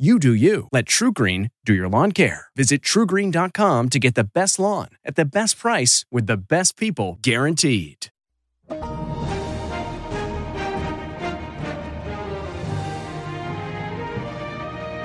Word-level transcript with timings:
You 0.00 0.18
do 0.18 0.32
you. 0.32 0.66
Let 0.72 0.86
TruGreen 0.86 1.50
do 1.66 1.74
your 1.74 1.86
lawn 1.86 2.12
care. 2.12 2.46
Visit 2.56 2.80
trugreen.com 2.80 3.88
to 3.90 3.98
get 3.98 4.14
the 4.14 4.24
best 4.24 4.58
lawn 4.58 4.88
at 5.04 5.14
the 5.14 5.26
best 5.26 5.58
price 5.58 6.06
with 6.10 6.26
the 6.26 6.38
best 6.38 6.78
people 6.78 7.18
guaranteed. 7.20 8.06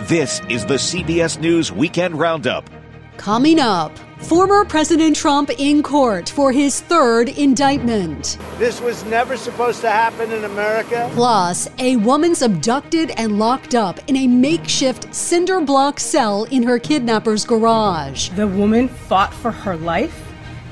This 0.07 0.39
is 0.47 0.65
the 0.65 0.75
CBS 0.75 1.41
News 1.41 1.73
Weekend 1.73 2.17
Roundup. 2.17 2.69
Coming 3.17 3.59
up, 3.59 3.97
former 4.19 4.65
President 4.65 5.15
Trump 5.15 5.49
in 5.57 5.81
court 5.81 6.29
for 6.29 6.51
his 6.51 6.81
third 6.81 7.29
indictment. 7.29 8.37
This 8.59 8.81
was 8.81 9.03
never 9.05 9.37
supposed 9.37 9.81
to 9.81 9.89
happen 9.89 10.31
in 10.31 10.43
America. 10.43 11.09
Plus, 11.13 11.67
a 11.79 11.95
woman's 11.97 12.41
abducted 12.41 13.11
and 13.11 13.39
locked 13.39 13.73
up 13.73 13.99
in 14.07 14.17
a 14.17 14.27
makeshift 14.27 15.13
cinder 15.15 15.61
block 15.61 15.99
cell 15.99 16.43
in 16.45 16.61
her 16.63 16.77
kidnapper's 16.77 17.45
garage. 17.45 18.29
The 18.29 18.47
woman 18.47 18.89
fought 18.89 19.33
for 19.33 19.51
her 19.51 19.77
life, 19.77 20.21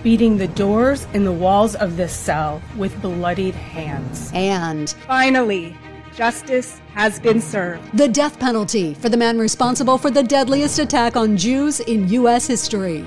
beating 0.03 0.37
the 0.37 0.49
doors 0.49 1.07
and 1.13 1.25
the 1.25 1.31
walls 1.31 1.75
of 1.75 1.97
this 1.97 2.13
cell 2.15 2.61
with 2.77 3.01
bloodied 3.01 3.55
hands. 3.55 4.29
And 4.33 4.89
finally, 5.07 5.75
justice 6.15 6.79
has 6.93 7.19
been 7.19 7.41
served. 7.41 7.97
The 7.97 8.07
death 8.07 8.39
penalty 8.39 8.93
for 8.93 9.09
the 9.09 9.17
man 9.17 9.37
responsible 9.37 9.97
for 9.97 10.11
the 10.11 10.23
deadliest 10.23 10.79
attack 10.79 11.15
on 11.15 11.37
Jews 11.37 11.79
in 11.79 12.07
U.S. 12.09 12.47
history. 12.47 13.05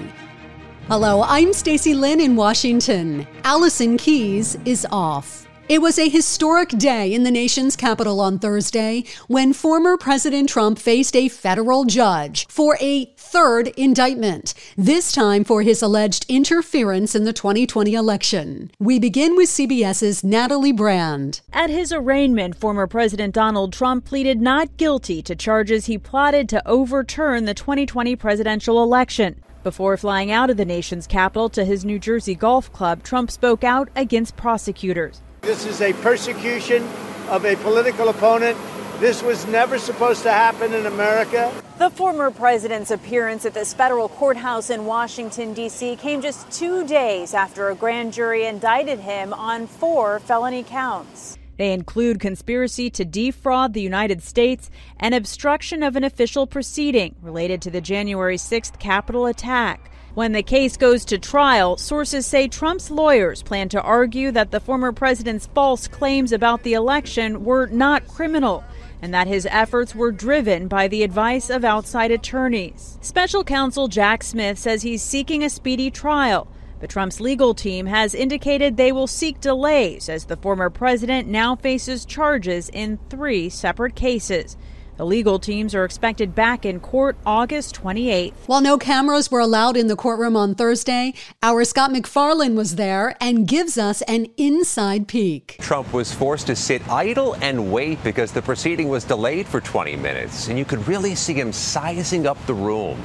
Hello, 0.89 1.23
I'm 1.23 1.53
Stacy 1.53 1.95
Lyn 1.95 2.21
in 2.21 2.37
Washington. 2.37 3.27
Allison 3.45 3.97
Keyes 3.97 4.57
is 4.65 4.87
off. 4.91 5.46
It 5.69 5.83
was 5.83 5.99
a 5.99 6.09
historic 6.09 6.69
day 6.69 7.13
in 7.13 7.25
the 7.25 7.31
nation's 7.33 7.75
capital 7.75 8.21
on 8.21 8.39
Thursday 8.39 9.03
when 9.27 9.53
former 9.53 9.97
President 9.97 10.49
Trump 10.49 10.79
faced 10.79 11.17
a 11.17 11.29
federal 11.29 11.85
judge 11.85 12.47
for 12.47 12.79
a 12.81 13.07
third 13.17 13.69
indictment, 13.77 14.55
this 14.77 15.11
time 15.11 15.43
for 15.43 15.63
his 15.63 15.83
alleged 15.83 16.25
interference 16.29 17.17
in 17.17 17.25
the 17.25 17.33
2020 17.33 17.95
election. 17.95 18.71
We 18.79 19.01
begin 19.01 19.35
with 19.35 19.49
CBS's 19.49 20.23
Natalie 20.23 20.71
Brand. 20.71 21.41
At 21.53 21.69
his 21.69 21.91
arraignment, 21.91 22.55
former 22.55 22.87
President 22.87 23.35
Donald 23.35 23.73
Trump 23.73 24.05
pleaded 24.05 24.41
not 24.41 24.77
guilty 24.77 25.21
to 25.23 25.35
charges 25.35 25.87
he 25.87 25.99
plotted 25.99 26.49
to 26.51 26.65
overturn 26.65 27.45
the 27.45 27.55
2020 27.55 28.15
presidential 28.15 28.85
election. 28.85 29.43
Before 29.65 29.97
flying 29.97 30.31
out 30.31 30.49
of 30.49 30.59
the 30.59 30.65
nation's 30.65 31.09
capital 31.09 31.49
to 31.49 31.65
his 31.65 31.85
New 31.85 31.99
Jersey 31.99 32.37
golf 32.37 32.73
club, 32.73 33.03
Trump 33.03 33.33
spoke 33.33 33.65
out 33.65 33.89
against 33.97 34.37
prosecutors. 34.37 35.23
This 35.47 35.65
is 35.65 35.81
a 35.81 35.93
persecution 35.93 36.83
of 37.29 37.45
a 37.45 37.55
political 37.55 38.09
opponent. 38.09 38.59
This 38.99 39.23
was 39.23 39.47
never 39.47 39.79
supposed 39.79 40.25
to 40.25 40.33
happen 40.33 40.75
in 40.75 40.87
America. 40.87 41.53
The 41.79 41.89
former 41.89 42.33
president's 42.33 42.91
appearance 42.91 43.47
at 43.47 43.55
this 43.55 43.73
federal 43.73 44.09
courthouse 44.09 44.71
in 44.71 44.87
Washington, 44.87 45.55
D.C. 45.55 45.95
came 45.97 46.21
just 46.21 46.51
two 46.51 46.85
days 46.85 47.33
after 47.33 47.69
a 47.69 47.77
grand 47.77 48.13
jury 48.13 48.45
indicted 48.45 48.99
him 48.99 49.33
on 49.33 49.69
four 49.69 50.19
felony 50.19 50.65
counts. 50.65 51.39
They 51.59 51.73
include 51.73 52.19
conspiracy 52.19 52.91
to 52.91 53.05
defraud 53.05 53.73
the 53.73 53.81
United 53.81 54.25
States 54.25 54.69
and 54.99 55.15
obstruction 55.15 55.85
of 55.85 55.95
an 55.95 56.03
official 56.03 56.49
proceeding 56.49 57.15
related 57.23 57.63
to 57.63 57.71
the 57.71 57.81
January 57.81 58.37
6th 58.37 58.81
Capitol 58.81 59.27
attack. 59.27 59.93
When 60.17 60.33
the 60.33 60.43
case 60.43 60.79
goes 60.79 61.05
to 61.05 61.19
trial, 61.19 61.77
sources 61.77 62.25
say 62.25 62.49
Trump's 62.49 62.91
lawyers 62.91 63.43
plan 63.43 63.69
to 63.69 63.83
argue 63.83 64.31
that 64.31 64.51
the 64.51 64.61
former 64.61 64.91
president's 64.91 65.45
false 65.49 65.87
claims 65.89 66.33
about 66.33 66.63
the 66.63 66.73
election 66.73 67.45
were 67.45 67.67
not 67.67 68.09
criminal 68.09 68.65
and 69.03 69.13
that 69.13 69.27
his 69.27 69.47
efforts 69.51 69.95
were 69.95 70.13
driven 70.13 70.69
by 70.69 70.89
the 70.89 71.03
advice 71.03 71.51
of 71.51 71.67
outside 71.67 72.11
attorneys. 72.11 72.97
Special 73.03 73.45
counsel 73.45 73.89
Jack 73.89 74.23
Smith 74.23 74.59
says 74.59 74.81
he's 74.81 75.03
seeking 75.03 75.45
a 75.45 75.51
speedy 75.51 75.91
trial. 75.91 76.49
But 76.81 76.89
Trump's 76.89 77.21
legal 77.21 77.53
team 77.53 77.85
has 77.85 78.15
indicated 78.15 78.79
they 78.79 78.93
will 78.93 79.07
seek 79.07 79.39
delays 79.43 80.09
as 80.09 80.25
the 80.25 80.39
former 80.39 80.71
president 80.71 81.29
now 81.29 81.57
faces 81.57 82.07
charges 82.07 82.71
in 82.71 82.99
three 83.11 83.51
separate 83.51 83.95
cases. 83.95 84.57
The 84.97 85.05
legal 85.05 85.39
teams 85.39 85.75
are 85.75 85.85
expected 85.85 86.35
back 86.35 86.65
in 86.65 86.81
court 86.81 87.19
August 87.27 87.79
28th. 87.83 88.33
While 88.47 88.63
no 88.63 88.79
cameras 88.79 89.31
were 89.31 89.41
allowed 89.41 89.77
in 89.77 89.89
the 89.89 89.97
courtroom 89.97 90.39
on 90.39 90.55
Thursday, 90.55 91.13
our 91.43 91.65
Scott 91.65 91.93
MacFarlane 91.93 92.57
was 92.57 92.77
there 92.77 93.15
and 93.21 93.47
gives 93.47 93.77
us 93.77 94.01
an 94.03 94.29
inside 94.39 95.07
peek. 95.07 95.59
Trump 95.61 95.93
was 95.93 96.15
forced 96.15 96.47
to 96.47 96.57
sit 96.57 96.89
idle 96.89 97.35
and 97.43 97.71
wait 97.71 98.03
because 98.03 98.33
the 98.33 98.41
proceeding 98.41 98.89
was 98.89 99.05
delayed 99.05 99.47
for 99.47 99.61
20 99.61 99.97
minutes, 99.97 100.49
and 100.49 100.59
you 100.59 100.65
could 100.65 100.89
really 100.89 101.15
see 101.15 101.35
him 101.35 101.53
sizing 101.53 102.27
up 102.27 102.39
the 102.47 102.55
room 102.55 102.99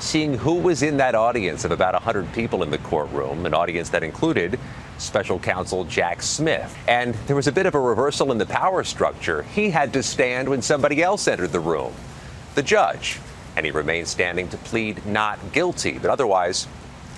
seeing 0.00 0.34
who 0.34 0.54
was 0.54 0.82
in 0.82 0.96
that 0.98 1.14
audience 1.14 1.64
of 1.64 1.70
about 1.70 1.94
100 1.94 2.32
people 2.32 2.62
in 2.62 2.70
the 2.70 2.78
courtroom, 2.78 3.46
an 3.46 3.54
audience 3.54 3.88
that 3.90 4.02
included 4.02 4.58
special 4.98 5.38
counsel 5.38 5.84
Jack 5.84 6.22
Smith. 6.22 6.76
And 6.88 7.14
there 7.26 7.36
was 7.36 7.46
a 7.46 7.52
bit 7.52 7.66
of 7.66 7.74
a 7.74 7.80
reversal 7.80 8.32
in 8.32 8.38
the 8.38 8.46
power 8.46 8.84
structure. 8.84 9.42
He 9.42 9.70
had 9.70 9.92
to 9.92 10.02
stand 10.02 10.48
when 10.48 10.62
somebody 10.62 11.02
else 11.02 11.28
entered 11.28 11.52
the 11.52 11.60
room, 11.60 11.92
the 12.54 12.62
judge. 12.62 13.20
And 13.56 13.64
he 13.66 13.72
remained 13.72 14.08
standing 14.08 14.48
to 14.50 14.56
plead 14.56 15.04
not 15.06 15.52
guilty. 15.52 15.98
But 15.98 16.10
otherwise, 16.10 16.68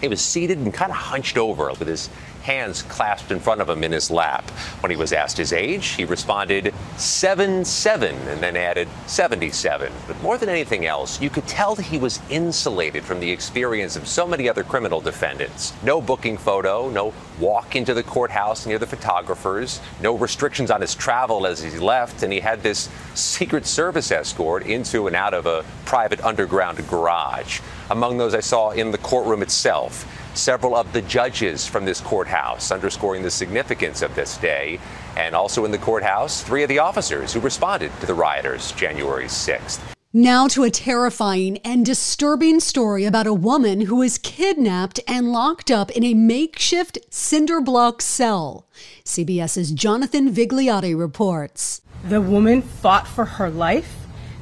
he 0.00 0.08
was 0.08 0.20
seated 0.20 0.58
and 0.58 0.72
kind 0.72 0.90
of 0.90 0.96
hunched 0.96 1.36
over 1.36 1.68
with 1.70 1.88
his 1.88 2.08
hands 2.42 2.82
clasped 2.82 3.30
in 3.30 3.40
front 3.40 3.60
of 3.60 3.68
him 3.68 3.84
in 3.84 3.92
his 3.92 4.10
lap. 4.10 4.48
When 4.80 4.90
he 4.90 4.96
was 4.96 5.12
asked 5.12 5.36
his 5.36 5.52
age, 5.52 5.88
he 5.88 6.04
responded 6.04 6.74
7 6.96 7.64
7 7.64 8.14
and 8.28 8.40
then 8.40 8.56
added 8.56 8.88
77. 9.06 9.92
But 10.06 10.22
more 10.22 10.38
than 10.38 10.48
anything 10.48 10.86
else, 10.86 11.20
you 11.20 11.30
could 11.30 11.46
tell 11.46 11.76
he 11.76 11.98
was 11.98 12.20
insulated 12.30 13.04
from 13.04 13.20
the 13.20 13.30
experience 13.30 13.96
of 13.96 14.06
so 14.06 14.26
many 14.26 14.48
other 14.48 14.64
criminal 14.64 15.00
defendants. 15.00 15.72
No 15.82 16.00
booking 16.00 16.36
photo, 16.36 16.90
no 16.90 17.12
walk 17.38 17.76
into 17.76 17.94
the 17.94 18.02
courthouse 18.02 18.66
near 18.66 18.78
the 18.78 18.86
photographers, 18.86 19.80
no 20.00 20.16
restrictions 20.16 20.70
on 20.70 20.80
his 20.80 20.94
travel 20.94 21.46
as 21.46 21.62
he 21.62 21.78
left, 21.78 22.22
and 22.22 22.32
he 22.32 22.40
had 22.40 22.62
this 22.62 22.88
Secret 23.14 23.66
Service 23.66 24.10
escort 24.10 24.66
into 24.66 25.06
and 25.06 25.16
out 25.16 25.34
of 25.34 25.46
a 25.46 25.64
private 25.84 26.22
underground 26.22 26.86
garage. 26.88 27.60
Among 27.90 28.18
those 28.18 28.34
I 28.34 28.40
saw 28.40 28.70
in 28.70 28.90
the 28.90 28.98
courtroom 28.98 29.42
itself, 29.42 30.06
several 30.34 30.74
of 30.76 30.92
the 30.92 31.02
judges 31.02 31.66
from 31.66 31.84
this 31.84 32.00
courthouse, 32.00 32.70
underscoring 32.70 33.22
the 33.22 33.30
significance 33.30 34.02
of 34.02 34.14
this 34.14 34.36
day. 34.38 34.78
And 35.16 35.34
also 35.34 35.64
in 35.64 35.70
the 35.70 35.78
courthouse, 35.78 36.42
three 36.42 36.62
of 36.62 36.68
the 36.68 36.78
officers 36.78 37.32
who 37.32 37.40
responded 37.40 37.92
to 38.00 38.06
the 38.06 38.14
rioters 38.14 38.72
January 38.72 39.26
6th. 39.26 39.80
Now 40.12 40.48
to 40.48 40.64
a 40.64 40.70
terrifying 40.70 41.58
and 41.58 41.86
disturbing 41.86 42.58
story 42.58 43.04
about 43.04 43.28
a 43.28 43.32
woman 43.32 43.82
who 43.82 43.94
was 43.94 44.18
kidnapped 44.18 44.98
and 45.06 45.30
locked 45.30 45.70
up 45.70 45.88
in 45.92 46.02
a 46.02 46.14
makeshift 46.14 46.98
cinder 47.10 47.60
block 47.60 48.02
cell. 48.02 48.66
CBS's 49.04 49.70
Jonathan 49.70 50.34
Vigliotti 50.34 50.98
reports. 50.98 51.80
The 52.08 52.20
woman 52.20 52.60
fought 52.60 53.06
for 53.06 53.24
her 53.24 53.48
life, 53.50 53.98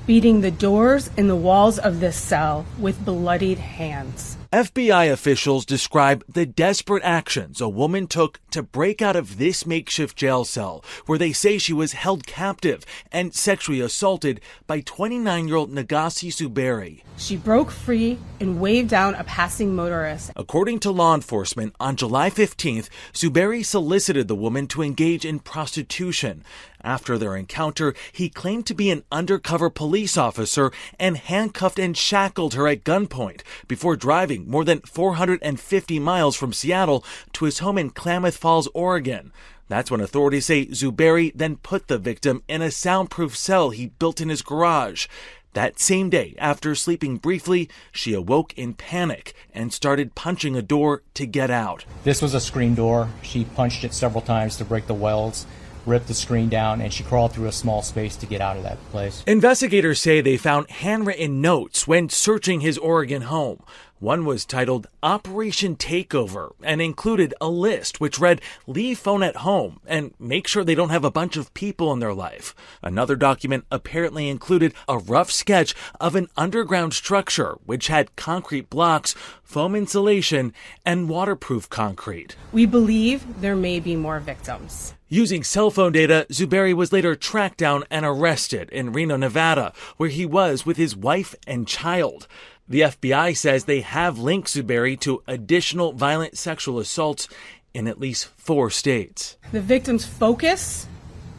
beating 0.06 0.40
the 0.40 0.50
doors 0.50 1.10
and 1.18 1.28
the 1.28 1.36
walls 1.36 1.78
of 1.78 2.00
this 2.00 2.16
cell 2.16 2.64
with 2.78 3.04
bloodied 3.04 3.58
hands. 3.58 4.37
FBI 4.52 5.12
officials 5.12 5.66
describe 5.66 6.24
the 6.26 6.46
desperate 6.46 7.02
actions 7.04 7.60
a 7.60 7.68
woman 7.68 8.06
took 8.06 8.40
to 8.50 8.62
break 8.62 9.02
out 9.02 9.14
of 9.14 9.36
this 9.36 9.66
makeshift 9.66 10.16
jail 10.16 10.42
cell, 10.42 10.82
where 11.04 11.18
they 11.18 11.34
say 11.34 11.58
she 11.58 11.74
was 11.74 11.92
held 11.92 12.26
captive 12.26 12.82
and 13.12 13.34
sexually 13.34 13.82
assaulted 13.82 14.40
by 14.66 14.80
29 14.80 15.48
year 15.48 15.56
old 15.58 15.70
Negasi 15.70 16.30
Zuberi. 16.32 17.02
She 17.18 17.36
broke 17.36 17.70
free 17.70 18.18
and 18.40 18.58
waved 18.58 18.88
down 18.88 19.16
a 19.16 19.24
passing 19.24 19.76
motorist. 19.76 20.30
According 20.34 20.78
to 20.80 20.90
law 20.92 21.14
enforcement, 21.14 21.74
on 21.78 21.96
July 21.96 22.30
15th, 22.30 22.88
Zuberi 23.12 23.62
solicited 23.62 24.28
the 24.28 24.34
woman 24.34 24.66
to 24.68 24.80
engage 24.80 25.26
in 25.26 25.40
prostitution. 25.40 26.42
After 26.88 27.18
their 27.18 27.36
encounter, 27.36 27.92
he 28.12 28.30
claimed 28.30 28.64
to 28.64 28.74
be 28.74 28.90
an 28.90 29.04
undercover 29.12 29.68
police 29.68 30.16
officer 30.16 30.72
and 30.98 31.18
handcuffed 31.18 31.78
and 31.78 31.94
shackled 31.94 32.54
her 32.54 32.66
at 32.66 32.82
gunpoint 32.82 33.42
before 33.66 33.94
driving 33.94 34.48
more 34.48 34.64
than 34.64 34.80
450 34.80 35.98
miles 35.98 36.34
from 36.34 36.54
Seattle 36.54 37.04
to 37.34 37.44
his 37.44 37.58
home 37.58 37.76
in 37.76 37.90
Klamath 37.90 38.38
Falls, 38.38 38.70
Oregon. 38.72 39.32
That's 39.68 39.90
when 39.90 40.00
authorities 40.00 40.46
say 40.46 40.64
Zuberi 40.68 41.30
then 41.34 41.56
put 41.56 41.88
the 41.88 41.98
victim 41.98 42.42
in 42.48 42.62
a 42.62 42.70
soundproof 42.70 43.36
cell 43.36 43.68
he 43.68 43.88
built 43.98 44.22
in 44.22 44.30
his 44.30 44.40
garage. 44.40 45.08
That 45.52 45.78
same 45.78 46.08
day, 46.08 46.34
after 46.38 46.74
sleeping 46.74 47.18
briefly, 47.18 47.68
she 47.92 48.14
awoke 48.14 48.54
in 48.56 48.72
panic 48.72 49.34
and 49.52 49.74
started 49.74 50.14
punching 50.14 50.56
a 50.56 50.62
door 50.62 51.02
to 51.12 51.26
get 51.26 51.50
out. 51.50 51.84
This 52.04 52.22
was 52.22 52.32
a 52.32 52.40
screen 52.40 52.74
door. 52.74 53.10
She 53.20 53.44
punched 53.44 53.84
it 53.84 53.92
several 53.92 54.22
times 54.22 54.56
to 54.56 54.64
break 54.64 54.86
the 54.86 54.94
welds 54.94 55.44
ripped 55.86 56.08
the 56.08 56.14
screen 56.14 56.48
down, 56.48 56.80
and 56.80 56.92
she 56.92 57.02
crawled 57.02 57.32
through 57.32 57.46
a 57.46 57.52
small 57.52 57.82
space 57.82 58.16
to 58.16 58.26
get 58.26 58.40
out 58.40 58.56
of 58.56 58.62
that 58.62 58.78
place. 58.90 59.22
Investigators 59.26 60.00
say 60.00 60.20
they 60.20 60.36
found 60.36 60.70
handwritten 60.70 61.40
notes 61.40 61.86
when 61.86 62.08
searching 62.08 62.60
his 62.60 62.78
Oregon 62.78 63.22
home. 63.22 63.62
One 64.00 64.24
was 64.24 64.44
titled 64.44 64.86
Operation 65.02 65.74
Takeover 65.74 66.52
and 66.62 66.80
included 66.80 67.34
a 67.40 67.48
list 67.48 68.00
which 68.00 68.20
read, 68.20 68.40
Leave 68.64 68.96
phone 68.96 69.24
at 69.24 69.36
home 69.36 69.80
and 69.86 70.14
make 70.20 70.46
sure 70.46 70.62
they 70.62 70.76
don't 70.76 70.90
have 70.90 71.04
a 71.04 71.10
bunch 71.10 71.36
of 71.36 71.52
people 71.52 71.92
in 71.92 71.98
their 71.98 72.14
life. 72.14 72.54
Another 72.80 73.16
document 73.16 73.64
apparently 73.72 74.28
included 74.28 74.72
a 74.86 74.98
rough 74.98 75.32
sketch 75.32 75.74
of 76.00 76.14
an 76.14 76.28
underground 76.36 76.94
structure 76.94 77.58
which 77.66 77.88
had 77.88 78.14
concrete 78.14 78.70
blocks, 78.70 79.16
foam 79.42 79.74
insulation, 79.74 80.52
and 80.86 81.08
waterproof 81.08 81.68
concrete. 81.68 82.36
We 82.52 82.66
believe 82.66 83.40
there 83.40 83.56
may 83.56 83.80
be 83.80 83.96
more 83.96 84.20
victims. 84.20 84.94
Using 85.08 85.42
cell 85.42 85.70
phone 85.70 85.92
data, 85.92 86.26
Zuberi 86.30 86.74
was 86.74 86.92
later 86.92 87.16
tracked 87.16 87.56
down 87.56 87.82
and 87.90 88.04
arrested 88.04 88.68
in 88.70 88.92
Reno, 88.92 89.16
Nevada, 89.16 89.72
where 89.96 90.10
he 90.10 90.26
was 90.26 90.66
with 90.66 90.76
his 90.76 90.94
wife 90.94 91.34
and 91.46 91.66
child. 91.66 92.28
The 92.70 92.82
FBI 92.82 93.34
says 93.34 93.64
they 93.64 93.80
have 93.80 94.18
linked 94.18 94.48
Zuberi 94.48 95.00
to 95.00 95.22
additional 95.26 95.94
violent 95.94 96.36
sexual 96.36 96.78
assaults 96.78 97.26
in 97.72 97.86
at 97.86 97.98
least 97.98 98.26
four 98.36 98.68
states. 98.68 99.38
The 99.52 99.62
victim's 99.62 100.04
focus, 100.04 100.86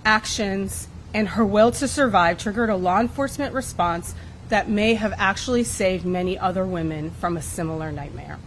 actions, 0.03 0.87
and 1.13 1.29
her 1.29 1.45
will 1.45 1.71
to 1.73 1.87
survive 1.87 2.39
triggered 2.39 2.71
a 2.71 2.75
law 2.75 2.99
enforcement 2.99 3.53
response 3.53 4.15
that 4.49 4.69
may 4.69 4.95
have 4.95 5.13
actually 5.17 5.63
saved 5.63 6.03
many 6.03 6.37
other 6.37 6.65
women 6.65 7.11
from 7.11 7.37
a 7.37 7.43
similar 7.43 7.91
nightmare. 7.91 8.39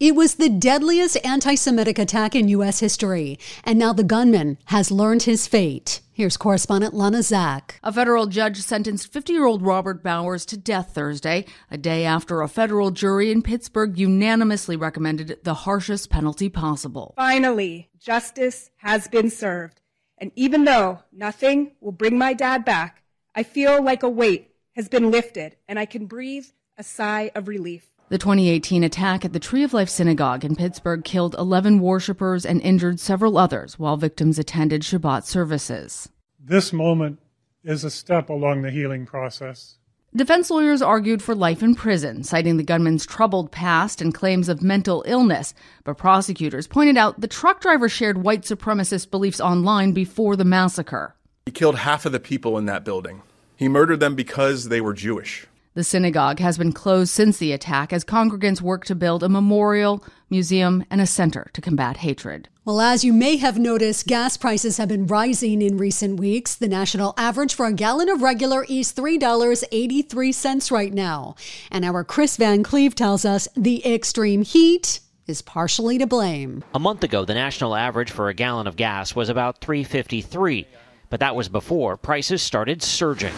It 0.00 0.14
was 0.16 0.36
the 0.36 0.48
deadliest 0.48 1.18
anti 1.24 1.54
Semitic 1.54 1.98
attack 1.98 2.34
in 2.34 2.48
U.S. 2.48 2.80
history, 2.80 3.38
and 3.62 3.78
now 3.78 3.92
the 3.92 4.02
gunman 4.02 4.56
has 4.66 4.90
learned 4.90 5.24
his 5.24 5.46
fate. 5.46 6.00
Here's 6.14 6.36
correspondent 6.36 6.92
Lana 6.92 7.22
Zak. 7.22 7.80
A 7.82 7.90
federal 7.90 8.26
judge 8.26 8.58
sentenced 8.58 9.10
50 9.10 9.32
year 9.32 9.46
old 9.46 9.62
Robert 9.62 10.02
Bowers 10.02 10.44
to 10.44 10.58
death 10.58 10.90
Thursday, 10.92 11.46
a 11.70 11.78
day 11.78 12.04
after 12.04 12.42
a 12.42 12.48
federal 12.48 12.90
jury 12.90 13.32
in 13.32 13.40
Pittsburgh 13.40 13.98
unanimously 13.98 14.76
recommended 14.76 15.38
the 15.42 15.54
harshest 15.54 16.10
penalty 16.10 16.50
possible. 16.50 17.14
Finally, 17.16 17.88
justice 17.98 18.68
has 18.76 19.08
been 19.08 19.30
served. 19.30 19.80
And 20.18 20.32
even 20.36 20.64
though 20.64 21.00
nothing 21.12 21.72
will 21.80 21.92
bring 21.92 22.18
my 22.18 22.34
dad 22.34 22.62
back, 22.62 23.02
I 23.34 23.42
feel 23.42 23.82
like 23.82 24.02
a 24.02 24.10
weight 24.10 24.50
has 24.76 24.90
been 24.90 25.10
lifted 25.10 25.56
and 25.66 25.78
I 25.78 25.86
can 25.86 26.04
breathe 26.04 26.48
a 26.76 26.82
sigh 26.82 27.30
of 27.34 27.48
relief. 27.48 27.91
The 28.12 28.18
2018 28.18 28.84
attack 28.84 29.24
at 29.24 29.32
the 29.32 29.40
Tree 29.40 29.62
of 29.62 29.72
Life 29.72 29.88
Synagogue 29.88 30.44
in 30.44 30.54
Pittsburgh 30.54 31.02
killed 31.02 31.34
11 31.38 31.80
worshippers 31.80 32.44
and 32.44 32.60
injured 32.60 33.00
several 33.00 33.38
others 33.38 33.78
while 33.78 33.96
victims 33.96 34.38
attended 34.38 34.82
Shabbat 34.82 35.24
services. 35.24 36.10
This 36.38 36.74
moment 36.74 37.20
is 37.64 37.84
a 37.84 37.90
step 37.90 38.28
along 38.28 38.60
the 38.60 38.70
healing 38.70 39.06
process. 39.06 39.78
Defense 40.14 40.50
lawyers 40.50 40.82
argued 40.82 41.22
for 41.22 41.34
life 41.34 41.62
in 41.62 41.74
prison, 41.74 42.22
citing 42.22 42.58
the 42.58 42.62
gunman's 42.62 43.06
troubled 43.06 43.50
past 43.50 44.02
and 44.02 44.12
claims 44.12 44.50
of 44.50 44.60
mental 44.60 45.02
illness. 45.06 45.54
But 45.82 45.96
prosecutors 45.96 46.66
pointed 46.66 46.98
out 46.98 47.18
the 47.18 47.26
truck 47.26 47.62
driver 47.62 47.88
shared 47.88 48.22
white 48.22 48.42
supremacist 48.42 49.10
beliefs 49.10 49.40
online 49.40 49.92
before 49.92 50.36
the 50.36 50.44
massacre. 50.44 51.16
He 51.46 51.50
killed 51.50 51.76
half 51.76 52.04
of 52.04 52.12
the 52.12 52.20
people 52.20 52.58
in 52.58 52.66
that 52.66 52.84
building. 52.84 53.22
He 53.56 53.68
murdered 53.68 54.00
them 54.00 54.14
because 54.14 54.68
they 54.68 54.82
were 54.82 54.92
Jewish. 54.92 55.46
The 55.74 55.84
synagogue 55.84 56.38
has 56.38 56.58
been 56.58 56.72
closed 56.72 57.14
since 57.14 57.38
the 57.38 57.52
attack 57.52 57.94
as 57.94 58.04
congregants 58.04 58.60
work 58.60 58.84
to 58.84 58.94
build 58.94 59.22
a 59.22 59.28
memorial, 59.30 60.04
museum, 60.28 60.84
and 60.90 61.00
a 61.00 61.06
center 61.06 61.48
to 61.54 61.62
combat 61.62 61.98
hatred. 61.98 62.50
Well, 62.66 62.82
as 62.82 63.06
you 63.06 63.14
may 63.14 63.38
have 63.38 63.58
noticed, 63.58 64.06
gas 64.06 64.36
prices 64.36 64.76
have 64.76 64.90
been 64.90 65.06
rising 65.06 65.62
in 65.62 65.78
recent 65.78 66.20
weeks. 66.20 66.54
The 66.54 66.68
national 66.68 67.14
average 67.16 67.54
for 67.54 67.64
a 67.64 67.72
gallon 67.72 68.10
of 68.10 68.20
regular 68.20 68.64
is 68.68 68.92
$3.83 68.92 70.70
right 70.70 70.92
now. 70.92 71.36
And 71.70 71.86
our 71.86 72.04
Kris 72.04 72.36
Van 72.36 72.62
Cleave 72.62 72.94
tells 72.94 73.24
us 73.24 73.48
the 73.56 73.82
extreme 73.90 74.42
heat 74.42 75.00
is 75.26 75.40
partially 75.40 75.96
to 75.96 76.06
blame. 76.06 76.62
A 76.74 76.78
month 76.78 77.02
ago, 77.02 77.24
the 77.24 77.32
national 77.32 77.74
average 77.74 78.10
for 78.10 78.28
a 78.28 78.34
gallon 78.34 78.66
of 78.66 78.76
gas 78.76 79.16
was 79.16 79.30
about 79.30 79.62
353, 79.62 80.66
but 81.08 81.20
that 81.20 81.34
was 81.34 81.48
before 81.48 81.96
prices 81.96 82.42
started 82.42 82.82
surging. 82.82 83.32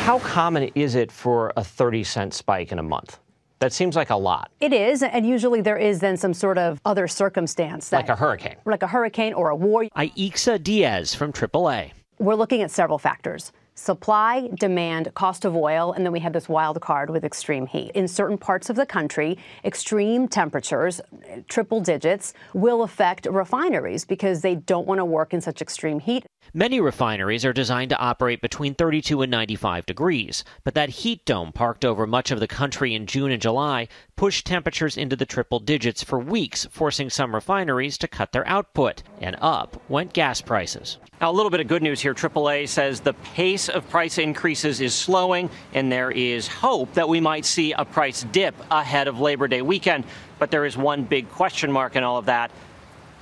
How 0.00 0.18
common 0.20 0.70
is 0.74 0.94
it 0.94 1.12
for 1.12 1.52
a 1.56 1.62
30 1.62 2.02
cent 2.02 2.34
spike 2.34 2.72
in 2.72 2.78
a 2.78 2.82
month? 2.82 3.20
That 3.60 3.72
seems 3.72 3.94
like 3.94 4.10
a 4.10 4.16
lot. 4.16 4.50
It 4.58 4.72
is, 4.72 5.02
and 5.02 5.26
usually 5.26 5.60
there 5.60 5.76
is 5.76 6.00
then 6.00 6.16
some 6.16 6.32
sort 6.34 6.56
of 6.58 6.80
other 6.84 7.06
circumstance. 7.06 7.90
That, 7.90 7.98
like 7.98 8.08
a 8.08 8.16
hurricane. 8.16 8.56
Like 8.64 8.82
a 8.82 8.86
hurricane 8.86 9.34
or 9.34 9.50
a 9.50 9.54
war. 9.56 9.84
Aixa 9.96 10.60
Diaz 10.60 11.14
from 11.14 11.32
AAA. 11.32 11.92
We're 12.18 12.34
looking 12.34 12.62
at 12.62 12.70
several 12.70 12.98
factors 12.98 13.52
supply, 13.80 14.50
demand, 14.58 15.12
cost 15.14 15.46
of 15.46 15.56
oil, 15.56 15.92
and 15.92 16.04
then 16.04 16.12
we 16.12 16.20
had 16.20 16.34
this 16.34 16.50
wild 16.50 16.78
card 16.82 17.08
with 17.08 17.24
extreme 17.24 17.66
heat. 17.66 17.90
In 17.94 18.06
certain 18.06 18.36
parts 18.36 18.68
of 18.68 18.76
the 18.76 18.84
country, 18.84 19.38
extreme 19.64 20.28
temperatures, 20.28 21.00
triple 21.48 21.80
digits, 21.80 22.34
will 22.52 22.82
affect 22.82 23.26
refineries 23.26 24.04
because 24.04 24.42
they 24.42 24.54
don't 24.54 24.86
want 24.86 24.98
to 24.98 25.04
work 25.04 25.32
in 25.32 25.40
such 25.40 25.62
extreme 25.62 25.98
heat. 25.98 26.26
Many 26.52 26.80
refineries 26.80 27.44
are 27.44 27.52
designed 27.52 27.90
to 27.90 27.98
operate 27.98 28.42
between 28.42 28.74
32 28.74 29.22
and 29.22 29.30
95 29.30 29.86
degrees, 29.86 30.42
but 30.64 30.74
that 30.74 30.88
heat 30.88 31.24
dome 31.24 31.52
parked 31.52 31.84
over 31.84 32.08
much 32.08 32.32
of 32.32 32.40
the 32.40 32.48
country 32.48 32.92
in 32.92 33.06
June 33.06 33.30
and 33.30 33.40
July 33.40 33.86
pushed 34.16 34.46
temperatures 34.46 34.96
into 34.96 35.14
the 35.14 35.26
triple 35.26 35.60
digits 35.60 36.02
for 36.02 36.18
weeks, 36.18 36.66
forcing 36.72 37.08
some 37.08 37.36
refineries 37.36 37.96
to 37.98 38.08
cut 38.08 38.32
their 38.32 38.46
output. 38.48 39.04
And 39.20 39.36
up 39.40 39.80
went 39.88 40.12
gas 40.12 40.40
prices. 40.40 40.98
Now, 41.20 41.30
a 41.30 41.32
little 41.32 41.50
bit 41.50 41.60
of 41.60 41.68
good 41.68 41.84
news 41.84 42.00
here. 42.00 42.14
AAA 42.14 42.68
says 42.68 42.98
the 42.98 43.14
pace 43.14 43.68
of 43.68 43.88
price 43.88 44.18
increases 44.18 44.80
is 44.80 44.92
slowing, 44.92 45.50
and 45.72 45.92
there 45.92 46.10
is 46.10 46.48
hope 46.48 46.94
that 46.94 47.08
we 47.08 47.20
might 47.20 47.44
see 47.44 47.70
a 47.72 47.84
price 47.84 48.26
dip 48.32 48.56
ahead 48.72 49.06
of 49.06 49.20
Labor 49.20 49.46
Day 49.46 49.62
weekend. 49.62 50.04
But 50.40 50.50
there 50.50 50.64
is 50.64 50.76
one 50.76 51.04
big 51.04 51.30
question 51.30 51.70
mark 51.70 51.94
in 51.94 52.02
all 52.02 52.16
of 52.16 52.26
that 52.26 52.50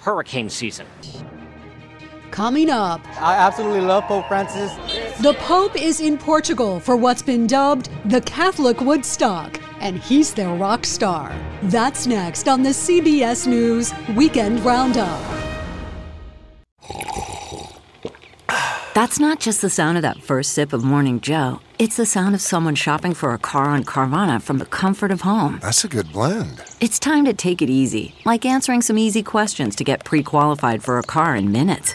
hurricane 0.01 0.49
season. 0.49 0.87
Coming 2.39 2.71
up, 2.71 3.01
I 3.21 3.35
absolutely 3.35 3.81
love 3.81 4.05
Pope 4.05 4.29
Francis. 4.29 4.73
The 5.19 5.35
Pope 5.41 5.75
is 5.75 6.01
in 6.01 6.17
Portugal 6.17 6.79
for 6.79 6.95
what's 6.95 7.21
been 7.21 7.49
dubbed 7.49 7.91
the 8.05 8.21
Catholic 8.21 8.81
Woodstock, 8.81 9.61
and 9.81 9.99
he's 9.99 10.35
their 10.35 10.55
rock 10.55 10.87
star. 10.87 11.35
That's 11.65 12.07
next 12.07 12.47
on 12.47 12.63
the 12.63 12.69
CBS 12.69 13.49
News 13.49 13.93
Weekend 14.15 14.61
Roundup. 14.61 15.21
That's 18.95 19.19
not 19.19 19.41
just 19.41 19.61
the 19.61 19.69
sound 19.69 19.99
of 19.99 20.03
that 20.03 20.23
first 20.23 20.53
sip 20.53 20.73
of 20.73 20.85
Morning 20.85 21.21
Joe. 21.21 21.59
It's 21.81 21.97
the 21.97 22.07
sound 22.07 22.37
of 22.37 22.41
someone 22.41 22.77
shopping 22.77 23.15
for 23.15 23.35
a 23.35 23.39
car 23.39 23.65
on 23.65 23.83
Carvana 23.83 24.41
from 24.41 24.59
the 24.59 24.67
comfort 24.67 25.11
of 25.11 25.23
home. 25.23 25.59
That's 25.61 25.83
a 25.83 25.89
good 25.89 26.13
blend. 26.13 26.63
It's 26.81 27.01
time 27.01 27.25
to 27.25 27.33
take 27.33 27.63
it 27.63 27.69
easy, 27.69 28.15
like 28.25 28.47
answering 28.47 28.83
some 28.83 28.97
easy 28.97 29.25
questions 29.25 29.75
to 29.75 29.83
get 29.83 30.05
pre 30.05 30.23
qualified 30.23 30.85
for 30.85 31.01
a 31.01 31.03
car 31.03 31.35
in 31.35 31.51
minutes. 31.51 31.95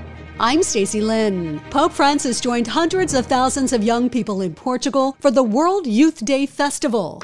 I'm 0.39 0.63
Stacy 0.63 1.01
Lyn. 1.01 1.59
Pope 1.69 1.91
Francis 1.91 2.41
joined 2.41 2.67
hundreds 2.67 3.13
of 3.13 3.25
thousands 3.27 3.73
of 3.73 3.83
young 3.83 4.09
people 4.09 4.41
in 4.41 4.55
Portugal 4.55 5.15
for 5.19 5.29
the 5.29 5.43
World 5.43 5.85
Youth 5.85 6.23
Day 6.25 6.45
Festival. 6.45 7.21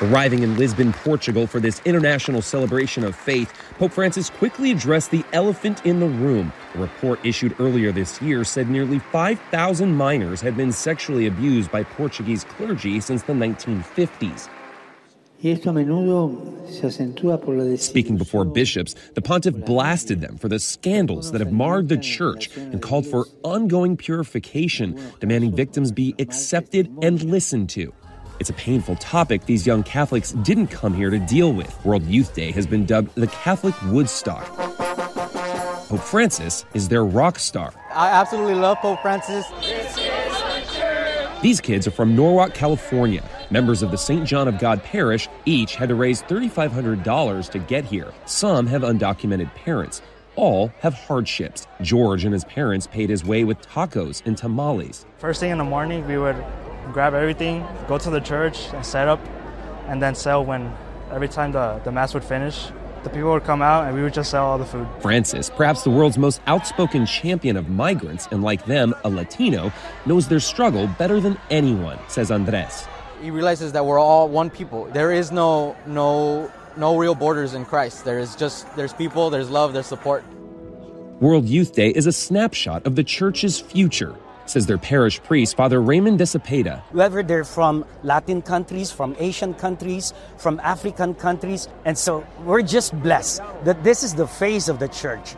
Arriving 0.00 0.44
in 0.44 0.56
Lisbon, 0.56 0.92
Portugal 0.92 1.46
for 1.46 1.58
this 1.58 1.82
international 1.84 2.40
celebration 2.40 3.02
of 3.02 3.16
faith, 3.16 3.52
Pope 3.78 3.92
Francis 3.92 4.30
quickly 4.30 4.70
addressed 4.70 5.10
the 5.10 5.24
elephant 5.32 5.84
in 5.84 5.98
the 5.98 6.06
room. 6.06 6.52
A 6.74 6.78
report 6.78 7.18
issued 7.24 7.56
earlier 7.58 7.90
this 7.90 8.22
year 8.22 8.44
said 8.44 8.70
nearly 8.70 9.00
5,000 9.00 9.92
minors 9.92 10.40
had 10.40 10.56
been 10.56 10.70
sexually 10.70 11.26
abused 11.26 11.72
by 11.72 11.82
Portuguese 11.82 12.44
clergy 12.44 13.00
since 13.00 13.24
the 13.24 13.32
1950s. 13.32 14.48
Speaking 17.78 18.16
before 18.16 18.44
bishops, 18.44 18.94
the 19.14 19.22
pontiff 19.22 19.54
blasted 19.54 20.20
them 20.20 20.36
for 20.36 20.48
the 20.48 20.58
scandals 20.58 21.30
that 21.30 21.40
have 21.40 21.52
marred 21.52 21.88
the 21.88 21.96
church 21.96 22.56
and 22.56 22.82
called 22.82 23.06
for 23.06 23.24
ongoing 23.44 23.96
purification, 23.96 25.00
demanding 25.20 25.54
victims 25.54 25.92
be 25.92 26.12
accepted 26.18 26.92
and 27.02 27.22
listened 27.22 27.70
to. 27.70 27.94
It's 28.40 28.50
a 28.50 28.54
painful 28.54 28.96
topic 28.96 29.46
these 29.46 29.64
young 29.64 29.84
Catholics 29.84 30.32
didn't 30.32 30.68
come 30.68 30.92
here 30.92 31.10
to 31.10 31.20
deal 31.20 31.52
with. 31.52 31.84
World 31.84 32.04
Youth 32.04 32.34
Day 32.34 32.50
has 32.52 32.66
been 32.66 32.84
dubbed 32.84 33.14
the 33.14 33.28
Catholic 33.28 33.74
Woodstock. 33.84 34.44
Pope 35.88 36.00
Francis 36.00 36.64
is 36.74 36.88
their 36.88 37.04
rock 37.04 37.38
star. 37.38 37.72
I 37.92 38.08
absolutely 38.08 38.54
love 38.54 38.78
Pope 38.78 39.00
Francis. 39.02 39.46
These 41.40 41.60
kids 41.60 41.86
are 41.86 41.92
from 41.92 42.16
Norwalk, 42.16 42.52
California. 42.52 43.22
Members 43.52 43.84
of 43.84 43.92
the 43.92 43.96
St. 43.96 44.26
John 44.26 44.48
of 44.48 44.58
God 44.58 44.82
parish 44.82 45.28
each 45.44 45.76
had 45.76 45.88
to 45.88 45.94
raise 45.94 46.20
$3,500 46.22 47.50
to 47.50 47.58
get 47.60 47.84
here. 47.84 48.12
Some 48.24 48.66
have 48.66 48.82
undocumented 48.82 49.54
parents. 49.54 50.02
All 50.34 50.72
have 50.80 50.94
hardships. 50.94 51.68
George 51.80 52.24
and 52.24 52.32
his 52.32 52.44
parents 52.44 52.88
paid 52.88 53.08
his 53.08 53.24
way 53.24 53.44
with 53.44 53.60
tacos 53.62 54.20
and 54.26 54.36
tamales. 54.36 55.06
First 55.18 55.38
thing 55.38 55.52
in 55.52 55.58
the 55.58 55.64
morning, 55.64 56.04
we 56.08 56.18
would 56.18 56.44
grab 56.92 57.14
everything, 57.14 57.64
go 57.86 57.98
to 57.98 58.10
the 58.10 58.20
church 58.20 58.66
and 58.72 58.84
set 58.84 59.06
up, 59.06 59.20
and 59.86 60.02
then 60.02 60.16
sell 60.16 60.44
when 60.44 60.74
every 61.12 61.28
time 61.28 61.52
the, 61.52 61.80
the 61.84 61.92
mass 61.92 62.14
would 62.14 62.24
finish. 62.24 62.66
The 63.04 63.10
people 63.10 63.30
would 63.32 63.44
come 63.44 63.62
out 63.62 63.86
and 63.86 63.94
we 63.94 64.02
would 64.02 64.12
just 64.12 64.30
sell 64.30 64.44
all 64.44 64.58
the 64.58 64.64
food. 64.64 64.86
Francis, 65.00 65.50
perhaps 65.50 65.84
the 65.84 65.90
world's 65.90 66.18
most 66.18 66.40
outspoken 66.46 67.06
champion 67.06 67.56
of 67.56 67.68
migrants, 67.68 68.28
and 68.30 68.42
like 68.42 68.64
them, 68.66 68.94
a 69.04 69.08
Latino, 69.08 69.72
knows 70.04 70.28
their 70.28 70.40
struggle 70.40 70.88
better 70.98 71.20
than 71.20 71.38
anyone, 71.50 71.98
says 72.08 72.30
Andres. 72.30 72.86
He 73.22 73.30
realizes 73.30 73.72
that 73.72 73.86
we're 73.86 73.98
all 73.98 74.28
one 74.28 74.50
people. 74.50 74.86
There 74.86 75.12
is 75.12 75.30
no 75.32 75.76
no 75.86 76.50
no 76.76 76.96
real 76.96 77.14
borders 77.14 77.54
in 77.54 77.64
Christ. 77.64 78.04
There 78.04 78.18
is 78.18 78.36
just 78.36 78.74
there's 78.76 78.92
people, 78.92 79.30
there's 79.30 79.50
love, 79.50 79.72
there's 79.72 79.86
support. 79.86 80.24
World 81.20 81.46
Youth 81.46 81.72
Day 81.72 81.88
is 81.90 82.06
a 82.06 82.12
snapshot 82.12 82.86
of 82.86 82.94
the 82.94 83.02
church's 83.02 83.58
future, 83.58 84.14
says 84.50 84.66
their 84.66 84.78
parish 84.78 85.22
priest, 85.22 85.56
Father 85.56 85.80
Raymond 85.80 86.18
de 86.18 86.24
Cepeda. 86.24 86.82
Whether 86.92 87.22
they're 87.22 87.44
from 87.44 87.84
Latin 88.02 88.42
countries, 88.42 88.90
from 88.90 89.16
Asian 89.18 89.54
countries, 89.54 90.12
from 90.36 90.60
African 90.62 91.14
countries. 91.14 91.68
And 91.84 91.96
so 91.96 92.26
we're 92.44 92.62
just 92.62 92.98
blessed 93.02 93.42
that 93.64 93.84
this 93.84 94.02
is 94.02 94.14
the 94.14 94.26
face 94.26 94.68
of 94.68 94.78
the 94.78 94.88
church. 94.88 95.34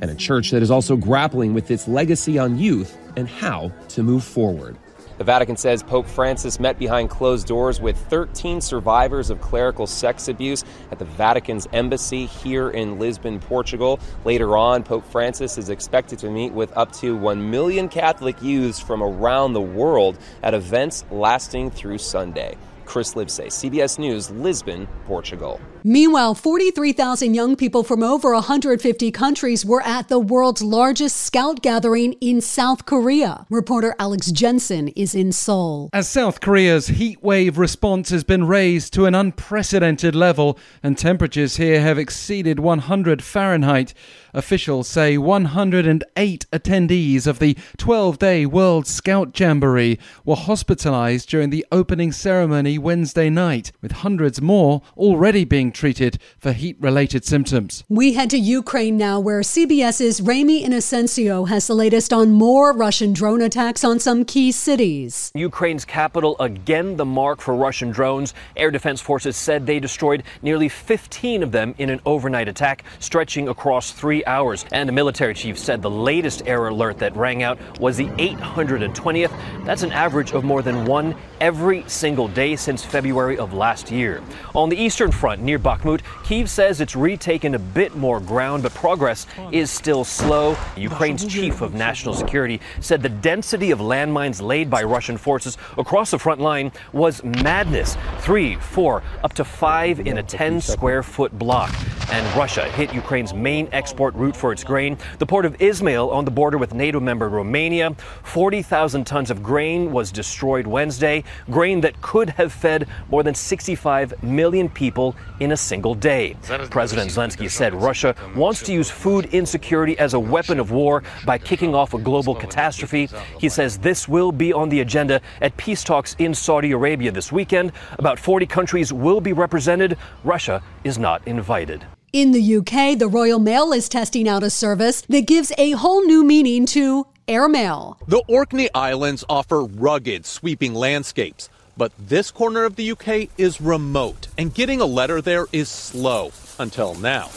And 0.00 0.10
a 0.10 0.14
church 0.14 0.50
that 0.52 0.62
is 0.62 0.70
also 0.70 0.96
grappling 0.96 1.54
with 1.54 1.70
its 1.70 1.88
legacy 1.88 2.38
on 2.38 2.58
youth 2.58 2.96
and 3.16 3.28
how 3.28 3.72
to 3.88 4.02
move 4.02 4.22
forward. 4.22 4.78
The 5.18 5.24
Vatican 5.24 5.56
says 5.56 5.82
Pope 5.82 6.06
Francis 6.06 6.60
met 6.60 6.78
behind 6.78 7.10
closed 7.10 7.48
doors 7.48 7.80
with 7.80 7.96
13 8.08 8.60
survivors 8.60 9.30
of 9.30 9.40
clerical 9.40 9.88
sex 9.88 10.28
abuse 10.28 10.64
at 10.92 11.00
the 11.00 11.04
Vatican's 11.04 11.66
embassy 11.72 12.26
here 12.26 12.70
in 12.70 13.00
Lisbon, 13.00 13.40
Portugal. 13.40 13.98
Later 14.24 14.56
on, 14.56 14.84
Pope 14.84 15.04
Francis 15.04 15.58
is 15.58 15.70
expected 15.70 16.20
to 16.20 16.30
meet 16.30 16.52
with 16.52 16.74
up 16.76 16.92
to 16.92 17.16
1 17.16 17.50
million 17.50 17.88
Catholic 17.88 18.40
youths 18.40 18.78
from 18.78 19.02
around 19.02 19.54
the 19.54 19.60
world 19.60 20.16
at 20.44 20.54
events 20.54 21.04
lasting 21.10 21.72
through 21.72 21.98
Sunday. 21.98 22.56
Chris 22.88 23.12
Livesay, 23.12 23.48
CBS 23.48 23.98
News, 23.98 24.30
Lisbon, 24.30 24.88
Portugal. 25.06 25.60
Meanwhile, 25.84 26.34
43,000 26.34 27.34
young 27.34 27.54
people 27.54 27.84
from 27.84 28.02
over 28.02 28.32
150 28.32 29.10
countries 29.12 29.64
were 29.64 29.82
at 29.82 30.08
the 30.08 30.18
world's 30.18 30.62
largest 30.62 31.18
scout 31.18 31.60
gathering 31.60 32.14
in 32.14 32.40
South 32.40 32.86
Korea. 32.86 33.46
Reporter 33.50 33.94
Alex 33.98 34.32
Jensen 34.32 34.88
is 34.88 35.14
in 35.14 35.32
Seoul. 35.32 35.90
As 35.92 36.08
South 36.08 36.40
Korea's 36.40 36.88
heat 36.88 37.22
wave 37.22 37.58
response 37.58 38.08
has 38.08 38.24
been 38.24 38.46
raised 38.46 38.94
to 38.94 39.04
an 39.04 39.14
unprecedented 39.14 40.14
level 40.14 40.58
and 40.82 40.96
temperatures 40.96 41.56
here 41.56 41.82
have 41.82 41.98
exceeded 41.98 42.58
100 42.58 43.22
Fahrenheit, 43.22 43.92
officials 44.38 44.86
say 44.86 45.18
108 45.18 46.46
attendees 46.52 47.26
of 47.26 47.40
the 47.40 47.58
12 47.76 48.18
day 48.18 48.46
World 48.46 48.86
Scout 48.86 49.38
Jamboree 49.38 49.98
were 50.24 50.36
hospitalized 50.36 51.28
during 51.28 51.50
the 51.50 51.66
opening 51.72 52.12
ceremony 52.12 52.78
Wednesday 52.78 53.28
night, 53.28 53.72
with 53.82 53.90
hundreds 53.90 54.40
more 54.40 54.80
already 54.96 55.44
being 55.44 55.72
treated 55.72 56.18
for 56.38 56.52
heat 56.52 56.76
related 56.78 57.24
symptoms. 57.24 57.82
We 57.88 58.12
head 58.12 58.30
to 58.30 58.38
Ukraine 58.38 58.96
now, 58.96 59.18
where 59.18 59.40
CBS's 59.40 60.20
Ramy 60.20 60.64
Inocencio 60.64 61.48
has 61.48 61.66
the 61.66 61.74
latest 61.74 62.12
on 62.12 62.30
more 62.30 62.72
Russian 62.72 63.12
drone 63.12 63.42
attacks 63.42 63.82
on 63.82 63.98
some 63.98 64.24
key 64.24 64.52
cities. 64.52 65.32
Ukraine's 65.34 65.84
capital 65.84 66.36
again 66.38 66.96
the 66.96 67.04
mark 67.04 67.40
for 67.40 67.56
Russian 67.56 67.90
drones. 67.90 68.34
Air 68.56 68.70
Defense 68.70 69.00
Forces 69.00 69.36
said 69.36 69.66
they 69.66 69.80
destroyed 69.80 70.22
nearly 70.42 70.68
15 70.68 71.42
of 71.42 71.50
them 71.50 71.74
in 71.78 71.90
an 71.90 72.00
overnight 72.06 72.46
attack 72.48 72.84
stretching 73.00 73.48
across 73.48 73.90
three 73.90 74.22
hours. 74.28 74.64
And 74.70 74.88
the 74.88 74.92
military 74.92 75.34
chief 75.34 75.58
said 75.58 75.82
the 75.82 75.90
latest 75.90 76.46
air 76.46 76.68
alert 76.68 76.98
that 76.98 77.16
rang 77.16 77.42
out 77.42 77.58
was 77.80 77.96
the 77.96 78.06
820th. 78.06 79.32
That's 79.64 79.82
an 79.82 79.90
average 79.90 80.32
of 80.32 80.44
more 80.44 80.62
than 80.62 80.84
one 80.84 81.16
every 81.40 81.84
single 81.88 82.28
day 82.28 82.56
since 82.56 82.84
February 82.84 83.38
of 83.38 83.52
last 83.52 83.90
year. 83.90 84.22
On 84.54 84.68
the 84.68 84.76
eastern 84.76 85.10
front 85.10 85.42
near 85.42 85.58
Bakhmut, 85.58 86.00
Kiev 86.24 86.50
says 86.50 86.80
it's 86.80 86.94
retaken 86.94 87.54
a 87.54 87.58
bit 87.58 87.96
more 87.96 88.20
ground, 88.20 88.62
but 88.62 88.74
progress 88.74 89.26
is 89.50 89.70
still 89.70 90.04
slow. 90.04 90.56
Ukraine's 90.76 91.24
chief 91.26 91.60
of 91.60 91.74
national 91.74 92.14
security 92.14 92.60
said 92.80 93.02
the 93.02 93.08
density 93.08 93.70
of 93.70 93.78
landmines 93.78 94.42
laid 94.42 94.68
by 94.68 94.82
Russian 94.82 95.16
forces 95.16 95.56
across 95.76 96.10
the 96.10 96.18
front 96.18 96.40
line 96.40 96.70
was 96.92 97.22
madness. 97.24 97.96
Three, 98.20 98.56
four, 98.56 99.02
up 99.24 99.32
to 99.34 99.44
five 99.44 100.00
in 100.00 100.18
a 100.18 100.22
10 100.22 100.60
square 100.60 101.02
foot 101.02 101.36
block. 101.38 101.74
And 102.10 102.36
Russia 102.36 102.64
hit 102.70 102.94
Ukraine's 102.94 103.34
main 103.34 103.68
export 103.72 104.07
route 104.14 104.36
for 104.36 104.52
its 104.52 104.64
grain, 104.64 104.96
the 105.18 105.26
port 105.26 105.44
of 105.44 105.60
Ismail 105.60 106.08
on 106.10 106.24
the 106.24 106.30
border 106.30 106.58
with 106.58 106.74
NATO 106.74 107.00
member 107.00 107.28
Romania. 107.28 107.94
40,000 108.22 109.04
tons 109.06 109.30
of 109.30 109.42
grain 109.42 109.92
was 109.92 110.12
destroyed 110.12 110.66
Wednesday, 110.66 111.24
grain 111.50 111.80
that 111.80 112.00
could 112.00 112.30
have 112.30 112.52
fed 112.52 112.88
more 113.10 113.22
than 113.22 113.34
65 113.34 114.22
million 114.22 114.68
people 114.68 115.14
in 115.40 115.52
a 115.52 115.56
single 115.56 115.94
day. 115.94 116.36
President 116.70 117.10
Zelensky 117.10 117.50
said 117.50 117.74
Russia 117.74 118.14
wants 118.36 118.62
to 118.62 118.72
use 118.72 118.90
food 118.90 119.26
insecurity 119.34 119.98
as 119.98 120.14
a 120.14 120.20
weapon 120.20 120.60
of 120.60 120.70
war 120.70 121.02
by 121.24 121.38
kicking 121.38 121.74
off 121.74 121.94
a 121.94 121.98
global 121.98 122.34
catastrophe. 122.34 123.08
He 123.38 123.48
says 123.48 123.78
this 123.78 124.08
will 124.08 124.32
be 124.32 124.52
on 124.52 124.68
the 124.68 124.80
agenda 124.80 125.20
at 125.40 125.56
peace 125.56 125.84
talks 125.84 126.14
in 126.18 126.34
Saudi 126.34 126.72
Arabia 126.72 127.12
this 127.12 127.32
weekend. 127.32 127.72
About 127.98 128.18
40 128.18 128.46
countries 128.46 128.92
will 128.92 129.20
be 129.20 129.32
represented. 129.32 129.96
Russia 130.24 130.62
is 130.84 130.98
not 130.98 131.26
invited. 131.26 131.84
In 132.14 132.32
the 132.32 132.56
UK, 132.56 132.98
the 132.98 133.06
Royal 133.06 133.38
Mail 133.38 133.70
is 133.70 133.86
testing 133.86 134.26
out 134.26 134.42
a 134.42 134.48
service 134.48 135.02
that 135.10 135.26
gives 135.26 135.52
a 135.58 135.72
whole 135.72 136.02
new 136.06 136.24
meaning 136.24 136.64
to 136.66 137.06
airmail. 137.28 137.98
The 138.08 138.22
Orkney 138.28 138.70
Islands 138.74 139.24
offer 139.28 139.64
rugged, 139.64 140.24
sweeping 140.24 140.72
landscapes, 140.72 141.50
but 141.76 141.92
this 141.98 142.30
corner 142.30 142.64
of 142.64 142.76
the 142.76 142.92
UK 142.92 143.28
is 143.36 143.60
remote, 143.60 144.28
and 144.38 144.54
getting 144.54 144.80
a 144.80 144.86
letter 144.86 145.20
there 145.20 145.48
is 145.52 145.68
slow 145.68 146.32
until 146.58 146.94
now. 146.94 147.28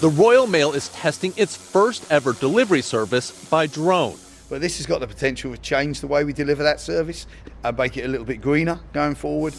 The 0.00 0.14
Royal 0.14 0.46
Mail 0.46 0.72
is 0.72 0.88
testing 0.88 1.34
its 1.36 1.54
first 1.54 2.10
ever 2.10 2.32
delivery 2.32 2.80
service 2.80 3.32
by 3.50 3.66
drone. 3.66 4.16
But 4.48 4.62
this 4.62 4.78
has 4.78 4.86
got 4.86 5.00
the 5.00 5.06
potential 5.06 5.54
to 5.54 5.60
change 5.60 6.00
the 6.00 6.06
way 6.06 6.24
we 6.24 6.32
deliver 6.32 6.62
that 6.62 6.80
service 6.80 7.26
and 7.62 7.76
make 7.76 7.98
it 7.98 8.06
a 8.06 8.08
little 8.08 8.24
bit 8.24 8.40
greener 8.40 8.80
going 8.94 9.14
forward. 9.14 9.52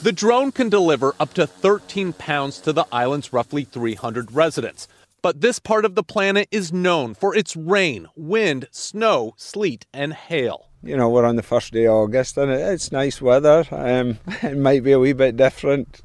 The 0.00 0.12
drone 0.12 0.52
can 0.52 0.68
deliver 0.68 1.16
up 1.18 1.34
to 1.34 1.44
13 1.44 2.12
pounds 2.12 2.60
to 2.60 2.72
the 2.72 2.86
island's 2.92 3.32
roughly 3.32 3.64
300 3.64 4.30
residents. 4.30 4.86
But 5.22 5.40
this 5.40 5.58
part 5.58 5.84
of 5.84 5.96
the 5.96 6.04
planet 6.04 6.46
is 6.52 6.72
known 6.72 7.14
for 7.14 7.34
its 7.34 7.56
rain, 7.56 8.06
wind, 8.14 8.68
snow, 8.70 9.34
sleet, 9.36 9.86
and 9.92 10.12
hail. 10.12 10.68
You 10.84 10.96
know, 10.96 11.08
we're 11.08 11.24
on 11.24 11.34
the 11.34 11.42
first 11.42 11.72
day 11.72 11.86
of 11.86 11.94
August 11.94 12.38
and 12.38 12.48
it's 12.48 12.92
nice 12.92 13.20
weather. 13.20 13.64
Um, 13.72 14.20
it 14.44 14.56
might 14.56 14.84
be 14.84 14.92
a 14.92 15.00
wee 15.00 15.14
bit 15.14 15.36
different. 15.36 16.00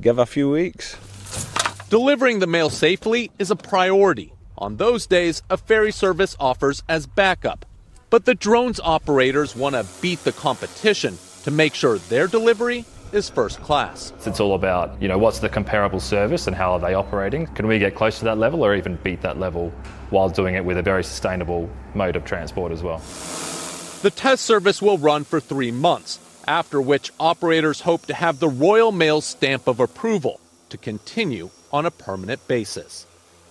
Give 0.00 0.18
a 0.18 0.24
few 0.24 0.48
weeks. 0.48 0.96
Delivering 1.90 2.38
the 2.38 2.46
mail 2.46 2.70
safely 2.70 3.30
is 3.38 3.50
a 3.50 3.56
priority. 3.56 4.32
On 4.56 4.78
those 4.78 5.06
days, 5.06 5.42
a 5.50 5.58
ferry 5.58 5.92
service 5.92 6.34
offers 6.40 6.82
as 6.88 7.06
backup. 7.06 7.66
But 8.08 8.24
the 8.24 8.34
drone's 8.34 8.80
operators 8.80 9.54
want 9.54 9.74
to 9.74 9.86
beat 10.00 10.24
the 10.24 10.32
competition 10.32 11.18
to 11.46 11.52
make 11.52 11.74
sure 11.74 11.98
their 11.98 12.26
delivery 12.26 12.84
is 13.12 13.30
first 13.30 13.62
class. 13.62 14.12
It's 14.26 14.40
all 14.40 14.56
about, 14.56 15.00
you 15.00 15.06
know, 15.06 15.16
what's 15.16 15.38
the 15.38 15.48
comparable 15.48 16.00
service 16.00 16.48
and 16.48 16.56
how 16.56 16.72
are 16.72 16.80
they 16.80 16.92
operating? 16.92 17.46
Can 17.46 17.68
we 17.68 17.78
get 17.78 17.94
close 17.94 18.18
to 18.18 18.24
that 18.24 18.36
level 18.36 18.66
or 18.66 18.74
even 18.74 18.96
beat 19.04 19.22
that 19.22 19.38
level 19.38 19.72
while 20.10 20.28
doing 20.28 20.56
it 20.56 20.64
with 20.64 20.76
a 20.76 20.82
very 20.82 21.04
sustainable 21.04 21.70
mode 21.94 22.16
of 22.16 22.24
transport 22.24 22.72
as 22.72 22.82
well? 22.82 22.98
The 24.02 24.10
test 24.12 24.44
service 24.44 24.82
will 24.82 24.98
run 24.98 25.22
for 25.22 25.38
three 25.38 25.70
months, 25.70 26.18
after 26.48 26.80
which 26.80 27.12
operators 27.20 27.82
hope 27.82 28.06
to 28.06 28.14
have 28.14 28.40
the 28.40 28.48
Royal 28.48 28.90
Mail 28.90 29.20
stamp 29.20 29.68
of 29.68 29.78
approval 29.78 30.40
to 30.70 30.76
continue 30.76 31.50
on 31.72 31.86
a 31.86 31.92
permanent 31.92 32.48
basis. 32.48 33.06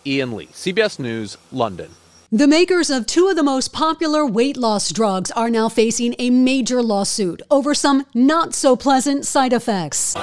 Ian 0.06 0.36
Lee, 0.36 0.48
CBS 0.48 1.00
News, 1.00 1.38
London. 1.50 1.92
The 2.36 2.50
makers 2.50 2.90
of 2.90 3.06
two 3.06 3.30
of 3.30 3.38
the 3.38 3.44
most 3.44 3.72
popular 3.72 4.26
weight 4.26 4.58
loss 4.58 4.92
drugs 4.92 5.32
are 5.32 5.50
now 5.50 5.70
facing 5.70 6.16
a 6.20 6.30
major 6.30 6.82
lawsuit 6.84 7.42
over 7.50 7.74
some 7.74 8.06
not 8.14 8.54
so 8.54 8.76
pleasant 8.76 9.26
side 9.26 9.54
effects. 9.54 10.16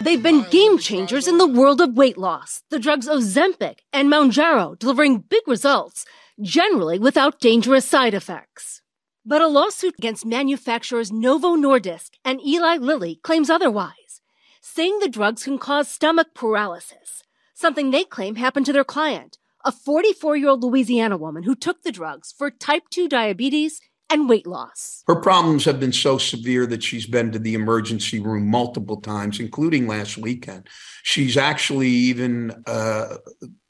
They've 0.00 0.22
been 0.22 0.46
game 0.50 0.78
changers 0.78 1.26
in 1.26 1.38
the 1.38 1.48
world 1.48 1.80
of 1.80 1.96
weight 1.96 2.16
loss. 2.16 2.62
The 2.70 2.78
drugs 2.78 3.08
Ozempic 3.08 3.80
and 3.92 4.08
Mounjaro 4.08 4.78
delivering 4.78 5.24
big 5.28 5.42
results, 5.48 6.04
generally 6.40 7.00
without 7.00 7.40
dangerous 7.40 7.84
side 7.84 8.14
effects. 8.14 8.82
But 9.24 9.42
a 9.42 9.48
lawsuit 9.48 9.96
against 9.98 10.24
manufacturers 10.24 11.10
Novo 11.10 11.56
Nordisk 11.56 12.10
and 12.24 12.40
Eli 12.40 12.76
Lilly 12.76 13.18
claims 13.24 13.50
otherwise, 13.50 14.20
saying 14.60 15.00
the 15.00 15.08
drugs 15.08 15.42
can 15.42 15.58
cause 15.58 15.88
stomach 15.88 16.28
paralysis, 16.34 17.24
something 17.52 17.90
they 17.90 18.04
claim 18.04 18.36
happened 18.36 18.66
to 18.66 18.72
their 18.72 18.84
client, 18.84 19.38
a 19.66 19.72
44 19.72 20.36
year 20.36 20.48
old 20.48 20.62
Louisiana 20.62 21.16
woman 21.16 21.42
who 21.42 21.56
took 21.56 21.82
the 21.82 21.92
drugs 21.92 22.32
for 22.32 22.50
type 22.50 22.84
2 22.90 23.08
diabetes 23.08 23.80
and 24.08 24.28
weight 24.28 24.46
loss. 24.46 25.02
Her 25.08 25.16
problems 25.16 25.64
have 25.64 25.80
been 25.80 25.92
so 25.92 26.16
severe 26.16 26.64
that 26.66 26.84
she's 26.84 27.06
been 27.06 27.32
to 27.32 27.40
the 27.40 27.54
emergency 27.54 28.20
room 28.20 28.48
multiple 28.48 29.00
times, 29.00 29.40
including 29.40 29.88
last 29.88 30.16
weekend. 30.16 30.68
She's 31.02 31.36
actually 31.36 31.88
even 31.88 32.62
uh, 32.66 33.16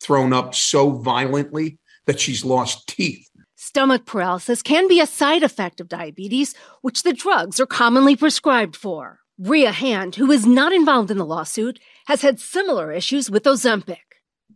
thrown 0.03 0.35
up 0.35 0.55
so 0.55 0.91
violently 0.91 1.79
that 2.05 2.21
she's 2.21 2.45
lost 2.45 2.87
teeth. 2.87 3.29
Stomach 3.55 4.05
paralysis 4.05 4.61
can 4.61 4.87
be 4.87 5.01
a 5.01 5.07
side 5.07 5.43
effect 5.43 5.81
of 5.81 5.89
diabetes, 5.89 6.55
which 6.83 7.03
the 7.03 7.15
drugs 7.15 7.59
are 7.59 7.67
commonly 7.67 8.15
prescribed 8.15 8.77
for. 8.77 9.21
Rhea 9.39 9.73
Hand, 9.73 10.17
who 10.17 10.31
is 10.31 10.47
not 10.47 10.73
involved 10.73 11.11
in 11.11 11.19
the 11.19 11.27
lawsuit, 11.27 11.81
has 12.07 12.23
had 12.23 12.39
similar 12.39 12.93
issues 12.93 13.31
with 13.31 13.45
Ozempic. 13.45 14.06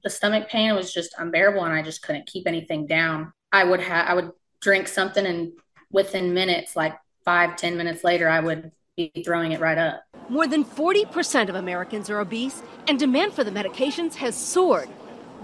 The 0.02 0.10
stomach 0.10 0.48
pain 0.48 0.74
was 0.74 0.92
just 0.92 1.14
unbearable 1.18 1.64
and 1.64 1.74
I 1.74 1.82
just 1.82 2.02
couldn't 2.02 2.26
keep 2.26 2.46
anything 2.46 2.86
down. 2.86 3.32
I 3.52 3.64
would 3.64 3.80
have 3.80 4.08
I 4.08 4.14
would 4.14 4.32
drink 4.60 4.88
something 4.88 5.26
and 5.26 5.52
within 5.90 6.32
minutes, 6.34 6.76
like 6.76 6.96
five, 7.24 7.56
ten 7.56 7.76
minutes 7.76 8.04
later, 8.04 8.28
I 8.28 8.40
would 8.40 8.70
be 8.96 9.12
throwing 9.24 9.52
it 9.52 9.60
right 9.60 9.78
up. 9.78 10.02
More 10.28 10.46
than 10.46 10.64
40% 10.64 11.48
of 11.48 11.54
Americans 11.54 12.10
are 12.10 12.20
obese, 12.20 12.62
and 12.86 12.98
demand 12.98 13.32
for 13.32 13.44
the 13.44 13.50
medications 13.50 14.14
has 14.16 14.36
soared. 14.36 14.88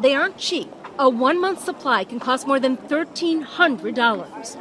They 0.00 0.14
aren't 0.14 0.38
cheap. 0.38 0.68
A 0.98 1.08
one 1.08 1.40
month 1.40 1.64
supply 1.64 2.04
can 2.04 2.20
cost 2.20 2.46
more 2.46 2.60
than 2.60 2.76
$1,300. 2.76 4.56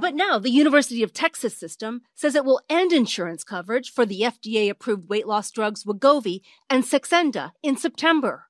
But 0.00 0.14
now 0.14 0.38
the 0.38 0.50
University 0.50 1.02
of 1.02 1.12
Texas 1.12 1.56
system 1.56 2.02
says 2.14 2.36
it 2.36 2.44
will 2.44 2.60
end 2.70 2.92
insurance 2.92 3.42
coverage 3.42 3.90
for 3.90 4.06
the 4.06 4.20
FDA 4.20 4.70
approved 4.70 5.08
weight 5.08 5.26
loss 5.26 5.50
drugs 5.50 5.82
Wegovy 5.84 6.42
and 6.70 6.84
Saxenda 6.84 7.50
in 7.62 7.76
September. 7.76 8.47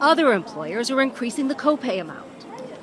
Other 0.00 0.32
employers 0.32 0.90
are 0.92 1.02
increasing 1.02 1.48
the 1.48 1.56
copay 1.56 2.00
amount. 2.00 2.24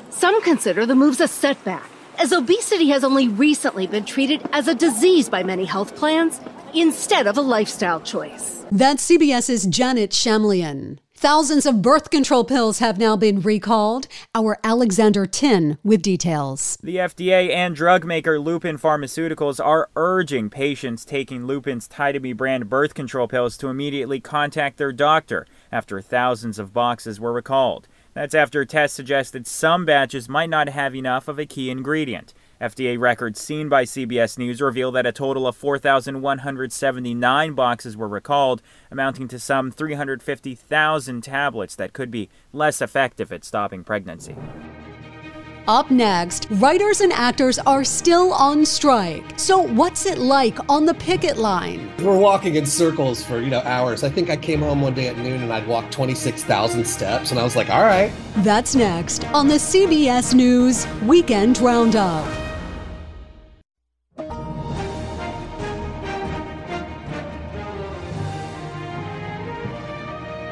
Some 0.10 0.42
consider 0.42 0.86
the 0.86 0.96
moves 0.96 1.22
a 1.22 1.28
setback 1.28 1.90
as 2.20 2.34
obesity 2.34 2.90
has 2.90 3.04
only 3.04 3.28
recently 3.28 3.88
been 3.88 4.04
treated 4.06 4.42
as 4.52 4.68
a 4.68 4.76
disease 4.76 5.30
by 5.30 5.44
many 5.44 5.66
health 5.66 5.96
plans 5.96 6.42
instead 6.74 7.28
of 7.28 7.38
a 7.38 7.42
lifestyle 7.42 8.02
choice. 8.02 8.66
That's 8.72 9.10
CBS's 9.10 9.66
Janet 9.68 10.12
Shamlian. 10.12 10.98
Thousands 11.18 11.66
of 11.66 11.82
birth 11.82 12.10
control 12.10 12.44
pills 12.44 12.80
have 12.80 12.98
now 12.98 13.16
been 13.16 13.40
recalled. 13.40 14.08
Our 14.36 14.58
Alexander 14.66 15.26
Tin 15.26 15.78
with 15.82 16.02
details. 16.02 16.78
The 16.84 16.98
FDA 16.98 17.52
and 17.52 17.74
drug 17.74 18.04
maker 18.04 18.38
Lupin 18.38 18.78
Pharmaceuticals 18.78 19.64
are 19.64 19.90
urging 19.96 20.50
patients 20.50 21.06
taking 21.06 21.46
Lupin's 21.46 21.88
Tide 21.88 22.22
brand 22.36 22.70
birth 22.70 22.94
control 22.94 23.30
pills 23.30 23.56
to 23.58 23.70
immediately 23.70 24.20
contact 24.20 24.78
their 24.78 24.92
doctor 24.92 25.48
after 25.76 26.00
thousands 26.00 26.58
of 26.58 26.72
boxes 26.72 27.20
were 27.20 27.34
recalled. 27.34 27.86
That's 28.14 28.34
after 28.34 28.64
tests 28.64 28.96
suggested 28.96 29.46
some 29.46 29.84
batches 29.84 30.30
might 30.30 30.50
not 30.50 30.70
have 30.70 30.96
enough 30.96 31.28
of 31.28 31.38
a 31.38 31.46
key 31.46 31.70
ingredient. 31.70 32.34
FDA 32.62 32.98
records 32.98 33.42
seen 33.42 33.68
by 33.68 33.84
CBS 33.84 34.38
News 34.38 34.62
reveal 34.62 34.90
that 34.94 35.06
a 35.06 35.12
total 35.12 35.46
of 35.46 35.58
4,179 35.58 37.54
boxes 37.54 37.98
were 37.98 38.08
recalled, 38.08 38.62
amounting 38.90 39.28
to 39.28 39.38
some 39.38 39.70
350,000 39.70 41.22
tablets 41.22 41.76
that 41.76 41.92
could 41.92 42.10
be 42.10 42.30
less 42.54 42.82
effective 42.82 43.34
at 43.34 43.44
stopping 43.44 43.84
pregnancy. 43.84 44.38
Up 45.68 45.90
next, 45.90 46.48
writers 46.52 47.02
and 47.02 47.12
actors 47.12 47.58
are 47.58 47.84
still 47.84 48.32
on 48.34 48.64
strike. 48.64 49.24
So, 49.36 49.64
what's 49.64 50.06
it 50.06 50.20
like 50.20 50.60
on 50.70 50.86
the 50.86 50.94
picket 50.94 51.38
line? 51.38 51.92
We're 52.04 52.20
walking 52.20 52.54
in 52.54 52.68
circles 52.68 53.24
for, 53.24 53.42
you 53.42 53.50
know, 53.50 53.62
hours. 53.62 54.04
I 54.04 54.10
think 54.10 54.30
I 54.30 54.36
came 54.36 54.60
home 54.60 54.82
one 54.82 54.94
day 54.94 55.08
at 55.08 55.18
noon 55.18 55.42
and 55.42 55.52
I'd 55.52 55.66
walked 55.66 55.92
26,000 55.92 56.86
steps 56.86 57.32
and 57.32 57.40
I 57.40 57.44
was 57.44 57.56
like, 57.56 57.72
"All 57.72 57.82
right." 57.82 58.12
That's 58.38 58.76
next 58.76 59.26
on 59.34 59.48
the 59.48 59.58
CBS 59.58 60.36
News 60.36 60.86
Weekend 61.02 61.58
Roundup. 61.58 62.28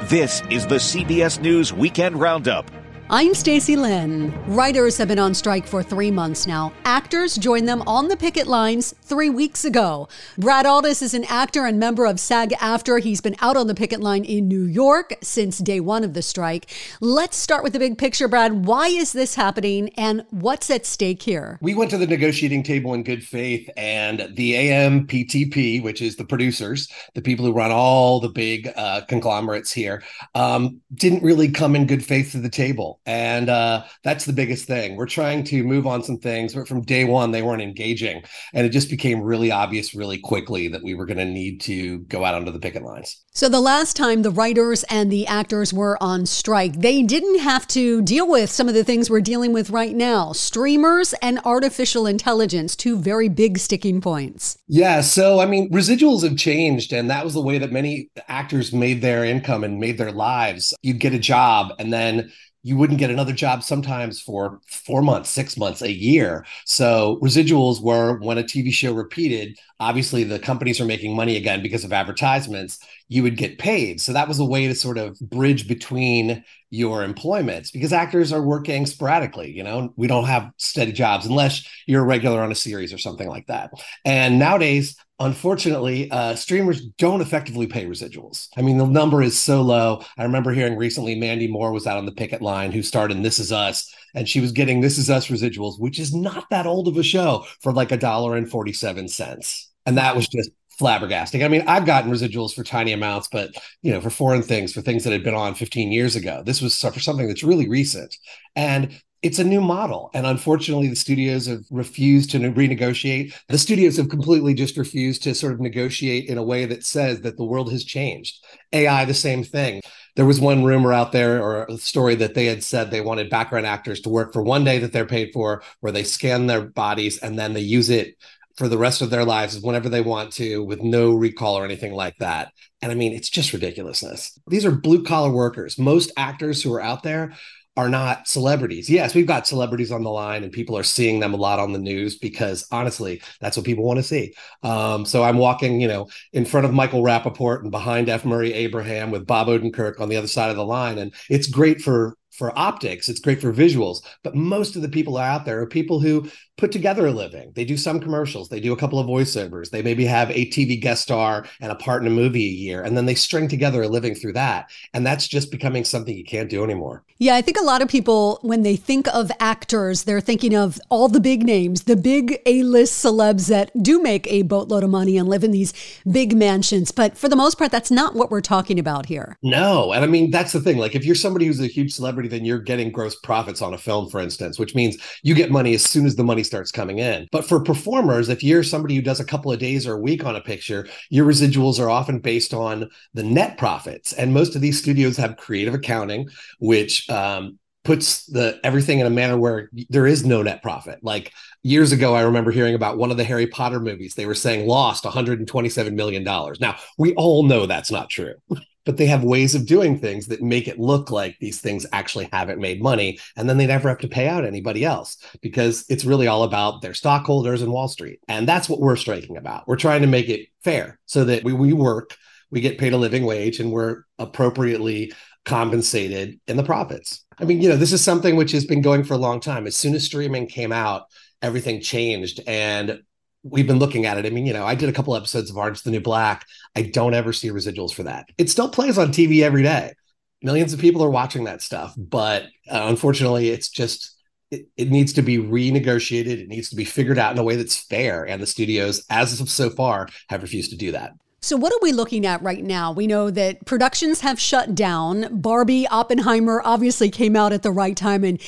This 0.10 0.42
is 0.50 0.66
the 0.66 0.80
CBS 0.80 1.40
News 1.40 1.72
Weekend 1.72 2.20
Roundup 2.20 2.72
I'm 3.16 3.36
Stacy 3.36 3.76
Lyn. 3.76 4.34
Writers 4.48 4.98
have 4.98 5.08
been 5.08 5.20
on 5.20 5.36
strike 5.36 5.68
for 5.68 5.84
three 5.84 6.10
months 6.10 6.48
now. 6.48 6.74
Actors 6.84 7.36
joined 7.36 7.68
them 7.68 7.84
on 7.84 8.08
the 8.08 8.18
picket 8.18 8.48
lines 8.48 8.96
three 9.04 9.30
weeks 9.30 9.64
ago. 9.64 10.08
Brad 10.40 10.66
Aldis 10.66 11.04
is 11.04 11.14
an 11.14 11.24
actor 11.26 11.68
and 11.68 11.80
member 11.80 12.08
of 12.08 12.20
SAG-AFTRA. 12.20 13.04
He's 13.04 13.22
been 13.22 13.36
out 13.40 13.56
on 13.56 13.68
the 13.68 13.76
picket 13.76 14.00
line 14.00 14.26
in 14.26 14.48
New 14.48 14.64
York 14.64 15.14
since 15.22 15.60
day 15.60 15.80
one 15.80 16.04
of 16.04 16.16
the 16.16 16.24
strike. 16.24 16.72
Let's 17.02 17.38
start 17.38 17.64
with 17.64 17.74
the 17.74 17.78
big 17.78 18.00
picture, 18.00 18.28
Brad. 18.28 18.66
Why 18.66 18.88
is 18.88 19.14
this 19.14 19.36
happening 19.36 19.90
and 19.90 20.26
what's 20.32 20.72
at 20.72 20.84
stake 20.84 21.22
here? 21.22 21.60
We 21.62 21.76
went 21.76 21.92
to 21.92 22.00
the 22.00 22.08
negotiating 22.08 22.64
table 22.64 22.96
in 22.96 23.04
good 23.04 23.24
faith, 23.24 23.70
and 23.78 24.28
the 24.34 24.54
AMPTP, 24.54 25.84
which 25.84 26.02
is 26.02 26.16
the 26.16 26.26
producers, 26.26 26.88
the 27.14 27.22
people 27.22 27.46
who 27.46 27.54
run 27.54 27.70
all 27.70 28.20
the 28.20 28.30
big 28.30 28.74
uh, 28.76 29.02
conglomerates 29.02 29.72
here, 29.72 30.02
um, 30.34 30.82
didn't 30.96 31.22
really 31.22 31.52
come 31.52 31.76
in 31.76 31.86
good 31.86 32.04
faith 32.04 32.32
to 32.32 32.40
the 32.40 32.50
table. 32.50 33.02
And 33.06 33.50
uh, 33.50 33.84
that's 34.04 34.26
the 34.26 34.34
biggest 34.34 34.66
thing. 34.66 34.96
We're 34.96 35.08
trying 35.08 35.44
to 35.46 35.64
move 35.64 35.86
on 35.86 36.04
some 36.04 36.18
things, 36.18 36.54
but 36.54 36.68
from 36.68 36.82
day 36.82 37.04
one, 37.04 37.32
they 37.32 37.42
weren't 37.42 37.62
engaging. 37.62 38.24
And 38.54 38.66
it 38.66 38.70
just 38.70 38.90
became 38.90 39.22
really 39.22 39.52
obvious 39.52 39.94
really 39.94 40.18
quickly 40.18 40.68
that 40.70 40.84
we 40.84 40.94
were 40.94 41.06
going 41.06 41.18
to 41.18 41.26
need 41.26 41.62
to 41.62 42.00
go 42.00 42.24
out 42.24 42.36
onto 42.36 42.52
the 42.52 42.60
picket 42.60 42.84
lines. 42.84 43.22
So, 43.34 43.50
the 43.50 43.60
last 43.60 43.96
time 43.96 44.22
the 44.22 44.32
writers 44.32 44.84
and 44.90 45.12
the 45.12 45.28
actors 45.28 45.74
were 45.74 45.98
on 46.02 46.26
strike, 46.26 46.80
they 46.80 47.02
didn't 47.02 47.40
have 47.40 47.68
to 47.70 48.02
deal 48.04 48.30
with 48.30 48.50
some 48.50 48.70
of 48.70 48.76
the 48.76 48.84
things 48.84 49.10
we're 49.10 49.22
dealing 49.22 49.54
with 49.54 49.70
right 49.70 49.96
now 49.96 50.32
streamers 50.34 51.14
and 51.22 51.40
artificial 51.44 52.06
intelligence, 52.06 52.76
two 52.76 52.98
very 52.98 53.30
big 53.30 53.58
sticking 53.58 54.02
points. 54.02 54.58
Yeah. 54.68 55.02
So, 55.02 55.40
I 55.40 55.46
mean, 55.46 55.72
residuals 55.72 56.24
have 56.24 56.38
changed, 56.38 56.94
and 56.94 57.10
that 57.10 57.26
was 57.26 57.34
the 57.34 57.42
way 57.42 57.58
that 57.58 57.72
many 57.72 58.10
actors 58.28 58.72
made 58.72 59.02
their 59.02 59.26
income 59.26 59.64
and 59.64 59.80
made 59.80 59.98
their 59.98 60.12
lives. 60.12 60.74
You'd 60.82 61.00
get 61.00 61.14
a 61.14 61.20
job, 61.20 61.74
and 61.80 61.92
then 61.92 62.32
you 62.64 62.78
wouldn't 62.78 63.00
get 63.00 63.12
another 63.12 63.34
job 63.34 63.62
sometimes 63.62 64.22
for 64.22 64.60
four 64.68 65.02
months, 65.02 65.30
six 65.30 65.58
months, 65.58 65.82
a 65.82 65.92
year. 65.92 66.46
So 66.66 67.20
residuals 67.22 67.82
were 67.82 68.18
when 68.20 68.38
a 68.38 68.44
TV 68.44 68.72
show 68.72 68.94
repeated, 68.94 69.60
obviously 69.82 70.24
the 70.24 70.40
companies 70.40 70.80
are 70.80 70.86
making 70.86 71.14
money 71.16 71.36
again 71.36 71.62
because 71.62 71.84
of 71.84 71.92
advertisements, 71.92 72.80
you 73.08 73.24
would 73.24 73.38
get 73.38 73.60
paid. 73.60 74.02
So 74.02 74.14
that 74.14 74.28
was 74.28 74.40
a 74.40 74.46
way 74.46 74.68
to 74.68 74.76
sort 74.76 74.98
of 74.98 75.20
bridge 75.20 75.68
between 75.68 76.44
your 76.70 77.04
employments 77.04 77.70
because 77.70 77.94
actors 77.94 78.34
are 78.34 78.42
working 78.42 78.86
sporadically. 78.86 79.52
You 79.52 79.64
know, 79.64 79.94
we 79.96 80.08
don't 80.08 80.26
have 80.26 80.52
steady 80.58 80.92
jobs 80.92 81.26
unless 81.26 81.68
you're 81.86 82.02
a 82.02 82.06
regular 82.06 82.42
on 82.42 82.52
a 82.52 82.56
series 82.56 82.92
or 82.92 82.98
something 82.98 83.28
like 83.28 83.46
that. 83.48 83.72
And 84.04 84.40
nowadays, 84.40 84.96
unfortunately, 85.20 86.10
uh, 86.10 86.36
streamers 86.36 86.86
don't 86.98 87.22
effectively 87.22 87.68
pay 87.68 87.86
residuals. 87.86 88.48
I 88.58 88.62
mean, 88.62 88.78
the 88.78 88.88
number 88.88 89.22
is 89.22 89.40
so 89.40 89.62
low. 89.62 90.04
I 90.18 90.24
remember 90.24 90.52
hearing 90.52 90.76
recently 90.76 91.16
Mandy 91.16 91.48
Moore 91.48 91.72
was 91.72 91.86
out 91.86 91.98
on 91.98 92.06
the 92.06 92.12
picket 92.12 92.42
line 92.42 92.72
who 92.72 92.82
starred 92.82 93.12
in 93.12 93.22
This 93.22 93.40
Is 93.40 93.52
Us, 93.52 93.94
and 94.16 94.28
she 94.28 94.42
was 94.42 94.52
getting 94.52 94.82
This 94.82 94.98
Is 94.98 95.10
Us 95.10 95.28
residuals, 95.28 95.80
which 95.80 96.00
is 96.00 96.14
not 96.14 96.50
that 96.50 96.66
old 96.66 96.88
of 96.88 96.98
a 96.98 97.04
show, 97.04 97.46
for 97.62 97.72
like 97.72 97.92
a 97.92 97.98
dollar 97.98 98.36
and 98.36 98.50
47 98.50 99.08
cents. 99.08 99.70
And 99.86 99.98
that 99.98 100.16
was 100.16 100.28
just 100.28 100.50
flabbergasting. 100.80 101.46
I 101.46 101.48
mean, 101.48 101.64
I've 101.68 101.86
gotten 101.86 102.12
residuals 102.12 102.54
for 102.54 102.64
tiny 102.64 102.94
amounts, 102.94 103.28
but 103.32 103.52
you 103.82 103.92
know, 103.92 104.02
for 104.02 104.10
foreign 104.10 104.42
things, 104.42 104.74
for 104.74 104.82
things 104.82 105.04
that 105.04 105.14
had 105.14 105.24
been 105.24 105.36
on 105.36 105.56
15 105.56 105.92
years 105.92 106.16
ago. 106.16 106.44
This 106.46 106.62
was 106.62 106.80
for 106.80 107.00
something 107.00 107.28
that's 107.28 107.44
really 107.44 107.70
recent. 107.70 108.16
And 108.56 109.00
it's 109.24 109.40
a 109.40 109.44
new 109.44 109.62
model. 109.62 110.12
And 110.14 110.28
unfortunately, 110.28 110.90
the 110.90 110.98
studios 110.98 111.46
have 111.48 111.64
refused 111.72 112.32
to 112.32 112.40
renegotiate. 112.40 113.34
The 113.48 113.58
studios 113.58 113.96
have 113.96 114.10
completely 114.10 114.54
just 114.54 114.76
refused 114.76 115.24
to 115.24 115.34
sort 115.34 115.54
of 115.54 115.62
negotiate 115.62 116.26
in 116.26 116.38
a 116.38 116.44
way 116.44 116.66
that 116.66 116.86
says 116.86 117.22
that 117.22 117.38
the 117.38 117.46
world 117.46 117.72
has 117.72 117.86
changed. 117.86 118.46
AI, 118.74 119.06
the 119.06 119.14
same 119.14 119.44
thing. 119.44 119.82
There 120.18 120.26
was 120.26 120.42
one 120.42 120.66
rumor 120.66 120.92
out 120.92 121.14
there 121.14 121.42
or 121.42 121.66
a 121.66 121.78
story 121.78 122.16
that 122.16 122.34
they 122.34 122.46
had 122.46 122.64
said 122.64 122.92
they 122.92 123.02
wanted 123.02 123.30
background 123.30 123.66
actors 123.66 124.02
to 124.02 124.10
work 124.10 124.34
for 124.34 124.44
one 124.44 124.66
day 124.66 124.78
that 124.80 124.92
they're 124.92 125.06
paid 125.06 125.32
for, 125.34 125.64
where 125.80 125.94
they 125.94 126.04
scan 126.04 126.48
their 126.48 126.62
bodies 126.62 127.18
and 127.18 127.40
then 127.40 127.54
they 127.54 127.62
use 127.62 127.90
it 127.90 128.18
for 128.58 128.68
the 128.68 128.78
rest 128.78 129.02
of 129.02 129.10
their 129.10 129.26
lives 129.26 129.60
whenever 129.60 129.90
they 129.90 130.02
want 130.02 130.32
to 130.34 130.64
with 130.64 130.82
no 130.82 131.14
recall 131.14 131.58
or 131.58 131.66
anything 131.66 131.94
like 131.94 132.18
that. 132.20 132.52
And 132.82 132.92
I 132.92 132.96
mean, 132.96 133.14
it's 133.14 133.30
just 133.30 133.54
ridiculousness. 133.54 134.38
These 134.48 134.66
are 134.66 134.72
blue 134.72 135.04
collar 135.04 135.32
workers. 135.32 135.80
Most 135.80 136.12
actors 136.18 136.62
who 136.62 136.74
are 136.74 136.82
out 136.82 137.04
there 137.04 137.34
are 137.76 137.90
not 137.90 138.28
celebrities. 138.28 138.90
Yes, 138.90 139.16
we've 139.16 139.26
got 139.26 139.48
celebrities 139.48 139.92
on 139.92 140.04
the 140.04 140.12
line 140.12 140.44
and 140.44 140.52
people 140.52 140.78
are 140.78 140.84
seeing 140.84 141.20
them 141.20 141.34
a 141.34 141.38
lot 141.38 141.60
on 141.60 141.74
the 141.74 141.80
news 141.80 142.18
because 142.20 142.68
honestly, 142.72 143.22
that's 143.42 143.58
what 143.58 143.66
people 143.66 143.84
want 143.84 143.98
to 143.98 144.04
see. 144.04 144.36
Um, 144.62 145.06
so 145.06 145.24
I'm 145.24 145.38
walking, 145.38 145.82
you 145.82 145.88
know, 145.88 146.08
in 146.34 146.46
front 146.46 146.66
of 146.66 146.74
Michael 146.74 147.02
Rapaport 147.02 147.62
and 147.62 147.72
behind 147.72 148.10
F. 148.10 148.26
Murray 148.26 148.54
Abraham 148.54 149.10
with 149.10 149.26
Bob 149.26 149.48
Odenkirk 149.48 150.00
on 150.00 150.10
the 150.10 150.18
other 150.18 150.28
side 150.28 150.52
of 150.52 150.56
the 150.56 150.66
line. 150.66 151.00
And 151.00 151.14
it's 151.30 151.48
great 151.48 151.82
for 151.82 152.16
for 152.32 152.58
optics 152.58 153.10
it's 153.10 153.20
great 153.20 153.40
for 153.40 153.54
visuals 153.54 154.00
but 154.24 154.34
most 154.34 154.76
of 154.76 154.82
the 154.82 154.90
people 154.90 155.18
out 155.18 155.46
there 155.46 155.62
are 155.62 155.68
people 155.68 156.00
who 156.00 156.28
put 156.58 156.72
together 156.72 157.08
a 157.08 157.12
living. 157.12 157.52
They 157.56 157.66
do 157.66 157.78
some 157.78 158.00
commercials. 158.00 158.50
They 158.50 158.60
do 158.60 158.74
a 158.74 158.78
couple 158.78 159.00
of 159.00 159.08
voiceovers. 159.08 159.72
They 159.72 159.82
maybe 159.82 160.06
have 160.06 160.30
a 160.30 160.46
tv 160.50 160.80
guest 160.80 161.04
star 161.04 161.46
and 161.60 161.72
a 161.72 161.76
part 161.76 162.02
in 162.02 162.08
a 162.08 162.12
movie 162.12 162.46
a 162.46 162.50
year 162.50 162.84
and 162.84 162.96
then 162.96 163.06
they 163.06 163.16
string 163.16 163.48
together 163.48 163.82
a 163.82 163.88
living 163.88 164.14
through 164.14 164.34
that 164.34 164.70
and 164.94 165.06
that's 165.06 165.28
just 165.28 165.52
becoming 165.52 165.84
something 165.84 166.16
you 166.16 166.24
can't 166.24 166.50
do 166.50 166.64
anymore. 166.64 167.04
Yeah 167.18 167.36
i 167.36 167.42
think 167.42 167.58
a 167.60 167.64
lot 167.64 167.82
of 167.82 167.88
people 167.88 168.40
when 168.42 168.64
they 168.64 168.76
think 168.76 169.08
of 169.14 169.32
actors 169.40 170.04
they're 170.04 170.22
thinking 170.22 170.56
of 170.56 170.80
all 170.90 171.08
the 171.08 171.20
big 171.20 171.44
names 171.44 171.84
the 171.84 171.96
big 171.96 172.40
a-list 172.46 173.04
celebs 173.04 173.48
that 173.48 173.72
do 173.82 174.02
make 174.02 174.28
a 174.28 174.44
boatload 174.44 174.84
of 174.84 174.90
money 174.90 175.18
and 175.18 175.28
live 175.28 175.44
in 175.44 175.52
these 175.52 175.74
big 176.10 176.36
mansions. 176.36 176.92
But 176.92 177.18
for 177.18 177.30
the 177.30 177.36
most 177.36 177.58
part 177.58 177.72
that's 177.72 177.92
not 177.92 178.16
what 178.16 178.30
we're 178.30 178.42
talking 178.42 178.78
about 178.78 179.08
here. 179.08 179.38
No 179.42 179.92
and 179.92 180.04
i 180.04 180.08
mean 180.08 180.30
that's 180.32 180.52
the 180.52 180.62
thing. 180.62 180.78
Like 180.78 180.96
if 180.96 181.06
you're 181.06 181.16
somebody 181.16 181.48
who's 181.48 181.62
a 181.62 181.68
huge 181.68 181.94
celebrity 181.94 182.30
then 182.30 182.46
you're 182.46 182.60
getting 182.60 182.92
gross 182.92 183.16
profits 183.16 183.62
on 183.62 183.74
a 183.74 183.78
film, 183.78 184.10
for 184.10 184.20
instance, 184.20 184.60
which 184.60 184.76
means 184.76 184.98
you 185.24 185.34
get 185.34 185.52
money 185.52 185.74
as 185.74 185.84
soon 185.84 186.06
as 186.06 186.16
the 186.16 186.24
money 186.24 186.43
starts 186.44 186.72
coming 186.72 187.00
in. 187.00 187.28
But 187.32 187.46
for 187.46 187.62
performers, 187.62 188.30
if 188.30 188.44
you're 188.44 188.64
somebody 188.64 188.96
who 188.96 189.02
does 189.02 189.20
a 189.20 189.26
couple 189.26 189.52
of 189.52 189.60
days 189.60 189.88
or 189.88 189.94
a 189.94 190.00
week 190.00 190.26
on 190.26 190.36
a 190.36 190.42
picture, 190.42 190.88
your 191.10 191.26
residuals 191.26 191.80
are 191.80 191.90
often 191.90 192.20
based 192.20 192.54
on 192.54 192.90
the 193.14 193.24
net 193.24 193.58
profits. 193.58 194.14
And 194.14 194.34
most 194.34 194.56
of 194.56 194.62
these 194.62 194.80
studios 194.80 195.18
have 195.18 195.38
creative 195.38 195.74
accounting, 195.74 196.30
which 196.60 197.10
um, 197.10 197.60
puts 197.84 198.26
the 198.28 198.60
everything 198.64 199.00
in 199.00 199.08
a 199.08 199.10
manner 199.10 199.38
where 199.38 199.70
there 199.90 200.08
is 200.08 200.26
no 200.26 200.42
net 200.42 200.62
profit. 200.62 201.00
Like 201.02 201.34
years 201.64 201.92
ago, 201.92 202.16
I 202.16 202.22
remember 202.22 202.52
hearing 202.52 202.76
about 202.76 202.98
one 202.98 203.12
of 203.12 203.18
the 203.18 203.24
Harry 203.24 203.48
Potter 203.48 203.80
movies. 203.80 204.16
They 204.16 204.26
were 204.26 204.36
saying 204.36 204.68
lost 204.68 205.04
127 205.04 205.96
million 205.96 206.24
dollars. 206.24 206.60
Now 206.60 206.78
we 206.98 207.14
all 207.16 207.44
know 207.44 207.66
that's 207.66 207.92
not 207.92 208.10
true. 208.10 208.36
but 208.86 208.98
they 208.98 209.06
have 209.06 209.24
ways 209.24 209.56
of 209.56 209.66
doing 209.66 209.98
things 209.98 210.28
that 210.28 210.42
make 210.42 210.68
it 210.68 210.80
look 210.80 211.12
like 211.12 211.38
these 211.40 211.60
things 211.60 211.86
actually 211.92 212.30
haven't 212.32 212.60
made 212.60 212.82
money 212.82 213.20
and 213.36 213.50
then 213.50 213.58
they 213.58 213.68
never 213.68 213.90
have 213.90 214.00
to 214.00 214.08
pay 214.08 214.28
out 214.28 214.46
anybody 214.46 214.84
else 214.84 215.18
because 215.42 215.86
it's 215.90 216.06
really 216.06 216.28
all 216.28 216.44
about 216.44 216.82
their 216.82 216.94
stockholders 216.94 217.62
and 217.62 217.72
wall 217.72 217.88
street 217.88 218.20
and 218.28 218.48
that's 218.48 218.70
what 218.70 218.80
we're 218.80 218.96
striking 218.96 219.38
about. 219.38 219.68
We're 219.68 219.76
trying 219.76 220.02
to 220.02 220.08
make 220.08 220.30
it 220.30 220.48
fair 220.64 221.00
so 221.06 221.26
that 221.26 221.44
we, 221.44 221.54
we 221.54 221.74
work 221.74 222.16
we 222.52 222.62
get 222.62 222.78
paid 222.78 222.94
a 222.94 222.98
living 222.98 223.26
wage 223.26 223.60
and 223.60 223.72
we're 223.72 224.04
appropriately 224.20 225.12
compensated 225.44 226.40
in 226.48 226.56
the 226.56 226.64
profits. 226.64 227.26
I 227.38 227.46
mean 227.46 227.62
you 227.62 227.70
know 227.70 227.78
this 227.78 227.94
is 227.94 228.04
something 228.04 228.36
which 228.36 228.52
has 228.52 228.66
been 228.66 228.82
going 228.82 229.04
for 229.04 229.14
a 229.14 229.18
long 229.18 229.40
time. 229.40 229.68
As 229.68 229.76
soon 229.76 229.96
as 229.96 230.04
streaming 230.04 230.48
came 230.48 230.72
out 230.72 231.06
everything 231.42 231.82
changed 231.82 232.40
and 232.48 233.02
we've 233.44 233.68
been 233.68 233.80
looking 233.80 234.06
at 234.06 234.18
it. 234.18 234.26
I 234.26 234.30
mean, 234.30 234.46
you 234.46 234.54
know, 234.54 234.66
I 234.66 234.76
did 234.76 234.90
a 234.90 234.94
couple 234.94 235.16
episodes 235.16 235.50
of 235.50 235.58
Orange 235.58 235.84
the 235.84 235.92
New 235.92 236.00
Black. 236.00 236.46
I 236.76 236.84
don't 236.84 237.14
ever 237.14 237.34
see 237.34 237.50
residuals 237.50 237.94
for 237.94 238.04
that. 238.04 238.30
It 238.38 238.50
still 238.50 238.70
plays 238.70 238.98
on 238.98 239.10
TV 239.10 239.42
every 239.42 239.64
day. 239.64 239.94
Millions 240.42 240.74
of 240.74 240.80
people 240.80 241.04
are 241.04 241.10
watching 241.10 241.46
that 241.46 241.62
stuff, 241.62 241.94
but 241.98 242.44
uh, 242.70 242.86
unfortunately, 242.88 243.50
it's 243.50 243.70
just 243.70 244.14
it, 244.52 244.68
it 244.78 244.90
needs 244.90 245.14
to 245.14 245.22
be 245.22 245.38
renegotiated. 245.38 246.40
It 246.40 246.48
needs 246.48 246.70
to 246.70 246.76
be 246.76 246.86
figured 246.86 247.18
out 247.18 247.32
in 247.32 247.40
a 247.40 247.44
way 247.44 247.56
that's 247.56 247.78
fair. 247.78 248.26
And 248.26 248.42
the 248.42 248.48
studios, 248.48 249.06
as 249.10 249.40
of 249.40 249.50
so 249.50 249.70
far, 249.70 250.08
have 250.30 250.42
refused 250.42 250.72
to 250.72 250.78
do 250.78 250.92
that. 250.92 251.14
So, 251.42 251.58
what 251.58 251.74
are 251.74 251.80
we 251.82 251.92
looking 251.92 252.26
at 252.26 252.42
right 252.42 252.64
now? 252.64 252.94
We 252.94 253.06
know 253.06 253.30
that 253.30 253.66
productions 253.66 254.22
have 254.22 254.40
shut 254.40 254.76
down. 254.76 255.42
Barbie 255.42 255.86
Oppenheimer 255.88 256.62
obviously 256.64 257.10
came 257.10 257.36
out 257.36 257.52
at 257.52 257.64
the 257.64 257.72
right 257.72 257.98
time 257.98 258.24
and 258.24 258.40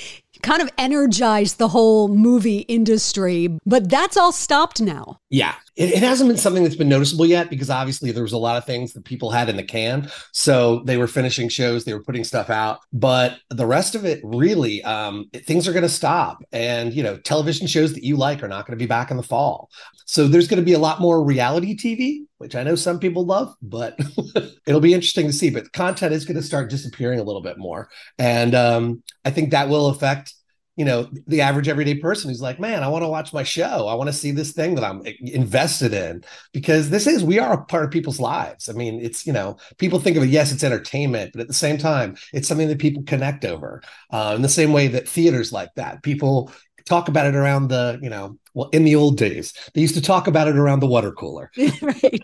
kind 0.42 0.62
of 0.62 0.70
energized 0.78 1.58
the 1.58 1.68
whole 1.68 2.08
movie 2.08 2.60
industry, 2.60 3.58
but 3.66 3.90
that's 3.90 4.18
all 4.18 4.32
stopped 4.32 4.82
now. 4.82 5.20
Yeah. 5.30 5.56
It, 5.76 5.90
it, 5.90 6.04
hasn't 6.04 6.30
been 6.30 6.38
something 6.38 6.64
that's 6.64 6.76
been 6.76 6.88
noticeable 6.88 7.26
yet 7.26 7.50
because 7.50 7.70
obviously 7.70 8.12
there 8.12 8.24
was 8.24 8.32
a 8.32 8.38
lot 8.38 8.56
of 8.56 8.64
things 8.64 8.94
that 8.94 9.04
people 9.04 9.32
had 9.32 9.50
in 9.50 9.58
the 9.58 9.64
can. 9.64 10.10
So 10.32 10.84
they 10.86 10.96
were 10.96 11.08
finishing 11.08 11.50
shows, 11.50 11.84
they 11.84 11.94
were 11.94 12.04
putting 12.04 12.24
stuff 12.24 12.50
out, 12.50 12.80
but 12.94 13.40
the 13.50 13.66
rest 13.66 13.96
of 13.96 14.06
it 14.06 14.22
really, 14.24 14.82
um, 14.84 15.26
things 15.34 15.68
are 15.68 15.74
going 15.74 15.84
to 15.84 15.90
stop. 15.90 16.44
And, 16.54 16.94
you 16.94 17.04
know, 17.04 17.18
television 17.18 17.68
shows 17.68 17.94
that 17.94 18.04
you 18.04 18.16
like 18.16 18.42
are 18.42 18.48
not 18.48 18.66
going 18.66 18.78
to 18.78 18.82
be 18.82 18.88
back 18.88 19.12
in 19.12 19.18
the 19.18 19.24
fall. 19.24 19.70
So 20.06 20.28
there's 20.28 20.48
going 20.48 20.62
to 20.62 20.66
be 20.66 20.74
a 20.74 20.80
lot 20.80 21.02
more 21.02 21.24
reality 21.24 21.76
TV, 21.76 22.26
which 22.38 22.56
I 22.56 22.64
know 22.64 22.76
some 22.76 23.00
people 23.00 23.26
love, 23.26 23.54
but 23.62 24.00
it'll 24.68 24.80
be 24.80 24.94
interesting 24.94 25.28
to 25.28 25.34
see. 25.34 25.50
But 25.50 25.74
content 25.74 26.14
is 26.14 26.26
going 26.26 26.38
to 26.38 26.44
start 26.44 26.70
disappearing 26.70 27.20
a 27.20 27.24
little 27.24 27.42
bit 27.42 27.58
more. 27.58 27.90
And 28.20 28.54
um, 28.54 29.04
I 29.26 29.32
think 29.32 29.50
that 29.50 29.68
will 29.68 29.88
affect 29.88 30.35
you 30.76 30.86
know 30.86 31.08
the 31.28 31.42
average 31.42 31.68
everyday 31.68 31.96
person 31.96 32.30
who's 32.30 32.42
like 32.42 32.60
man 32.60 32.84
i 32.84 32.88
want 32.88 33.04
to 33.04 33.08
watch 33.08 33.34
my 33.34 33.44
show. 33.44 33.88
I 33.88 33.96
want 33.96 34.08
to 34.10 34.14
see 34.14 34.32
this 34.32 34.52
thing 34.52 34.76
that 34.76 34.84
i'm 34.84 35.02
invested 35.22 35.94
in. 35.94 36.24
Because 36.54 36.90
this 36.90 37.08
is 37.08 37.24
we 37.24 37.40
are 37.40 37.54
a 37.54 37.66
part 37.66 37.86
of 37.86 37.92
people's 37.92 38.20
lives. 38.20 38.70
I 38.70 38.74
mean 38.74 39.00
it's 39.00 39.26
you 39.26 39.34
know 39.34 39.58
people 39.78 40.00
think 40.00 40.18
of 40.18 40.24
it 40.24 40.30
yes 40.30 40.52
it's 40.52 40.64
entertainment 40.64 41.32
but 41.34 41.42
at 41.42 41.48
the 41.48 41.54
same 41.54 41.78
time 41.78 42.18
it's 42.34 42.48
something 42.48 42.68
that 42.68 42.80
people 42.80 43.04
connect 43.04 43.46
over. 43.46 43.82
Uh, 44.12 44.34
in 44.36 44.42
the 44.42 44.50
same 44.50 44.74
way 44.74 44.88
that 44.88 45.08
theaters 45.08 45.52
like 45.52 45.74
that. 45.76 46.04
People 46.04 46.52
talk 46.86 47.08
about 47.08 47.26
it 47.26 47.36
around 47.36 47.70
the 47.70 48.00
you 48.02 48.10
know 48.10 48.38
well 48.54 48.70
in 48.70 48.84
the 48.84 48.96
old 48.96 49.18
days 49.18 49.54
they 49.74 49.82
used 49.82 49.96
to 49.96 50.02
talk 50.02 50.28
about 50.28 50.48
it 50.48 50.56
around 50.58 50.80
the 50.82 50.88
water 50.88 51.12
cooler. 51.12 51.52
Right. 51.82 52.22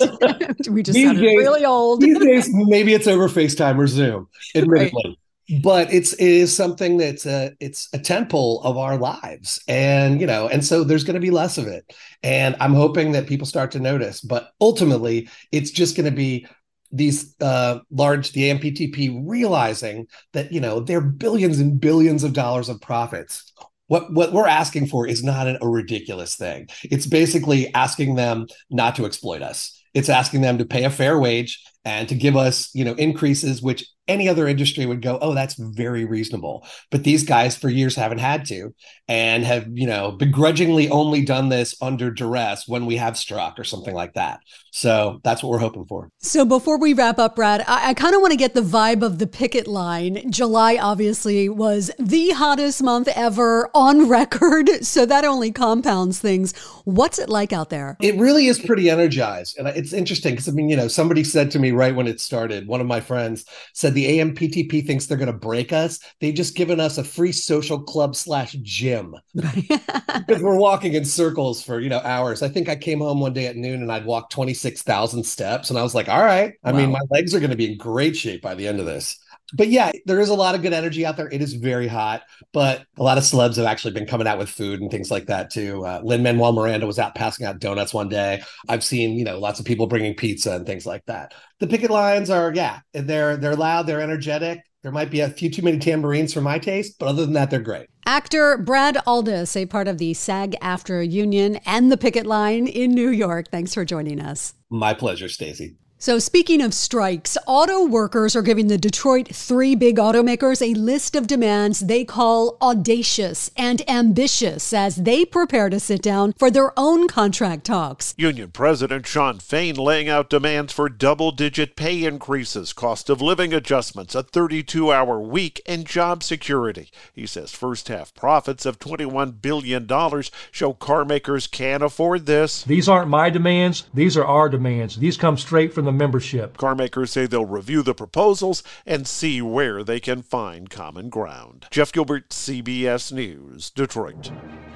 We 0.70 0.84
just 0.84 1.00
sounded 1.00 1.22
days, 1.22 1.38
really 1.38 1.66
old. 1.66 2.02
these 2.02 2.20
days 2.20 2.50
maybe 2.52 2.94
it's 2.94 3.08
over 3.08 3.28
facetime 3.28 3.78
or 3.78 3.88
zoom. 3.88 4.28
Admittedly. 4.56 5.02
Right 5.06 5.18
but 5.62 5.92
it's 5.94 6.14
it 6.14 6.28
is 6.28 6.56
something 6.56 6.98
that's 6.98 7.26
a 7.26 7.52
it's 7.60 7.90
a 7.94 8.00
temple 8.00 8.62
of 8.64 8.78
our 8.78 8.98
lives. 8.98 9.62
And 9.68 10.22
you 10.22 10.28
know 10.28 10.48
and 10.48 10.66
so 10.66 10.84
there's 10.84 11.04
going 11.04 11.16
to 11.16 11.20
be 11.20 11.32
less 11.32 11.58
of 11.58 11.68
it. 11.68 11.94
And 12.24 12.56
i'm 12.60 12.74
hoping 12.74 13.14
that 13.14 13.28
people 13.28 13.48
start 13.48 13.72
to 13.72 13.80
notice 13.80 14.22
but 14.22 14.52
ultimately 14.62 15.28
it's 15.52 15.72
just 15.72 15.96
going 15.96 16.06
to 16.06 16.16
be 16.16 16.46
these 16.92 17.36
uh, 17.42 17.80
large 17.90 18.32
the 18.34 18.50
AMPTP 18.50 19.24
realizing 19.26 20.08
that 20.34 20.52
you 20.52 20.60
know 20.60 20.80
they're 20.80 21.02
billions 21.02 21.60
and 21.60 21.80
billions 21.80 22.24
of 22.24 22.34
dollars 22.34 22.70
of 22.70 22.82
profits. 22.82 23.52
What 23.88 24.14
what 24.14 24.34
we're 24.34 24.48
asking 24.48 24.88
for 24.88 25.08
is 25.08 25.24
not 25.24 25.48
an, 25.48 25.58
a 25.62 25.68
ridiculous 25.68 26.36
thing. 26.36 26.68
It's 26.84 27.08
basically 27.08 27.74
asking 27.74 28.16
them 28.16 28.48
not 28.70 28.96
to 28.96 29.06
exploit 29.06 29.42
us. 29.42 29.78
It's 29.94 30.10
asking 30.10 30.42
them 30.42 30.58
to 30.58 30.66
pay 30.66 30.84
a 30.84 30.90
fair 30.90 31.20
wage 31.20 31.64
and 31.86 32.08
to 32.10 32.15
give 32.15 32.36
us 32.36 32.70
you 32.74 32.86
know 32.86 32.94
increases 32.94 33.62
which 33.62 33.86
any 34.12 34.28
other 34.28 34.48
industry 34.48 34.86
would 34.86 35.02
go, 35.02 35.17
oh, 35.22 35.34
that's 35.34 35.56
very 35.56 36.06
reasonable. 36.06 36.65
But 36.89 37.04
these 37.04 37.24
guys 37.24 37.56
for 37.58 37.70
years 37.70 37.96
haven't 37.96 38.17
had 38.17 38.46
to 38.48 38.74
and 39.08 39.44
have, 39.46 39.67
you 39.74 39.88
know, 39.88 40.12
begrudgingly 40.12 40.89
only 40.89 41.24
done 41.24 41.50
this 41.50 41.76
under 41.82 42.12
duress 42.12 42.67
when 42.67 42.86
we 42.86 42.98
have 42.98 43.17
struck 43.17 43.60
or 43.60 43.63
something 43.63 43.94
like 43.94 44.13
that. 44.13 44.39
So 44.72 45.20
that's 45.24 45.44
what 45.44 45.50
we're 45.50 45.60
hoping 45.60 45.86
for. 45.86 46.10
So 46.20 46.46
before 46.46 46.78
we 46.80 46.94
wrap 46.94 47.20
up, 47.20 47.36
Brad, 47.36 47.63
I, 47.67 47.89
I 47.89 47.94
kind 47.94 48.15
of 48.15 48.22
want 48.22 48.32
to 48.32 48.38
get 48.38 48.54
the 48.54 48.62
vibe 48.62 49.02
of 49.02 49.20
the 49.20 49.28
picket 49.28 49.67
line. 49.67 50.32
July 50.32 50.78
obviously 50.78 51.48
was 51.48 51.91
the 52.00 52.32
hottest 52.32 52.82
month 52.84 53.08
ever 53.15 53.70
on 53.74 54.10
record. 54.10 54.70
So 54.84 55.06
that 55.06 55.26
only 55.26 55.52
compounds 55.52 56.20
things. 56.20 56.58
What's 56.84 57.20
it 57.20 57.30
like 57.30 57.54
out 57.54 57.70
there? 57.70 57.98
It 58.02 58.15
really 58.15 58.48
is 58.48 58.60
pretty 58.60 58.89
energized. 58.89 59.58
And 59.58 59.67
it's 59.67 59.94
interesting 59.94 60.34
because, 60.34 60.50
I 60.50 60.52
mean, 60.52 60.70
you 60.70 60.76
know, 60.76 60.88
somebody 60.88 61.24
said 61.24 61.52
to 61.52 61.60
me 61.60 61.70
right 61.71 61.95
when 61.95 62.07
it 62.07 62.19
started, 62.19 62.67
one 62.67 62.81
of 62.81 62.88
my 62.88 62.99
friends 62.99 63.45
said 63.73 63.93
the 63.93 64.19
AMPTP 64.19 64.86
thinks 64.86 65.05
they're 65.05 65.17
going 65.17 65.27
to 65.27 65.34
break 65.34 65.73
us. 65.73 65.99
They've 66.19 66.34
just 66.34 66.55
given 66.55 66.79
us 66.79 66.97
a 66.97 67.03
free 67.03 67.31
social 67.31 67.81
club 67.81 68.15
slash 68.15 68.53
gym 68.62 69.15
because 69.36 70.41
we're 70.41 70.57
walking 70.57 70.93
in 70.93 71.05
circles 71.05 71.62
for, 71.63 71.79
you 71.79 71.89
know, 71.89 72.01
hours. 72.03 72.41
I 72.41 72.49
think 72.49 72.69
I 72.69 72.75
came 72.75 72.99
home 72.99 73.19
one 73.19 73.34
day 73.34 73.47
at 73.47 73.55
noon 73.55 73.81
and 73.81 73.91
I'd 73.91 74.05
walk 74.05 74.29
26,000 74.29 75.23
steps. 75.23 75.69
And 75.69 75.79
I 75.79 75.84
was 75.84 75.95
like, 75.95 76.10
all 76.10 76.23
right. 76.23 76.53
I 76.63 76.71
wow. 76.71 76.77
mean, 76.77 76.91
my 76.91 77.01
legs 77.10 77.34
are 77.34 77.39
going 77.39 77.51
to 77.51 77.57
be 77.57 77.71
in 77.71 77.77
great 77.77 78.15
shape 78.15 78.41
by 78.41 78.55
the 78.55 78.67
end 78.67 78.79
of 78.79 78.86
this 78.86 79.19
but 79.54 79.68
yeah, 79.68 79.92
there 80.06 80.20
is 80.20 80.30
a 80.30 80.34
lot 80.34 80.56
of 80.56 80.62
good 80.62 80.74
energy 80.74 81.06
out 81.06 81.18
there. 81.18 81.30
It 81.30 81.42
is 81.42 81.54
very 81.54 81.88
hot, 81.88 82.24
but 82.54 82.86
a 82.98 83.04
lot 83.04 83.18
of 83.18 83.24
celebs 83.24 83.58
have 83.58 83.66
actually 83.66 83.94
been 83.94 84.06
coming 84.06 84.28
out 84.28 84.38
with 84.38 84.50
food 84.50 84.82
and 84.82 84.90
things 84.90 85.12
like 85.12 85.28
that 85.28 85.50
too. 85.50 85.86
Uh, 85.86 86.02
Lin 86.04 86.24
Manuel 86.24 86.54
Miranda 86.54 86.88
was 86.88 87.00
out 87.00 87.16
passing 87.16 87.46
out 87.46 87.60
donuts 87.60 87.94
one 87.94 88.10
day. 88.10 88.42
I've 88.70 88.84
seen 88.84 89.18
you 89.18 89.26
know 89.26 89.40
lots 89.40 89.60
of 89.60 89.66
people 89.66 89.88
bringing 89.88 90.16
pizza 90.16 90.56
and 90.56 90.66
things 90.66 90.86
like 90.86 91.06
that. 91.06 91.34
The 91.60 91.68
picket 91.68 91.92
lines 91.92 92.30
are 92.30 92.54
yeah, 92.54 92.80
they're 92.94 93.38
they're 93.38 93.56
loud, 93.56 93.88
they're 93.88 94.02
energetic. 94.02 94.62
There 94.84 94.92
might 94.92 95.12
be 95.12 95.20
a 95.20 95.30
few 95.30 95.50
too 95.50 95.62
many 95.62 95.78
tambourines 95.78 96.34
for 96.34 96.42
my 96.42 96.58
taste, 96.58 96.96
but 96.98 97.08
other 97.08 97.24
than 97.24 97.34
that, 97.34 97.52
they're 97.52 97.60
great. 97.60 97.88
Actor 98.08 98.58
Brad 98.58 98.98
Aldis, 99.06 99.56
a 99.56 99.68
part 99.68 99.88
of 99.88 100.00
the 100.00 100.16
SAG-AFTRA 100.16 101.12
union 101.12 101.58
and 101.68 101.92
the 101.92 101.98
picket 101.98 102.26
line 102.26 102.66
in 102.66 102.90
New 102.90 103.10
York. 103.10 103.52
Thanks 103.52 103.76
for 103.76 103.86
joining 103.86 104.20
us. 104.20 104.56
My 104.72 104.96
pleasure, 104.96 105.30
Stacy. 105.30 105.76
So, 106.02 106.18
speaking 106.18 106.64
of 106.64 106.74
strikes, 106.74 107.38
auto 107.46 107.86
workers 107.86 108.36
are 108.36 108.42
giving 108.42 108.70
the 108.70 108.78
Detroit 108.80 109.28
three 109.28 109.76
big 109.76 109.98
automakers 109.98 110.60
a 110.60 110.74
list 110.74 111.16
of 111.16 111.28
demands 111.28 111.82
they 111.82 112.06
call 112.06 112.58
audacious 112.60 113.52
and 113.56 113.88
ambitious 113.88 114.74
as 114.74 114.96
they 114.96 115.26
prepare 115.26 115.70
to 115.70 115.80
sit 115.80 116.02
down 116.02 116.34
for 116.40 116.50
their 116.50 116.74
own 116.76 117.08
contract 117.08 117.66
talks. 117.66 118.16
Union 118.18 118.50
President 118.50 119.06
Shawn 119.06 119.38
Fain 119.38 119.76
laying 119.76 120.10
out 120.10 120.32
demands 120.32 120.74
for 120.74 120.90
double 120.90 121.30
digit 121.32 121.76
pay 121.76 122.04
increases, 122.04 122.74
cost 122.74 123.08
of 123.08 123.22
living 123.22 123.54
adjustments, 123.54 124.16
a 124.16 124.24
32 124.24 124.92
hour 124.92 125.20
week, 125.20 125.62
and 125.68 125.86
job 125.86 126.24
security. 126.24 126.90
He 127.14 127.28
says 127.28 127.52
first 127.52 127.90
half 127.90 128.16
profits 128.16 128.66
of 128.66 128.80
$21 128.80 129.40
billion 129.40 129.88
show 129.88 130.74
carmakers 130.74 131.52
can't 131.52 131.84
afford 131.84 132.26
this. 132.26 132.64
These 132.64 132.90
aren't 132.90 133.08
my 133.10 133.30
demands, 133.30 133.84
these 133.94 134.18
are 134.18 134.26
our 134.26 134.50
demands. 134.50 134.96
These 134.96 135.18
come 135.18 135.38
straight 135.38 135.76
from 135.76 135.86
the 135.86 135.90
membership. 135.91 136.58
Carmakers 136.58 137.10
say 137.10 137.25
they'll 137.25 137.45
review 137.45 137.82
the 137.82 137.93
proposals 137.93 138.63
and 138.86 139.08
see 139.08 139.41
where 139.41 139.84
they 139.84 139.99
can 139.99 140.21
find 140.21 140.69
common 140.69 141.10
ground. 141.10 141.67
Jeff 141.71 141.91
Gilbert, 141.91 142.30
CBS 142.30 143.12
News, 143.12 143.69
Detroit. 143.69 144.32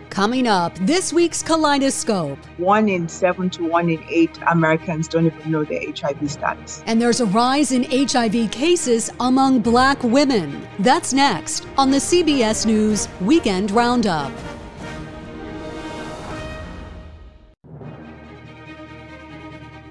Coming 0.10 0.48
up, 0.48 0.74
this 0.82 1.12
week's 1.12 1.44
Kaleidoscope. 1.44 2.40
One 2.58 2.88
in 2.88 3.10
seven 3.10 3.50
to 3.52 3.68
one 3.68 3.90
in 3.90 4.04
eight 4.10 4.38
Americans 4.48 5.08
don't 5.08 5.26
even 5.26 5.52
know 5.52 5.64
their 5.64 5.82
HIV 5.92 6.32
status. 6.32 6.84
And 6.86 7.02
there's 7.02 7.20
a 7.20 7.26
rise 7.26 7.72
in 7.72 7.84
HIV 7.84 8.52
cases 8.52 9.12
among 9.20 9.60
black 9.60 10.02
women. 10.04 10.68
That's 10.80 11.12
next 11.14 11.68
on 11.78 11.92
the 11.92 11.98
CBS 11.98 12.66
News 12.66 13.10
Weekend 13.22 13.72
Roundup. 13.72 14.32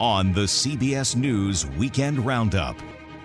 On 0.04 0.34
the 0.34 0.42
CBS 0.42 1.16
News 1.16 1.64
Weekend 1.78 2.26
Roundup. 2.26 2.76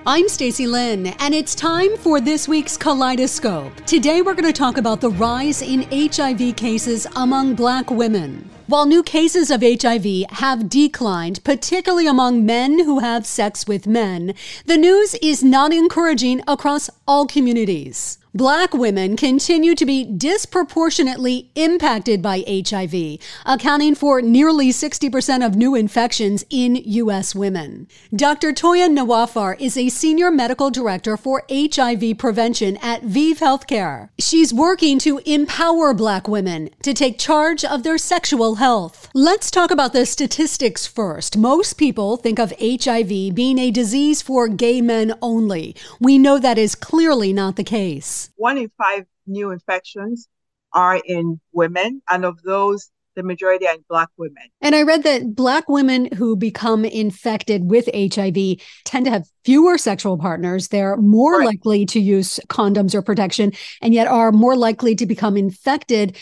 I'm 0.07 0.29
Stacy 0.29 0.65
Lyn, 0.65 1.07
and 1.19 1.33
it's 1.33 1.53
time 1.53 1.97
for 1.97 2.21
this 2.21 2.47
week's 2.47 2.77
Kaleidoscope. 2.77 3.75
Today, 3.85 4.21
we're 4.21 4.33
going 4.33 4.45
to 4.45 4.53
talk 4.53 4.77
about 4.77 5.01
the 5.01 5.09
rise 5.09 5.61
in 5.61 5.81
HIV 5.91 6.55
cases 6.55 7.05
among 7.17 7.55
black 7.55 7.91
women. 7.91 8.49
While 8.67 8.85
new 8.85 9.03
cases 9.03 9.51
of 9.51 9.61
HIV 9.61 10.29
have 10.29 10.69
declined, 10.69 11.43
particularly 11.43 12.07
among 12.07 12.45
men 12.45 12.79
who 12.85 12.99
have 12.99 13.25
sex 13.25 13.67
with 13.67 13.85
men, 13.85 14.33
the 14.65 14.77
news 14.77 15.15
is 15.15 15.43
not 15.43 15.73
encouraging 15.73 16.41
across 16.47 16.89
all 17.05 17.27
communities. 17.27 18.19
Black 18.39 18.73
women 18.73 19.17
continue 19.17 19.75
to 19.75 19.86
be 19.86 20.06
disproportionately 20.06 21.52
impacted 21.56 22.21
by 22.21 22.41
HIV, 22.47 23.19
accounting 23.45 23.95
for 23.95 24.21
nearly 24.21 24.69
60% 24.69 25.45
of 25.45 25.58
new 25.58 25.75
infections 25.75 26.45
in 26.49 26.78
U.S. 26.78 27.36
women. 27.36 27.89
Dr. 28.15 28.54
Toyin 28.54 28.97
Nwafor 28.97 29.60
is 29.60 29.75
a 29.75 29.89
senior 29.89 30.32
medical 30.32 30.69
director 30.69 31.17
for 31.17 31.43
HIV 31.52 32.17
prevention 32.17 32.78
at 32.78 33.02
ViiV 33.02 33.39
Healthcare. 33.39 34.08
She's 34.17 34.54
working 34.54 34.99
to 34.99 35.17
empower 35.25 35.93
Black 35.93 36.30
women 36.30 36.69
to 36.84 36.93
take 36.93 37.19
charge 37.19 37.65
of 37.65 37.84
their 37.84 37.97
sexual 37.97 38.56
health. 38.56 39.10
Let's 39.13 39.52
talk 39.52 39.69
about 39.69 39.91
the 39.91 40.06
statistics 40.06 40.88
first. 40.88 41.36
Most 41.36 41.73
people 41.73 42.15
think 42.15 42.39
of 42.39 42.54
HIV 42.58 43.36
being 43.36 43.60
a 43.60 43.69
disease 43.69 44.21
for 44.21 44.47
gay 44.47 44.80
men 44.80 45.13
only. 45.21 45.75
We 45.99 46.17
know 46.17 46.39
that 46.39 46.58
is 46.58 46.73
clearly 46.73 47.34
not 47.34 47.58
the 47.58 47.65
case. 47.65 48.28
One 48.35 48.57
in 48.57 48.71
five 48.77 49.05
new 49.27 49.51
infections 49.51 50.27
are 50.73 51.01
in 51.03 51.39
women, 51.51 52.01
and 52.09 52.25
of 52.25 52.41
those, 52.43 52.91
the 53.15 53.23
majority 53.23 53.67
are 53.67 53.73
in 53.73 53.83
Black 53.89 54.09
women. 54.17 54.43
And 54.61 54.75
I 54.75 54.83
read 54.83 55.03
that 55.03 55.35
Black 55.35 55.67
women 55.67 56.09
who 56.13 56.35
become 56.35 56.85
infected 56.85 57.69
with 57.69 57.89
HIV 57.93 58.61
tend 58.85 59.05
to 59.05 59.11
have 59.11 59.27
fewer 59.43 59.77
sexual 59.77 60.17
partners. 60.17 60.67
They're 60.67 60.97
more 60.97 61.39
right. 61.39 61.47
likely 61.47 61.85
to 61.87 61.99
use 61.99 62.39
condoms 62.47 62.93
or 62.93 63.01
protection, 63.01 63.51
and 63.81 63.93
yet 63.93 64.07
are 64.07 64.31
more 64.31 64.55
likely 64.55 64.95
to 64.95 65.05
become 65.05 65.37
infected 65.37 66.17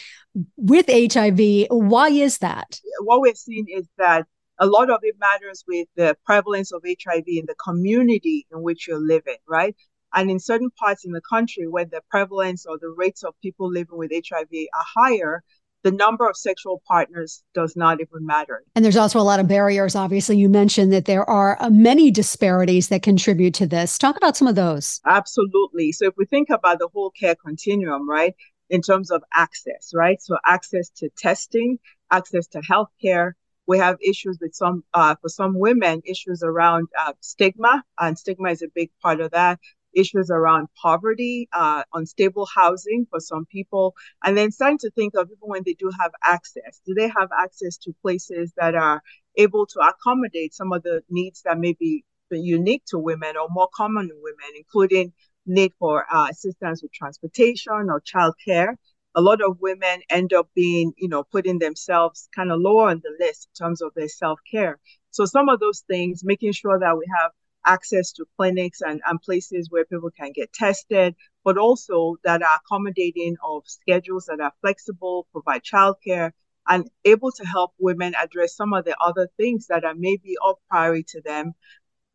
with 0.56 0.86
HIV. 0.88 1.68
Why 1.70 2.10
is 2.10 2.40
that? 2.40 2.80
What 3.02 3.22
we're 3.22 3.36
seeing 3.36 3.66
is 3.70 3.88
that 3.98 4.26
a 4.60 4.66
lot 4.66 4.90
of 4.90 5.00
it 5.04 5.16
matters 5.20 5.64
with 5.68 5.88
the 5.96 6.18
prevalence 6.26 6.72
of 6.72 6.82
HIV 6.84 7.24
in 7.28 7.46
the 7.48 7.56
community 7.56 8.48
in 8.52 8.62
which 8.62 8.88
you're 8.88 9.00
living, 9.00 9.38
right? 9.48 9.76
And 10.14 10.32
in 10.32 10.40
certain 10.40 10.70
parts 10.72 11.06
in 11.06 11.12
the 11.12 11.22
country 11.22 11.68
where 11.68 11.86
the 11.86 12.02
prevalence 12.10 12.66
or 12.66 12.78
the 12.78 12.94
rates 12.96 13.24
of 13.24 13.34
people 13.42 13.70
living 13.70 13.98
with 13.98 14.12
HIV 14.12 14.50
are 14.52 14.86
higher, 14.96 15.44
the 15.84 15.92
number 15.92 16.28
of 16.28 16.36
sexual 16.36 16.82
partners 16.88 17.44
does 17.54 17.76
not 17.76 18.02
even 18.02 18.26
matter. 18.26 18.64
And 18.76 18.84
there's 18.84 18.98
also 18.98 19.20
a 19.20 19.22
lot 19.22 19.40
of 19.40 19.48
barriers. 19.48 19.96
Obviously, 19.96 20.38
you 20.38 20.50
mentioned 20.50 20.92
that 20.92 21.06
there 21.06 21.28
are 21.30 21.58
uh, 21.62 21.70
many 21.70 22.12
disparities 22.12 22.90
that 22.90 23.04
contribute 23.04 23.54
to 23.56 23.68
this. 23.68 23.98
Talk 23.98 24.18
about 24.18 24.36
some 24.36 24.48
of 24.48 24.56
those. 24.56 25.00
Absolutely. 25.06 25.92
So, 25.92 26.08
if 26.08 26.16
we 26.18 26.26
think 26.26 26.50
about 26.50 26.80
the 26.80 26.90
whole 26.94 27.12
care 27.12 27.36
continuum, 27.36 28.10
right, 28.10 28.34
in 28.70 28.82
terms 28.82 29.12
of 29.12 29.24
access, 29.34 29.92
right? 29.94 30.22
So, 30.22 30.38
access 30.46 30.90
to 30.98 31.10
testing, 31.18 31.80
access 32.12 32.48
to 32.48 32.60
healthcare. 32.62 33.34
We 33.66 33.78
have 33.80 33.98
issues 34.02 34.38
with 34.42 34.56
some, 34.56 34.86
uh, 34.94 35.16
for 35.22 35.28
some 35.28 35.60
women, 35.60 36.02
issues 36.06 36.42
around 36.42 36.88
uh, 36.98 37.12
stigma, 37.20 37.84
and 38.00 38.18
stigma 38.18 38.50
is 38.50 38.62
a 38.62 38.70
big 38.74 38.92
part 39.02 39.20
of 39.20 39.32
that 39.32 39.60
issues 39.98 40.30
around 40.30 40.68
poverty, 40.82 41.50
uh, 41.54 41.84
unstable 41.94 42.48
housing 42.54 43.08
for 43.10 43.20
some 43.20 43.46
people, 43.46 43.96
and 44.24 44.38
then 44.38 44.52
starting 44.52 44.78
to 44.80 44.92
think 44.92 45.14
of 45.16 45.28
even 45.28 45.38
when 45.42 45.64
they 45.66 45.74
do 45.74 45.92
have 46.00 46.12
access, 46.24 46.82
do 46.86 46.94
they 46.94 47.08
have 47.08 47.30
access 47.38 47.78
to 47.78 47.94
places 48.02 48.54
that 48.58 48.76
are 48.76 49.02
able 49.38 49.66
to 49.66 49.80
accommodate 49.80 50.54
some 50.54 50.72
of 50.74 50.84
the 50.84 51.02
needs 51.10 51.42
that 51.44 51.60
may 51.60 51.74
be 51.74 52.04
unique 52.32 52.84
to 52.88 52.98
women 52.98 53.38
or 53.38 53.48
more 53.50 53.70
common 53.76 54.06
in 54.06 54.18
women, 54.22 54.52
including 54.56 55.14
need 55.46 55.72
for 55.80 56.06
uh, 56.14 56.28
assistance 56.30 56.84
with 56.84 56.92
transportation 56.94 57.90
or 57.90 58.02
childcare. 58.02 58.76
A 59.16 59.22
lot 59.22 59.42
of 59.42 59.60
women 59.62 60.02
end 60.10 60.34
up 60.34 60.50
being, 60.54 60.94
you 60.98 61.08
know, 61.08 61.24
putting 61.24 61.58
themselves 61.60 62.30
kind 62.36 62.52
of 62.52 62.60
lower 62.60 62.90
on 62.90 63.02
the 63.04 63.16
list 63.20 63.48
in 63.50 63.66
terms 63.66 63.82
of 63.82 63.92
their 63.96 64.10
self 64.10 64.40
care. 64.52 64.78
So 65.12 65.26
some 65.26 65.50
of 65.50 65.60
those 65.60 65.84
things, 65.88 66.24
making 66.24 66.52
sure 66.52 66.80
that 66.80 66.98
we 66.98 67.06
have 67.18 67.32
access 67.68 68.12
to 68.14 68.26
clinics 68.38 68.82
and, 68.82 69.02
and 69.06 69.22
places 69.22 69.68
where 69.70 69.86
people 69.86 70.10
can 70.18 70.32
get 70.32 70.52
tested, 70.54 71.16
but 71.44 71.58
also 71.58 72.16
that 72.24 72.42
are 72.42 72.60
accommodating 72.66 73.36
of 73.48 73.64
schedules 73.66 74.26
that 74.26 74.40
are 74.40 74.54
flexible, 74.62 75.28
provide 75.32 75.62
childcare, 75.64 76.32
and 76.68 76.90
able 77.06 77.32
to 77.32 77.46
help 77.46 77.72
women 77.80 78.14
address 78.22 78.56
some 78.56 78.74
of 78.74 78.86
the 78.86 78.96
other 79.00 79.30
things 79.38 79.68
that 79.68 79.86
are 79.86 79.96
maybe 79.96 80.36
of 80.46 80.56
priority 80.70 81.06
to 81.10 81.22
them 81.22 81.54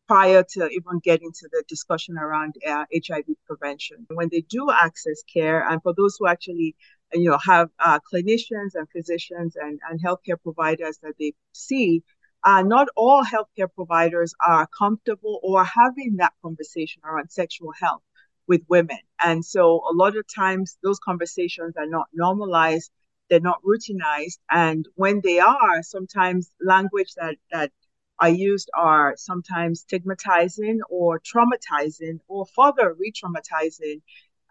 prior 0.08 0.42
to 0.42 0.68
even 0.68 1.00
getting 1.02 1.32
to 1.32 1.48
the 1.52 1.62
discussion 1.68 2.18
around 2.18 2.54
uh, 2.66 2.84
HIV 2.94 3.24
prevention. 3.46 4.06
When 4.12 4.28
they 4.30 4.42
do 4.42 4.70
access 4.70 5.22
care, 5.32 5.66
and 5.68 5.82
for 5.82 5.94
those 5.96 6.16
who 6.18 6.26
actually 6.26 6.76
you 7.14 7.30
know 7.30 7.38
have 7.44 7.68
uh, 7.78 7.98
clinicians 8.12 8.74
and 8.74 8.86
physicians 8.90 9.56
and, 9.56 9.78
and 9.88 10.02
healthcare 10.02 10.40
providers 10.42 10.98
that 11.02 11.14
they 11.18 11.32
see 11.52 12.02
uh, 12.44 12.62
not 12.62 12.88
all 12.96 13.24
healthcare 13.24 13.72
providers 13.72 14.34
are 14.44 14.66
comfortable 14.66 15.40
or 15.42 15.64
having 15.64 16.16
that 16.16 16.32
conversation 16.42 17.02
around 17.04 17.30
sexual 17.30 17.72
health 17.72 18.02
with 18.48 18.62
women. 18.68 18.98
And 19.22 19.44
so 19.44 19.82
a 19.88 19.94
lot 19.94 20.16
of 20.16 20.24
times 20.32 20.76
those 20.82 20.98
conversations 20.98 21.74
are 21.76 21.86
not 21.86 22.08
normalized, 22.12 22.90
they're 23.30 23.40
not 23.40 23.62
routinized. 23.62 24.38
And 24.50 24.86
when 24.94 25.20
they 25.22 25.38
are, 25.38 25.82
sometimes 25.82 26.50
language 26.60 27.14
that, 27.16 27.36
that 27.52 27.70
are 28.18 28.28
used 28.28 28.70
are 28.76 29.14
sometimes 29.16 29.80
stigmatizing 29.80 30.80
or 30.90 31.20
traumatizing 31.20 32.18
or 32.28 32.46
further 32.46 32.94
re 32.98 33.12
traumatizing. 33.12 34.02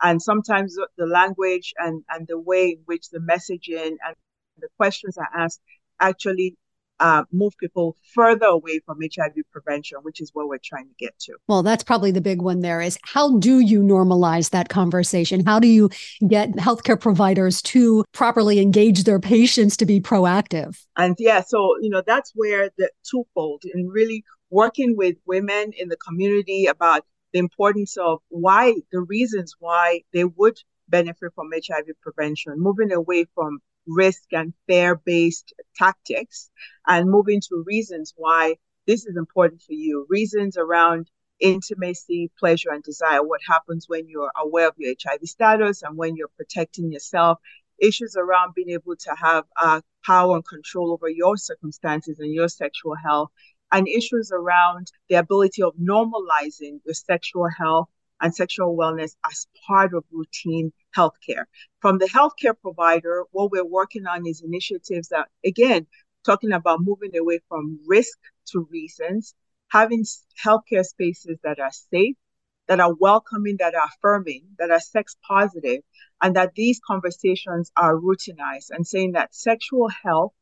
And 0.02 0.22
sometimes 0.22 0.78
the 0.98 1.06
language 1.06 1.74
and, 1.78 2.04
and 2.10 2.26
the 2.28 2.40
way 2.40 2.70
in 2.72 2.80
which 2.86 3.10
the 3.10 3.20
messaging 3.20 3.98
and 4.06 4.16
the 4.58 4.68
questions 4.78 5.18
are 5.18 5.30
asked 5.36 5.62
actually 6.00 6.58
uh, 7.02 7.24
move 7.32 7.58
people 7.58 7.98
further 8.14 8.46
away 8.46 8.80
from 8.86 9.00
HIV 9.02 9.34
prevention, 9.52 9.98
which 10.04 10.22
is 10.22 10.30
what 10.34 10.48
we're 10.48 10.60
trying 10.64 10.88
to 10.88 10.94
get 11.00 11.18
to. 11.20 11.34
Well, 11.48 11.64
that's 11.64 11.84
probably 11.84 12.12
the 12.12 12.22
big 12.22 12.42
one 12.42 12.62
there 12.62 12.80
is 12.80 12.98
how 13.04 13.38
do 13.40 13.60
you 13.60 13.82
normalize 13.82 14.52
that 14.52 14.70
conversation? 14.70 15.44
How 15.46 15.60
do 15.60 15.68
you 15.68 15.90
get 16.28 16.52
healthcare 16.54 17.00
providers 17.00 17.62
to 17.64 18.06
properly 18.14 18.60
engage 18.60 19.04
their 19.04 19.20
patients 19.20 19.76
to 19.78 19.86
be 19.86 20.00
proactive? 20.00 20.78
And 20.96 21.16
yeah, 21.18 21.42
so, 21.42 21.76
you 21.82 21.90
know, 21.90 22.04
that's 22.06 22.32
where 22.36 22.70
the 22.78 22.92
twofold 23.10 23.64
and 23.74 23.92
really 23.92 24.24
working 24.52 24.96
with 24.96 25.16
women 25.26 25.72
in 25.78 25.90
the 25.90 25.98
community 25.98 26.68
about 26.68 27.04
the 27.34 27.40
importance 27.40 27.98
of 27.98 28.20
why 28.30 28.76
the 28.92 29.02
reasons 29.02 29.56
why 29.60 30.02
they 30.14 30.26
would 30.26 30.58
benefit 30.88 31.32
from 31.34 31.50
HIV 31.52 31.86
prevention, 32.02 32.54
moving 32.58 32.92
away 32.92 33.26
from 33.34 33.60
risk 33.96 34.24
and 34.32 34.54
fair 34.68 34.96
based 34.96 35.54
tactics 35.76 36.50
and 36.88 37.10
moving 37.10 37.42
to 37.42 37.64
reasons 37.66 38.14
why 38.16 38.56
this 38.88 39.06
is 39.06 39.18
important 39.18 39.62
for 39.62 39.74
you, 39.74 40.06
reasons 40.10 40.58
around 40.58 41.10
intimacy, 41.40 42.32
pleasure, 42.40 42.72
and 42.72 42.84
desire. 42.84 43.24
What 43.24 43.42
happens 43.48 43.86
when 43.88 44.08
you're 44.08 44.32
aware 44.38 44.68
of 44.70 44.76
your 44.78 44.94
HIV 45.04 45.22
status 45.24 45.84
and 45.84 45.98
when 45.98 46.16
you're 46.16 46.32
protecting 46.38 46.92
yourself, 46.92 47.40
issues 47.80 48.16
around 48.16 48.54
being 48.56 48.70
able 48.70 48.96
to 48.96 49.16
have 49.16 49.46
uh, 49.58 49.82
power 50.06 50.36
and 50.36 50.48
control 50.48 50.92
over 50.92 51.10
your 51.10 51.38
circumstances 51.38 52.20
and 52.20 52.34
your 52.34 52.48
sexual 52.50 52.96
health. 52.96 53.30
and 53.72 53.88
issues 53.88 54.32
around 54.34 54.92
the 55.10 55.16
ability 55.16 55.62
of 55.64 55.74
normalizing 55.76 56.80
your 56.86 56.94
sexual 56.94 57.48
health 57.58 57.90
and 58.22 58.34
sexual 58.34 58.78
wellness 58.78 59.16
as 59.30 59.48
part 59.68 59.94
of 59.94 60.04
routine 60.12 60.72
healthcare. 60.96 61.46
From 61.80 61.98
the 61.98 62.06
healthcare 62.06 62.56
provider, 62.62 63.24
what 63.32 63.52
we're 63.52 63.66
working 63.66 64.06
on 64.06 64.26
is 64.28 64.42
initiatives 64.42 65.10
that, 65.10 65.28
again, 65.46 65.88
talking 66.26 66.52
about 66.52 66.82
moving 66.82 67.18
away 67.18 67.40
from 67.50 67.80
risk 67.88 68.18
to 68.48 68.68
reasons, 68.72 69.34
having 69.70 70.06
healthcare 70.44 70.86
spaces 70.86 71.38
that 71.44 71.60
are 71.60 71.72
safe, 71.72 72.16
that 72.68 72.80
are 72.80 72.94
welcoming, 72.94 73.58
that 73.60 73.76
are 73.76 73.88
affirming, 73.88 74.44
that 74.60 74.72
are 74.72 74.80
sex 74.80 75.18
positive, 75.28 75.82
and 76.22 76.36
that 76.36 76.54
these 76.56 76.80
conversations 76.86 77.72
are 77.76 77.96
routinized 77.98 78.70
and 78.70 78.86
saying 78.86 79.14
that 79.14 79.34
sexual 79.34 79.90
health 79.90 80.34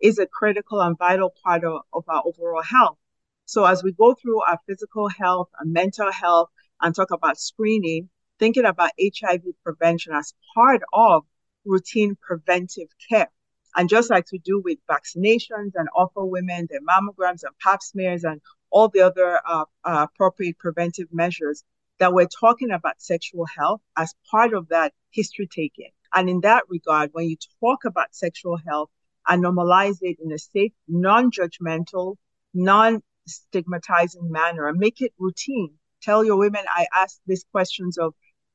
is 0.00 0.18
a 0.18 0.26
critical 0.26 0.80
and 0.80 0.98
vital 0.98 1.32
part 1.44 1.64
of, 1.64 1.82
of 1.92 2.04
our 2.08 2.22
overall 2.26 2.62
health. 2.62 2.96
So 3.44 3.64
as 3.64 3.82
we 3.82 3.92
go 3.92 4.14
through 4.14 4.42
our 4.42 4.58
physical 4.66 5.08
health 5.08 5.48
and 5.60 5.72
mental 5.72 6.10
health 6.10 6.50
and 6.80 6.94
talk 6.94 7.10
about 7.10 7.38
screening, 7.38 8.08
thinking 8.38 8.64
about 8.64 8.90
HIV 9.00 9.42
prevention 9.62 10.12
as 10.14 10.34
part 10.54 10.82
of 10.92 11.24
routine 11.64 12.16
preventive 12.20 12.88
care. 13.08 13.30
And 13.74 13.88
just 13.88 14.10
like 14.10 14.26
to 14.26 14.38
do 14.38 14.60
with 14.64 14.78
vaccinations 14.90 15.72
and 15.74 15.88
offer 15.94 16.24
women 16.24 16.66
their 16.70 16.80
mammograms 16.80 17.42
and 17.42 17.58
pap 17.60 17.82
smears 17.82 18.24
and 18.24 18.40
all 18.70 18.88
the 18.88 19.00
other 19.00 19.40
uh, 19.46 19.64
uh, 19.84 20.06
appropriate 20.10 20.58
preventive 20.58 21.08
measures, 21.12 21.62
that 21.98 22.12
we're 22.12 22.26
talking 22.26 22.70
about 22.70 23.00
sexual 23.00 23.46
health 23.46 23.80
as 23.96 24.14
part 24.30 24.54
of 24.54 24.68
that 24.68 24.92
history 25.10 25.46
taking. 25.46 25.90
And 26.14 26.28
in 26.30 26.40
that 26.40 26.64
regard, 26.68 27.10
when 27.12 27.28
you 27.28 27.36
talk 27.60 27.84
about 27.84 28.14
sexual 28.14 28.58
health 28.66 28.90
and 29.26 29.42
normalize 29.42 29.98
it 30.00 30.18
in 30.22 30.32
a 30.32 30.38
safe, 30.38 30.72
non 30.88 31.30
judgmental, 31.30 32.16
non 32.54 33.02
stigmatizing 33.26 34.30
manner 34.30 34.68
and 34.68 34.78
make 34.78 35.00
it 35.00 35.12
routine, 35.18 35.74
tell 36.06 36.24
your 36.24 36.38
women, 36.38 36.64
I 36.74 36.86
ask 36.94 37.18
these 37.26 37.44
questions 37.52 37.98
of 37.98 38.14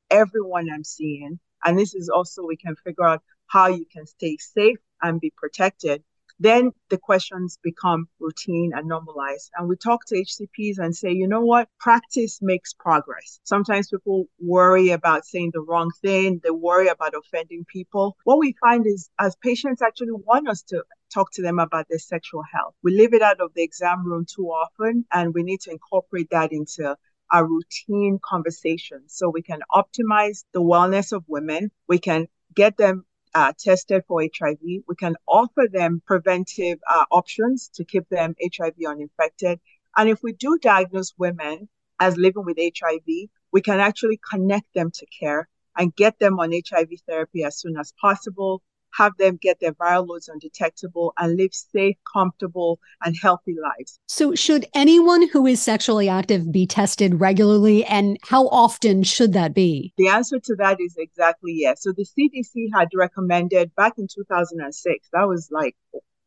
everyone 0.09 0.69
I'm 0.73 0.83
seeing. 0.83 1.39
And 1.63 1.77
this 1.77 1.93
is 1.93 2.09
also, 2.09 2.43
we 2.43 2.57
can 2.57 2.75
figure 2.83 3.05
out 3.05 3.21
how 3.47 3.67
you 3.67 3.85
can 3.91 4.07
stay 4.07 4.37
safe 4.37 4.79
and 5.01 5.19
be 5.19 5.31
protected 5.35 6.03
then 6.41 6.71
the 6.89 6.97
questions 6.97 7.59
become 7.61 8.07
routine 8.19 8.71
and 8.75 8.87
normalized. 8.87 9.51
And 9.55 9.69
we 9.69 9.75
talk 9.75 10.05
to 10.07 10.15
HCPs 10.15 10.79
and 10.79 10.95
say, 10.95 11.11
you 11.11 11.27
know 11.27 11.41
what? 11.41 11.69
Practice 11.79 12.39
makes 12.41 12.73
progress. 12.73 13.39
Sometimes 13.43 13.89
people 13.89 14.25
worry 14.39 14.89
about 14.89 15.23
saying 15.23 15.51
the 15.53 15.61
wrong 15.61 15.91
thing, 16.01 16.41
they 16.43 16.49
worry 16.49 16.87
about 16.87 17.13
offending 17.13 17.63
people. 17.71 18.17
What 18.23 18.39
we 18.39 18.55
find 18.59 18.87
is 18.87 19.11
as 19.19 19.35
patients 19.35 19.83
actually 19.83 20.13
want 20.13 20.49
us 20.49 20.63
to 20.69 20.83
talk 21.13 21.31
to 21.33 21.43
them 21.43 21.59
about 21.59 21.85
their 21.89 21.99
sexual 21.99 22.41
health, 22.51 22.73
we 22.81 22.97
leave 22.97 23.13
it 23.13 23.21
out 23.21 23.39
of 23.39 23.53
the 23.53 23.61
exam 23.61 24.03
room 24.03 24.25
too 24.25 24.47
often, 24.47 25.05
and 25.11 25.35
we 25.35 25.43
need 25.43 25.61
to 25.61 25.71
incorporate 25.71 26.29
that 26.31 26.51
into 26.51 26.97
our 27.31 27.45
routine 27.45 28.19
conversations 28.23 29.13
so 29.13 29.29
we 29.29 29.41
can 29.41 29.59
optimize 29.71 30.43
the 30.53 30.61
wellness 30.61 31.11
of 31.11 31.23
women. 31.27 31.71
We 31.87 31.99
can 31.99 32.27
get 32.53 32.77
them 32.77 33.05
uh, 33.33 33.53
tested 33.57 34.03
for 34.07 34.21
HIV. 34.21 34.59
We 34.61 34.95
can 34.99 35.15
offer 35.27 35.67
them 35.71 36.01
preventive 36.05 36.79
uh, 36.89 37.05
options 37.11 37.69
to 37.75 37.85
keep 37.85 38.07
them 38.09 38.35
HIV 38.41 38.75
uninfected. 38.87 39.59
And 39.95 40.09
if 40.09 40.21
we 40.23 40.33
do 40.33 40.57
diagnose 40.61 41.13
women 41.17 41.69
as 41.99 42.17
living 42.17 42.45
with 42.45 42.57
HIV, 42.57 43.29
we 43.51 43.61
can 43.61 43.79
actually 43.79 44.19
connect 44.29 44.73
them 44.73 44.91
to 44.91 45.05
care 45.07 45.47
and 45.77 45.95
get 45.95 46.19
them 46.19 46.39
on 46.39 46.51
HIV 46.51 46.89
therapy 47.07 47.43
as 47.43 47.57
soon 47.57 47.77
as 47.77 47.93
possible 47.99 48.61
have 48.97 49.13
them 49.17 49.37
get 49.41 49.59
their 49.59 49.73
viral 49.73 50.07
loads 50.07 50.27
undetectable 50.27 51.13
and 51.17 51.37
live 51.37 51.53
safe, 51.53 51.95
comfortable, 52.11 52.79
and 53.03 53.15
healthy 53.21 53.55
lives. 53.61 53.99
So, 54.07 54.35
should 54.35 54.65
anyone 54.73 55.27
who 55.29 55.45
is 55.45 55.61
sexually 55.61 56.09
active 56.09 56.51
be 56.51 56.65
tested 56.65 57.19
regularly, 57.19 57.85
and 57.85 58.17
how 58.23 58.47
often 58.47 59.03
should 59.03 59.33
that 59.33 59.53
be? 59.53 59.93
The 59.97 60.07
answer 60.07 60.39
to 60.39 60.55
that 60.55 60.79
is 60.79 60.95
exactly 60.97 61.53
yes. 61.53 61.83
So, 61.83 61.91
the 61.91 62.05
CDC 62.05 62.69
had 62.73 62.89
recommended 62.93 63.73
back 63.75 63.93
in 63.97 64.07
2006, 64.07 65.09
that 65.13 65.27
was 65.27 65.49
like 65.51 65.75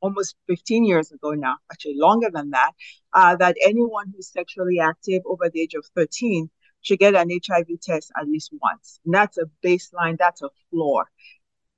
almost 0.00 0.36
15 0.48 0.84
years 0.84 1.10
ago 1.12 1.32
now, 1.32 1.56
actually 1.72 1.96
longer 1.96 2.28
than 2.30 2.50
that, 2.50 2.72
uh, 3.14 3.36
that 3.36 3.56
anyone 3.64 4.12
who's 4.14 4.28
sexually 4.28 4.78
active 4.78 5.22
over 5.24 5.48
the 5.48 5.62
age 5.62 5.74
of 5.74 5.86
13 5.96 6.50
should 6.82 6.98
get 6.98 7.14
an 7.14 7.30
HIV 7.30 7.80
test 7.80 8.12
at 8.20 8.28
least 8.28 8.52
once. 8.60 9.00
And 9.06 9.14
that's 9.14 9.38
a 9.38 9.46
baseline, 9.64 10.18
that's 10.18 10.42
a 10.42 10.50
floor 10.70 11.06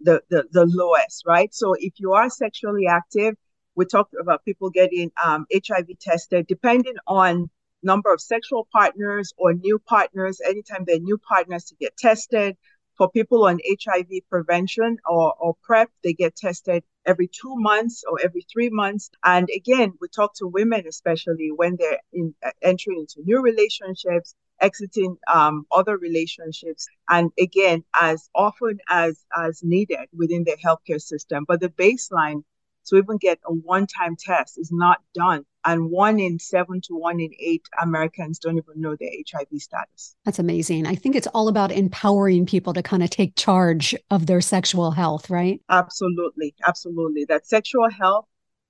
the, 0.00 0.22
the, 0.30 0.44
the 0.50 0.66
lowest, 0.66 1.24
right? 1.26 1.52
So 1.54 1.74
if 1.78 1.94
you 1.98 2.12
are 2.12 2.30
sexually 2.30 2.86
active, 2.86 3.34
we 3.74 3.84
talked 3.84 4.14
about 4.18 4.44
people 4.44 4.70
getting 4.70 5.12
um, 5.22 5.46
HIV 5.52 5.98
tested, 6.00 6.46
depending 6.46 6.94
on 7.06 7.50
number 7.82 8.12
of 8.12 8.20
sexual 8.20 8.66
partners 8.72 9.32
or 9.36 9.52
new 9.54 9.78
partners. 9.78 10.40
Anytime 10.44 10.84
they're 10.86 10.98
new 10.98 11.18
partners 11.18 11.64
to 11.66 11.74
get 11.76 11.96
tested. 11.96 12.56
For 12.98 13.10
people 13.10 13.44
on 13.44 13.60
HIV 13.68 14.08
prevention 14.30 14.96
or, 15.06 15.34
or 15.38 15.54
PrEP, 15.62 15.90
they 16.02 16.14
get 16.14 16.34
tested 16.34 16.82
every 17.04 17.28
two 17.28 17.54
months 17.56 18.02
or 18.10 18.18
every 18.24 18.46
three 18.50 18.70
months. 18.70 19.10
And 19.22 19.50
again, 19.54 19.92
we 20.00 20.08
talk 20.08 20.34
to 20.36 20.46
women, 20.46 20.84
especially 20.88 21.50
when 21.54 21.76
they're 21.78 22.00
in, 22.14 22.34
uh, 22.42 22.52
entering 22.62 23.00
into 23.00 23.20
new 23.22 23.42
relationships, 23.42 24.34
exiting 24.60 25.16
um, 25.32 25.66
other 25.72 25.96
relationships 25.96 26.86
and 27.08 27.30
again 27.38 27.84
as 28.00 28.28
often 28.34 28.78
as 28.88 29.22
as 29.36 29.62
needed 29.62 30.08
within 30.16 30.44
the 30.44 30.56
healthcare 30.64 31.00
system. 31.00 31.44
But 31.46 31.60
the 31.60 31.68
baseline 31.68 32.42
to 32.86 32.96
even 32.96 33.16
get 33.16 33.38
a 33.44 33.52
one-time 33.52 34.16
test 34.16 34.58
is 34.58 34.70
not 34.72 35.00
done 35.14 35.44
and 35.64 35.90
one 35.90 36.20
in 36.20 36.38
seven 36.38 36.80
to 36.80 36.94
one 36.94 37.18
in 37.20 37.30
eight 37.40 37.62
americans 37.82 38.38
don't 38.38 38.56
even 38.56 38.80
know 38.80 38.96
their 38.96 39.10
hiv 39.30 39.60
status. 39.60 40.14
That's 40.24 40.38
amazing. 40.38 40.86
I 40.86 40.94
think 40.94 41.16
it's 41.16 41.26
all 41.28 41.48
about 41.48 41.72
empowering 41.72 42.46
people 42.46 42.72
to 42.74 42.82
kind 42.82 43.02
of 43.02 43.10
take 43.10 43.34
charge 43.36 43.94
of 44.10 44.26
their 44.26 44.40
sexual 44.40 44.92
health 44.92 45.30
right? 45.30 45.60
Absolutely 45.68 46.54
absolutely. 46.66 47.24
That 47.24 47.46
sexual 47.46 47.90
health 47.90 48.26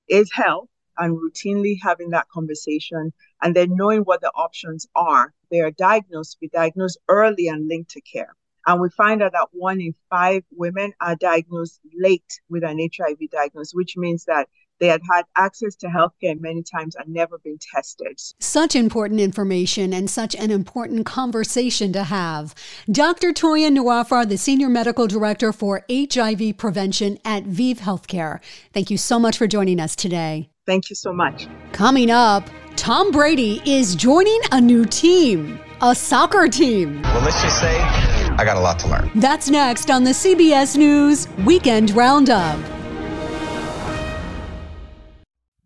is 0.08 0.30
health 0.32 0.68
and 0.98 1.16
routinely 1.16 1.76
having 1.82 2.10
that 2.10 2.28
conversation 2.28 3.12
and 3.42 3.54
then 3.54 3.74
knowing 3.76 4.00
what 4.00 4.20
the 4.20 4.30
options 4.34 4.86
are. 4.94 5.32
They 5.50 5.60
are 5.60 5.70
diagnosed, 5.70 6.40
be 6.40 6.48
diagnosed 6.48 6.98
early 7.08 7.48
and 7.48 7.68
linked 7.68 7.90
to 7.92 8.00
care. 8.00 8.34
And 8.66 8.80
we 8.80 8.90
find 8.90 9.22
out 9.22 9.32
that 9.32 9.48
one 9.52 9.80
in 9.80 9.94
five 10.10 10.42
women 10.50 10.92
are 11.00 11.14
diagnosed 11.14 11.80
late 11.96 12.40
with 12.48 12.64
an 12.64 12.78
HIV 12.78 13.18
diagnosis, 13.30 13.72
which 13.72 13.96
means 13.96 14.24
that 14.24 14.48
they 14.78 14.88
had 14.88 15.00
had 15.10 15.24
access 15.36 15.74
to 15.76 15.86
healthcare 15.86 16.38
many 16.38 16.62
times 16.62 16.96
and 16.96 17.08
never 17.08 17.38
been 17.38 17.58
tested. 17.74 18.20
Such 18.40 18.76
important 18.76 19.20
information 19.20 19.92
and 19.92 20.10
such 20.10 20.34
an 20.34 20.50
important 20.50 21.06
conversation 21.06 21.92
to 21.94 22.04
have. 22.04 22.54
Dr. 22.90 23.32
Toyin 23.32 23.78
Nwafor, 23.78 24.28
the 24.28 24.36
Senior 24.36 24.68
Medical 24.68 25.06
Director 25.06 25.52
for 25.52 25.84
HIV 25.90 26.58
Prevention 26.58 27.18
at 27.24 27.44
ViiV 27.44 27.78
Healthcare. 27.78 28.40
Thank 28.72 28.90
you 28.90 28.98
so 28.98 29.18
much 29.18 29.38
for 29.38 29.46
joining 29.46 29.80
us 29.80 29.96
today. 29.96 30.50
Thank 30.66 30.90
you 30.90 30.96
so 30.96 31.12
much. 31.12 31.46
Coming 31.72 32.10
up, 32.10 32.48
Tom 32.76 33.10
Brady 33.10 33.62
is 33.64 33.94
joining 33.94 34.40
a 34.52 34.60
new 34.60 34.84
team, 34.84 35.58
a 35.80 35.94
soccer 35.94 36.48
team. 36.48 37.02
Well, 37.02 37.22
let's 37.22 37.40
just 37.40 37.60
say 37.60 37.80
I 37.80 38.44
got 38.44 38.56
a 38.56 38.60
lot 38.60 38.78
to 38.80 38.88
learn. 38.88 39.10
That's 39.14 39.48
next 39.48 39.90
on 39.90 40.04
the 40.04 40.10
CBS 40.10 40.76
News 40.76 41.28
Weekend 41.44 41.92
Roundup. 41.92 42.58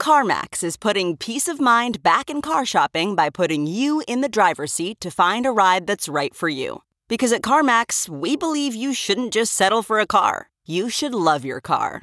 CarMax 0.00 0.64
is 0.64 0.76
putting 0.76 1.16
peace 1.16 1.46
of 1.46 1.60
mind 1.60 2.02
back 2.02 2.30
in 2.30 2.40
car 2.40 2.64
shopping 2.64 3.14
by 3.14 3.28
putting 3.28 3.66
you 3.66 4.02
in 4.08 4.22
the 4.22 4.30
driver's 4.30 4.72
seat 4.72 4.98
to 5.00 5.10
find 5.10 5.44
a 5.44 5.50
ride 5.50 5.86
that's 5.86 6.08
right 6.08 6.34
for 6.34 6.48
you. 6.48 6.82
Because 7.06 7.32
at 7.32 7.42
CarMax, 7.42 8.08
we 8.08 8.34
believe 8.34 8.74
you 8.74 8.94
shouldn't 8.94 9.32
just 9.32 9.52
settle 9.52 9.82
for 9.82 9.98
a 9.98 10.06
car, 10.06 10.48
you 10.64 10.88
should 10.88 11.14
love 11.14 11.44
your 11.44 11.60
car. 11.60 12.02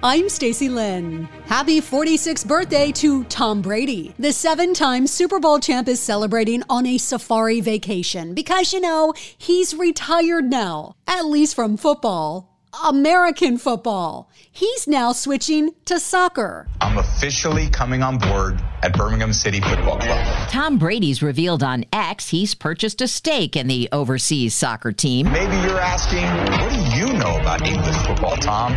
I'm 0.00 0.28
Stacy 0.28 0.68
Lyn. 0.68 1.24
Happy 1.46 1.80
46th 1.80 2.46
birthday 2.46 2.92
to 2.92 3.24
Tom 3.24 3.60
Brady. 3.60 4.14
The 4.16 4.32
seven 4.32 4.72
time 4.72 5.08
Super 5.08 5.40
Bowl 5.40 5.58
champ 5.58 5.88
is 5.88 5.98
celebrating 5.98 6.62
on 6.70 6.86
a 6.86 6.98
safari 6.98 7.60
vacation 7.60 8.32
because, 8.32 8.72
you 8.72 8.80
know, 8.80 9.12
he's 9.36 9.74
retired 9.74 10.44
now, 10.44 10.94
at 11.08 11.24
least 11.24 11.56
from 11.56 11.76
football. 11.76 12.54
American 12.84 13.58
football. 13.58 14.30
He's 14.52 14.86
now 14.86 15.10
switching 15.10 15.70
to 15.86 15.98
soccer. 15.98 16.68
I'm 16.80 16.98
officially 16.98 17.68
coming 17.68 18.04
on 18.04 18.18
board 18.18 18.62
at 18.84 18.96
Birmingham 18.96 19.32
City 19.32 19.60
Football 19.60 19.98
Club. 19.98 20.48
Tom 20.48 20.78
Brady's 20.78 21.22
revealed 21.22 21.64
on 21.64 21.84
X 21.92 22.28
he's 22.28 22.54
purchased 22.54 23.00
a 23.00 23.08
stake 23.08 23.56
in 23.56 23.66
the 23.66 23.88
overseas 23.90 24.54
soccer 24.54 24.92
team. 24.92 25.32
Maybe 25.32 25.56
you're 25.66 25.80
asking, 25.80 26.24
what 26.62 26.70
do 26.70 26.96
you 26.96 27.18
know 27.18 27.40
about 27.40 27.66
English 27.66 27.96
football, 28.06 28.36
Tom? 28.36 28.74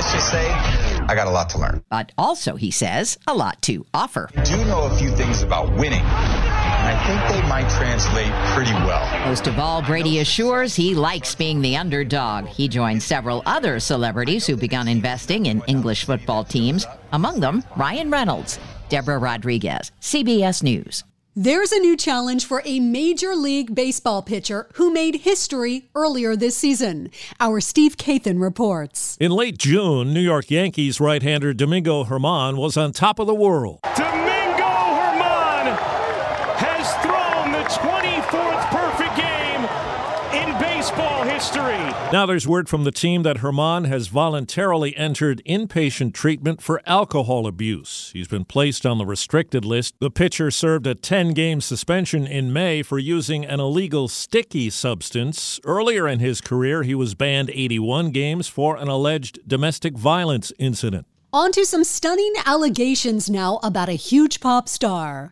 Well, 0.00 0.08
let's 0.08 0.14
just 0.14 0.30
say 0.30 0.48
I 0.48 1.14
got 1.14 1.26
a 1.26 1.30
lot 1.30 1.50
to 1.50 1.58
learn. 1.58 1.84
But 1.90 2.12
also, 2.16 2.56
he 2.56 2.70
says, 2.70 3.18
a 3.26 3.34
lot 3.34 3.60
to 3.62 3.84
offer. 3.92 4.30
I 4.34 4.44
Do 4.44 4.64
know 4.64 4.84
a 4.84 4.96
few 4.96 5.10
things 5.10 5.42
about 5.42 5.70
winning. 5.76 6.00
And 6.00 6.88
I 6.88 6.96
think 7.06 7.42
they 7.42 7.46
might 7.46 7.68
translate 7.68 8.32
pretty 8.54 8.72
well. 8.86 9.04
Most 9.26 9.46
of 9.46 9.58
all, 9.58 9.82
Brady 9.82 10.20
assures 10.20 10.74
he 10.74 10.94
likes 10.94 11.34
being 11.34 11.60
the 11.60 11.76
underdog. 11.76 12.46
He 12.46 12.66
joined 12.66 13.02
several 13.02 13.42
other 13.44 13.78
celebrities 13.78 14.46
who 14.46 14.56
begun 14.56 14.88
investing 14.88 15.44
in 15.44 15.62
English 15.66 16.06
football 16.06 16.44
teams, 16.44 16.86
among 17.12 17.40
them 17.40 17.62
Ryan 17.76 18.10
Reynolds. 18.10 18.58
Deborah 18.88 19.18
Rodriguez, 19.18 19.92
CBS 20.00 20.62
News. 20.62 21.04
There's 21.36 21.70
a 21.70 21.78
new 21.78 21.96
challenge 21.96 22.44
for 22.44 22.60
a 22.64 22.80
Major 22.80 23.36
League 23.36 23.72
Baseball 23.72 24.20
pitcher 24.20 24.68
who 24.74 24.92
made 24.92 25.14
history 25.14 25.88
earlier 25.94 26.34
this 26.34 26.56
season. 26.56 27.08
Our 27.38 27.60
Steve 27.60 27.96
Kathan 27.96 28.42
reports. 28.42 29.16
In 29.20 29.30
late 29.30 29.56
June, 29.56 30.12
New 30.12 30.20
York 30.20 30.50
Yankees 30.50 31.00
right 31.00 31.22
hander 31.22 31.54
Domingo 31.54 32.02
Germán 32.02 32.56
was 32.56 32.76
on 32.76 32.90
top 32.90 33.20
of 33.20 33.28
the 33.28 33.34
world. 33.34 33.78
Domingo 33.84 34.09
Now 42.12 42.26
there's 42.26 42.48
word 42.48 42.68
from 42.68 42.82
the 42.82 42.90
team 42.90 43.22
that 43.22 43.36
Germán 43.36 43.86
has 43.86 44.08
voluntarily 44.08 44.96
entered 44.96 45.40
inpatient 45.46 46.12
treatment 46.12 46.60
for 46.60 46.82
alcohol 46.84 47.46
abuse. 47.46 48.10
He's 48.12 48.26
been 48.26 48.44
placed 48.44 48.84
on 48.84 48.98
the 48.98 49.06
restricted 49.06 49.64
list. 49.64 49.94
The 50.00 50.10
pitcher 50.10 50.50
served 50.50 50.88
a 50.88 50.96
10 50.96 51.34
game 51.34 51.60
suspension 51.60 52.26
in 52.26 52.52
May 52.52 52.82
for 52.82 52.98
using 52.98 53.44
an 53.44 53.60
illegal 53.60 54.08
sticky 54.08 54.70
substance. 54.70 55.60
Earlier 55.64 56.08
in 56.08 56.18
his 56.18 56.40
career, 56.40 56.82
he 56.82 56.96
was 56.96 57.14
banned 57.14 57.50
81 57.50 58.10
games 58.10 58.48
for 58.48 58.76
an 58.76 58.88
alleged 58.88 59.38
domestic 59.46 59.96
violence 59.96 60.52
incident. 60.58 61.06
On 61.32 61.52
to 61.52 61.64
some 61.64 61.84
stunning 61.84 62.34
allegations 62.44 63.30
now 63.30 63.60
about 63.62 63.88
a 63.88 63.92
huge 63.92 64.40
pop 64.40 64.68
star. 64.68 65.30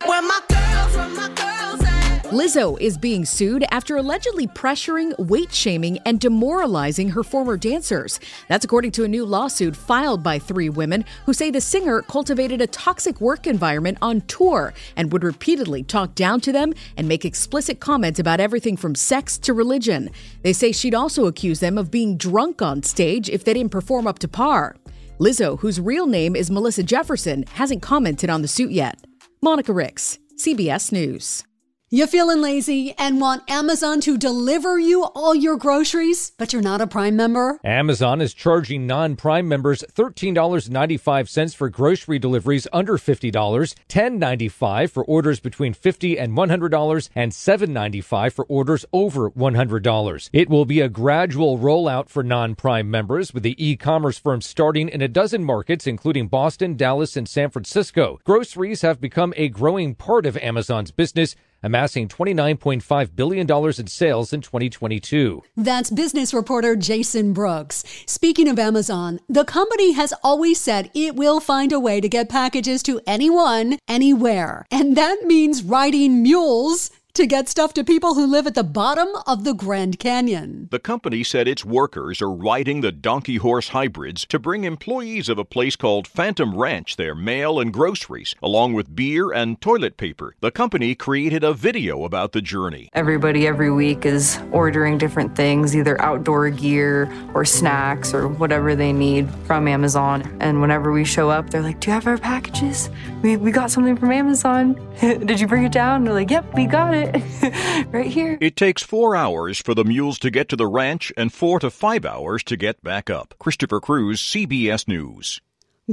Lizzo 2.30 2.78
is 2.78 2.98
being 2.98 3.24
sued 3.24 3.64
after 3.70 3.96
allegedly 3.96 4.46
pressuring, 4.48 5.18
weight 5.18 5.50
shaming, 5.50 5.98
and 6.04 6.20
demoralizing 6.20 7.08
her 7.08 7.22
former 7.24 7.56
dancers. 7.56 8.20
That's 8.48 8.66
according 8.66 8.90
to 8.92 9.04
a 9.04 9.08
new 9.08 9.24
lawsuit 9.24 9.74
filed 9.74 10.22
by 10.22 10.38
three 10.38 10.68
women 10.68 11.06
who 11.24 11.32
say 11.32 11.50
the 11.50 11.62
singer 11.62 12.02
cultivated 12.02 12.60
a 12.60 12.66
toxic 12.66 13.22
work 13.22 13.46
environment 13.46 13.96
on 14.02 14.20
tour 14.22 14.74
and 14.94 15.10
would 15.10 15.24
repeatedly 15.24 15.82
talk 15.84 16.14
down 16.14 16.42
to 16.42 16.52
them 16.52 16.74
and 16.98 17.08
make 17.08 17.24
explicit 17.24 17.80
comments 17.80 18.20
about 18.20 18.40
everything 18.40 18.76
from 18.76 18.94
sex 18.94 19.38
to 19.38 19.54
religion. 19.54 20.10
They 20.42 20.52
say 20.52 20.70
she'd 20.70 20.94
also 20.94 21.28
accuse 21.28 21.60
them 21.60 21.78
of 21.78 21.90
being 21.90 22.18
drunk 22.18 22.60
on 22.60 22.82
stage 22.82 23.30
if 23.30 23.42
they 23.42 23.54
didn't 23.54 23.72
perform 23.72 24.06
up 24.06 24.18
to 24.18 24.28
par. 24.28 24.76
Lizzo, 25.18 25.58
whose 25.60 25.80
real 25.80 26.06
name 26.06 26.36
is 26.36 26.50
Melissa 26.50 26.82
Jefferson, 26.82 27.46
hasn't 27.54 27.80
commented 27.80 28.28
on 28.28 28.42
the 28.42 28.48
suit 28.48 28.70
yet. 28.70 29.02
Monica 29.40 29.72
Ricks, 29.72 30.18
CBS 30.36 30.92
News. 30.92 31.47
You 31.90 32.06
feeling 32.06 32.42
lazy 32.42 32.94
and 32.98 33.18
want 33.18 33.50
Amazon 33.50 34.02
to 34.02 34.18
deliver 34.18 34.78
you 34.78 35.04
all 35.14 35.34
your 35.34 35.56
groceries, 35.56 36.32
but 36.36 36.52
you're 36.52 36.60
not 36.60 36.82
a 36.82 36.86
Prime 36.86 37.16
member? 37.16 37.58
Amazon 37.64 38.20
is 38.20 38.34
charging 38.34 38.86
non-Prime 38.86 39.48
members 39.48 39.82
$13.95 39.94 41.54
for 41.54 41.70
grocery 41.70 42.18
deliveries 42.18 42.66
under 42.74 42.98
$50, 42.98 43.32
$10.95 43.32 44.90
for 44.90 45.02
orders 45.02 45.40
between 45.40 45.72
$50 45.72 46.20
and 46.20 46.36
$100, 46.36 47.08
and 47.14 47.32
$7.95 47.32 48.32
for 48.32 48.44
orders 48.50 48.84
over 48.92 49.30
$100. 49.30 50.30
It 50.30 50.50
will 50.50 50.66
be 50.66 50.82
a 50.82 50.90
gradual 50.90 51.58
rollout 51.58 52.10
for 52.10 52.22
non-Prime 52.22 52.90
members, 52.90 53.32
with 53.32 53.44
the 53.44 53.56
e-commerce 53.56 54.18
firm 54.18 54.42
starting 54.42 54.90
in 54.90 55.00
a 55.00 55.08
dozen 55.08 55.42
markets, 55.42 55.86
including 55.86 56.28
Boston, 56.28 56.76
Dallas, 56.76 57.16
and 57.16 57.26
San 57.26 57.48
Francisco. 57.48 58.20
Groceries 58.24 58.82
have 58.82 59.00
become 59.00 59.32
a 59.38 59.48
growing 59.48 59.94
part 59.94 60.26
of 60.26 60.36
Amazon's 60.36 60.90
business 60.90 61.34
amassing 61.62 62.08
$29.5 62.08 63.16
billion 63.16 63.50
in 63.78 63.86
sales 63.86 64.32
in 64.32 64.40
2022. 64.40 65.42
That's 65.56 65.90
business 65.90 66.32
reporter 66.34 66.76
Jason 66.76 67.32
Brooks. 67.32 67.84
Speaking 68.06 68.48
of 68.48 68.58
Amazon, 68.58 69.20
the 69.28 69.44
company 69.44 69.92
has 69.92 70.14
always 70.22 70.60
said 70.60 70.90
it 70.94 71.16
will 71.16 71.40
find 71.40 71.72
a 71.72 71.80
way 71.80 72.00
to 72.00 72.08
get 72.08 72.28
packages 72.28 72.82
to 72.84 73.00
anyone, 73.06 73.78
anywhere. 73.88 74.66
And 74.70 74.96
that 74.96 75.22
means 75.24 75.62
riding 75.62 76.22
mules 76.22 76.90
to 77.18 77.26
get 77.26 77.48
stuff 77.48 77.74
to 77.74 77.82
people 77.82 78.14
who 78.14 78.24
live 78.24 78.46
at 78.46 78.54
the 78.54 78.62
bottom 78.62 79.08
of 79.26 79.42
the 79.42 79.52
Grand 79.52 79.98
Canyon. 79.98 80.68
The 80.70 80.78
company 80.78 81.24
said 81.24 81.48
its 81.48 81.64
workers 81.64 82.22
are 82.22 82.30
riding 82.30 82.80
the 82.80 82.92
donkey 82.92 83.38
horse 83.38 83.70
hybrids 83.70 84.24
to 84.26 84.38
bring 84.38 84.62
employees 84.62 85.28
of 85.28 85.36
a 85.36 85.44
place 85.44 85.74
called 85.74 86.06
Phantom 86.06 86.56
Ranch 86.56 86.94
their 86.94 87.16
mail 87.16 87.58
and 87.58 87.72
groceries, 87.72 88.36
along 88.40 88.74
with 88.74 88.94
beer 88.94 89.32
and 89.32 89.60
toilet 89.60 89.96
paper. 89.96 90.36
The 90.38 90.52
company 90.52 90.94
created 90.94 91.42
a 91.42 91.52
video 91.52 92.04
about 92.04 92.30
the 92.30 92.40
journey. 92.40 92.88
Everybody 92.92 93.48
every 93.48 93.72
week 93.72 94.06
is 94.06 94.38
ordering 94.52 94.96
different 94.96 95.34
things, 95.34 95.74
either 95.74 96.00
outdoor 96.00 96.50
gear 96.50 97.12
or 97.34 97.44
snacks 97.44 98.14
or 98.14 98.28
whatever 98.28 98.76
they 98.76 98.92
need 98.92 99.28
from 99.44 99.66
Amazon. 99.66 100.22
And 100.38 100.60
whenever 100.60 100.92
we 100.92 101.04
show 101.04 101.30
up, 101.30 101.50
they're 101.50 101.62
like, 101.62 101.80
Do 101.80 101.90
you 101.90 101.94
have 101.94 102.06
our 102.06 102.18
packages? 102.18 102.90
We, 103.22 103.36
we 103.36 103.50
got 103.50 103.72
something 103.72 103.96
from 103.96 104.12
Amazon. 104.12 104.74
Did 105.00 105.40
you 105.40 105.48
bring 105.48 105.64
it 105.64 105.72
down? 105.72 105.96
And 105.96 106.06
they're 106.06 106.14
like, 106.14 106.30
Yep, 106.30 106.54
we 106.54 106.66
got 106.66 106.94
it. 106.94 107.07
right 107.92 108.06
here. 108.06 108.38
It 108.40 108.56
takes 108.56 108.82
four 108.82 109.16
hours 109.16 109.58
for 109.60 109.74
the 109.74 109.84
mules 109.84 110.18
to 110.20 110.30
get 110.30 110.48
to 110.50 110.56
the 110.56 110.66
ranch 110.66 111.12
and 111.16 111.32
four 111.32 111.60
to 111.60 111.70
five 111.70 112.04
hours 112.04 112.42
to 112.44 112.56
get 112.56 112.82
back 112.82 113.10
up. 113.10 113.34
Christopher 113.38 113.80
Cruz, 113.80 114.20
CBS 114.20 114.88
News. 114.88 115.40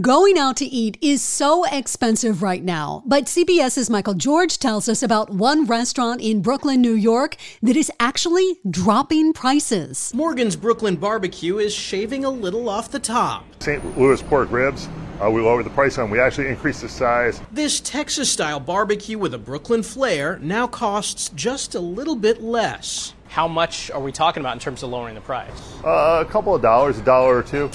Going 0.01 0.38
out 0.38 0.57
to 0.57 0.66
eat 0.66 0.97
is 1.01 1.22
so 1.22 1.63
expensive 1.63 2.43
right 2.43 2.61
now, 2.61 3.01
but 3.05 3.28
CBS's 3.28 3.89
Michael 3.89 4.13
George 4.13 4.59
tells 4.59 4.89
us 4.89 5.01
about 5.01 5.30
one 5.30 5.66
restaurant 5.66 6.20
in 6.20 6.41
Brooklyn, 6.41 6.82
New 6.82 6.95
York 6.95 7.38
that 7.61 7.78
is 7.78 7.89
actually 7.97 8.59
dropping 8.70 9.32
prices. 9.32 10.11
Morgan's 10.13 10.57
Brooklyn 10.57 10.97
Barbecue 10.97 11.59
is 11.59 11.74
shaving 11.74 12.26
a 12.26 12.30
little 12.30 12.68
off 12.68 12.91
the 12.91 12.99
top. 12.99 13.45
St. 13.63 13.97
Louis 13.97 14.22
pork 14.24 14.51
ribs, 14.51 14.89
uh, 15.24 15.30
we 15.30 15.41
lowered 15.41 15.66
the 15.66 15.70
price 15.72 15.97
on. 15.97 16.09
We 16.09 16.20
actually 16.20 16.47
increased 16.47 16.82
the 16.82 16.89
size. 16.89 17.41
This 17.51 17.80
Texas 17.80 18.32
style 18.32 18.59
barbecue 18.59 19.18
with 19.18 19.34
a 19.34 19.38
Brooklyn 19.38 19.84
flair 19.84 20.39
now 20.39 20.68
costs 20.68 21.30
just 21.36 21.76
a 21.76 21.80
little 21.80 22.16
bit 22.16 22.41
less. 22.41 23.13
How 23.28 23.47
much 23.47 23.91
are 23.91 24.01
we 24.01 24.11
talking 24.11 24.41
about 24.41 24.53
in 24.53 24.59
terms 24.59 24.84
of 24.84 24.89
lowering 24.89 25.16
the 25.16 25.22
price? 25.22 25.51
Uh, 25.84 26.24
a 26.26 26.30
couple 26.30 26.55
of 26.55 26.61
dollars, 26.61 26.97
a 26.97 27.01
dollar 27.01 27.38
or 27.38 27.43
two. 27.43 27.70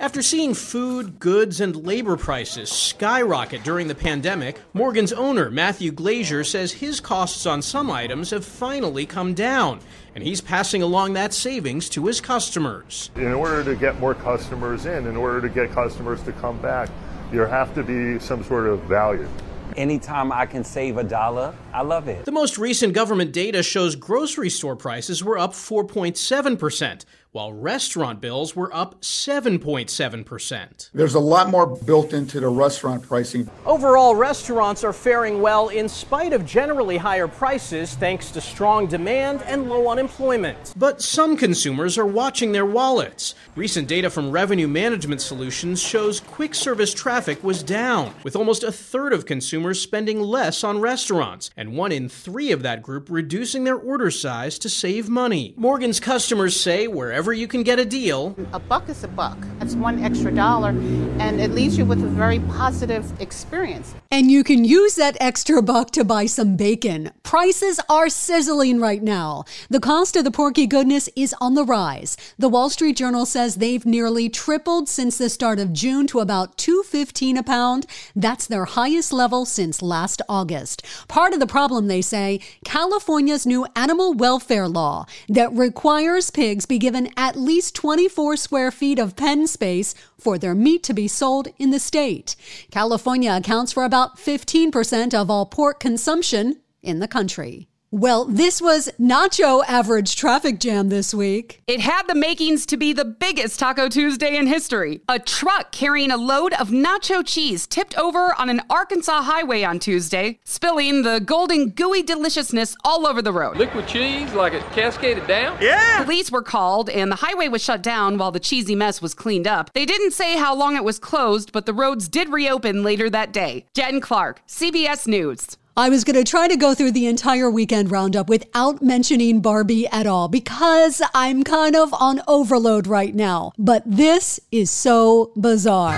After 0.00 0.22
seeing 0.22 0.54
food, 0.54 1.18
goods, 1.20 1.60
and 1.60 1.76
labor 1.76 2.16
prices 2.16 2.70
skyrocket 2.70 3.62
during 3.62 3.86
the 3.86 3.94
pandemic, 3.94 4.58
Morgan's 4.72 5.12
owner, 5.12 5.50
Matthew 5.50 5.92
Glazier, 5.92 6.42
says 6.42 6.72
his 6.72 7.00
costs 7.00 7.44
on 7.44 7.60
some 7.60 7.90
items 7.90 8.30
have 8.30 8.46
finally 8.46 9.04
come 9.04 9.34
down, 9.34 9.80
and 10.14 10.24
he's 10.24 10.40
passing 10.40 10.82
along 10.82 11.12
that 11.14 11.32
savings 11.32 11.88
to 11.90 12.06
his 12.06 12.20
customers. 12.20 13.10
In 13.16 13.32
order 13.32 13.62
to 13.64 13.74
get 13.76 13.98
more 14.00 14.14
customers 14.14 14.86
in, 14.86 15.06
in 15.06 15.16
order 15.16 15.40
to 15.40 15.48
get 15.48 15.70
customers 15.72 16.22
to 16.22 16.32
come 16.32 16.60
back, 16.60 16.88
there 17.30 17.46
have 17.46 17.74
to 17.74 17.82
be 17.82 18.18
some 18.18 18.42
sort 18.44 18.66
of 18.66 18.80
value. 18.82 19.28
Anytime 19.76 20.32
I 20.32 20.46
can 20.46 20.64
save 20.64 20.96
a 20.96 21.04
dollar, 21.04 21.54
I 21.72 21.82
love 21.82 22.08
it. 22.08 22.24
The 22.24 22.32
most 22.32 22.58
recent 22.58 22.92
government 22.92 23.32
data 23.32 23.62
shows 23.62 23.94
grocery 23.94 24.50
store 24.50 24.74
prices 24.74 25.22
were 25.22 25.38
up 25.38 25.52
4.7%, 25.52 27.04
while 27.32 27.52
restaurant 27.52 28.20
bills 28.20 28.56
were 28.56 28.74
up 28.74 29.00
7.7%. 29.02 30.90
There's 30.92 31.14
a 31.14 31.20
lot 31.20 31.48
more 31.48 31.64
built 31.64 32.12
into 32.12 32.40
the 32.40 32.48
restaurant 32.48 33.04
pricing. 33.04 33.48
Overall, 33.64 34.16
restaurants 34.16 34.82
are 34.82 34.92
faring 34.92 35.40
well 35.40 35.68
in 35.68 35.88
spite 35.88 36.32
of 36.32 36.44
generally 36.44 36.96
higher 36.96 37.28
prices 37.28 37.94
thanks 37.94 38.32
to 38.32 38.40
strong 38.40 38.88
demand 38.88 39.42
and 39.42 39.68
low 39.68 39.88
unemployment. 39.88 40.74
But 40.76 41.00
some 41.00 41.36
consumers 41.36 41.96
are 41.98 42.06
watching 42.06 42.50
their 42.50 42.66
wallets. 42.66 43.36
Recent 43.54 43.86
data 43.86 44.10
from 44.10 44.32
Revenue 44.32 44.66
Management 44.66 45.20
Solutions 45.20 45.80
shows 45.80 46.18
quick 46.18 46.54
service 46.54 46.92
traffic 46.92 47.44
was 47.44 47.62
down, 47.62 48.12
with 48.24 48.34
almost 48.34 48.64
a 48.64 48.72
third 48.72 49.12
of 49.12 49.24
consumers 49.24 49.80
spending 49.80 50.20
less 50.20 50.64
on 50.64 50.80
restaurants, 50.80 51.50
and 51.56 51.76
one 51.76 51.92
in 51.92 52.08
three 52.08 52.50
of 52.50 52.62
that 52.62 52.82
group 52.82 53.06
reducing 53.08 53.62
their 53.62 53.76
order 53.76 54.10
size 54.10 54.58
to 54.58 54.68
save 54.68 55.08
money. 55.08 55.54
Morgan's 55.56 56.00
customers 56.00 56.58
say 56.58 56.88
wherever 56.88 57.19
wherever 57.20 57.34
you 57.34 57.46
can 57.46 57.62
get 57.62 57.78
a 57.78 57.84
deal. 57.84 58.34
A 58.54 58.58
buck 58.58 58.88
is 58.88 59.04
a 59.04 59.08
buck. 59.08 59.36
That's 59.58 59.74
one 59.74 60.02
extra 60.02 60.34
dollar, 60.34 60.70
and 60.70 61.38
it 61.38 61.50
leaves 61.50 61.76
you 61.76 61.84
with 61.84 62.02
a 62.02 62.06
very 62.06 62.38
positive 62.40 63.04
experience. 63.20 63.94
And 64.10 64.30
you 64.30 64.42
can 64.42 64.64
use 64.64 64.94
that 64.94 65.18
extra 65.20 65.60
buck 65.60 65.90
to 65.90 66.02
buy 66.02 66.24
some 66.24 66.56
bacon. 66.56 67.10
Prices 67.22 67.78
are 67.90 68.08
sizzling 68.08 68.80
right 68.80 69.02
now. 69.02 69.44
The 69.68 69.80
cost 69.80 70.16
of 70.16 70.24
the 70.24 70.30
porky 70.30 70.66
goodness 70.66 71.10
is 71.14 71.34
on 71.42 71.52
the 71.54 71.64
rise. 71.64 72.16
The 72.38 72.48
Wall 72.48 72.70
Street 72.70 72.96
Journal 72.96 73.26
says 73.26 73.56
they've 73.56 73.84
nearly 73.84 74.30
tripled 74.30 74.88
since 74.88 75.18
the 75.18 75.28
start 75.28 75.58
of 75.58 75.74
June 75.74 76.06
to 76.06 76.20
about 76.20 76.56
215 76.56 77.36
a 77.36 77.42
pound. 77.42 77.84
That's 78.16 78.46
their 78.46 78.64
highest 78.64 79.12
level 79.12 79.44
since 79.44 79.82
last 79.82 80.22
August. 80.26 80.82
Part 81.06 81.34
of 81.34 81.38
the 81.38 81.46
problem, 81.46 81.86
they 81.86 82.00
say, 82.00 82.40
California's 82.64 83.46
new 83.46 83.66
animal 83.76 84.14
welfare 84.14 84.66
law 84.66 85.04
that 85.28 85.52
requires 85.52 86.30
pigs 86.30 86.64
be 86.64 86.78
given 86.78 87.09
at 87.16 87.36
least 87.36 87.74
24 87.74 88.36
square 88.36 88.70
feet 88.70 88.98
of 88.98 89.16
pen 89.16 89.46
space 89.46 89.94
for 90.18 90.36
their 90.36 90.54
meat 90.54 90.82
to 90.84 90.92
be 90.92 91.08
sold 91.08 91.48
in 91.58 91.70
the 91.70 91.80
state. 91.80 92.36
California 92.70 93.32
accounts 93.32 93.72
for 93.72 93.84
about 93.84 94.18
15% 94.18 95.14
of 95.14 95.30
all 95.30 95.46
pork 95.46 95.80
consumption 95.80 96.60
in 96.82 96.98
the 97.00 97.08
country. 97.08 97.69
Well, 97.92 98.24
this 98.24 98.62
was 98.62 98.88
Nacho 99.00 99.64
Average 99.66 100.14
traffic 100.14 100.60
jam 100.60 100.90
this 100.90 101.12
week. 101.12 101.60
It 101.66 101.80
had 101.80 102.04
the 102.06 102.14
makings 102.14 102.64
to 102.66 102.76
be 102.76 102.92
the 102.92 103.04
biggest 103.04 103.58
Taco 103.58 103.88
Tuesday 103.88 104.36
in 104.36 104.46
history. 104.46 105.00
A 105.08 105.18
truck 105.18 105.72
carrying 105.72 106.12
a 106.12 106.16
load 106.16 106.52
of 106.52 106.68
nacho 106.68 107.26
cheese 107.26 107.66
tipped 107.66 107.98
over 107.98 108.32
on 108.38 108.48
an 108.48 108.60
Arkansas 108.70 109.22
highway 109.22 109.64
on 109.64 109.80
Tuesday, 109.80 110.38
spilling 110.44 111.02
the 111.02 111.18
golden 111.18 111.70
gooey 111.70 112.04
deliciousness 112.04 112.76
all 112.84 113.08
over 113.08 113.20
the 113.20 113.32
road. 113.32 113.56
Liquid 113.56 113.88
cheese 113.88 114.32
like 114.34 114.52
it 114.52 114.62
cascaded 114.70 115.26
down? 115.26 115.58
Yeah! 115.60 116.04
Police 116.04 116.30
were 116.30 116.42
called 116.42 116.88
and 116.90 117.10
the 117.10 117.16
highway 117.16 117.48
was 117.48 117.60
shut 117.60 117.82
down 117.82 118.18
while 118.18 118.30
the 118.30 118.38
cheesy 118.38 118.76
mess 118.76 119.02
was 119.02 119.14
cleaned 119.14 119.48
up. 119.48 119.72
They 119.72 119.84
didn't 119.84 120.12
say 120.12 120.36
how 120.36 120.54
long 120.54 120.76
it 120.76 120.84
was 120.84 121.00
closed, 121.00 121.50
but 121.50 121.66
the 121.66 121.74
roads 121.74 122.08
did 122.08 122.28
reopen 122.28 122.84
later 122.84 123.10
that 123.10 123.32
day. 123.32 123.66
Jen 123.74 124.00
Clark, 124.00 124.46
CBS 124.46 125.08
News. 125.08 125.56
I 125.80 125.88
was 125.88 126.04
going 126.04 126.22
to 126.22 126.30
try 126.30 126.46
to 126.46 126.58
go 126.58 126.74
through 126.74 126.90
the 126.90 127.06
entire 127.06 127.50
weekend 127.50 127.90
roundup 127.90 128.28
without 128.28 128.82
mentioning 128.82 129.40
Barbie 129.40 129.86
at 129.88 130.06
all 130.06 130.28
because 130.28 131.00
I'm 131.14 131.42
kind 131.42 131.74
of 131.74 131.94
on 131.94 132.20
overload 132.28 132.86
right 132.86 133.14
now. 133.14 133.52
But 133.56 133.84
this 133.86 134.38
is 134.52 134.70
so 134.70 135.32
bizarre. 135.36 135.96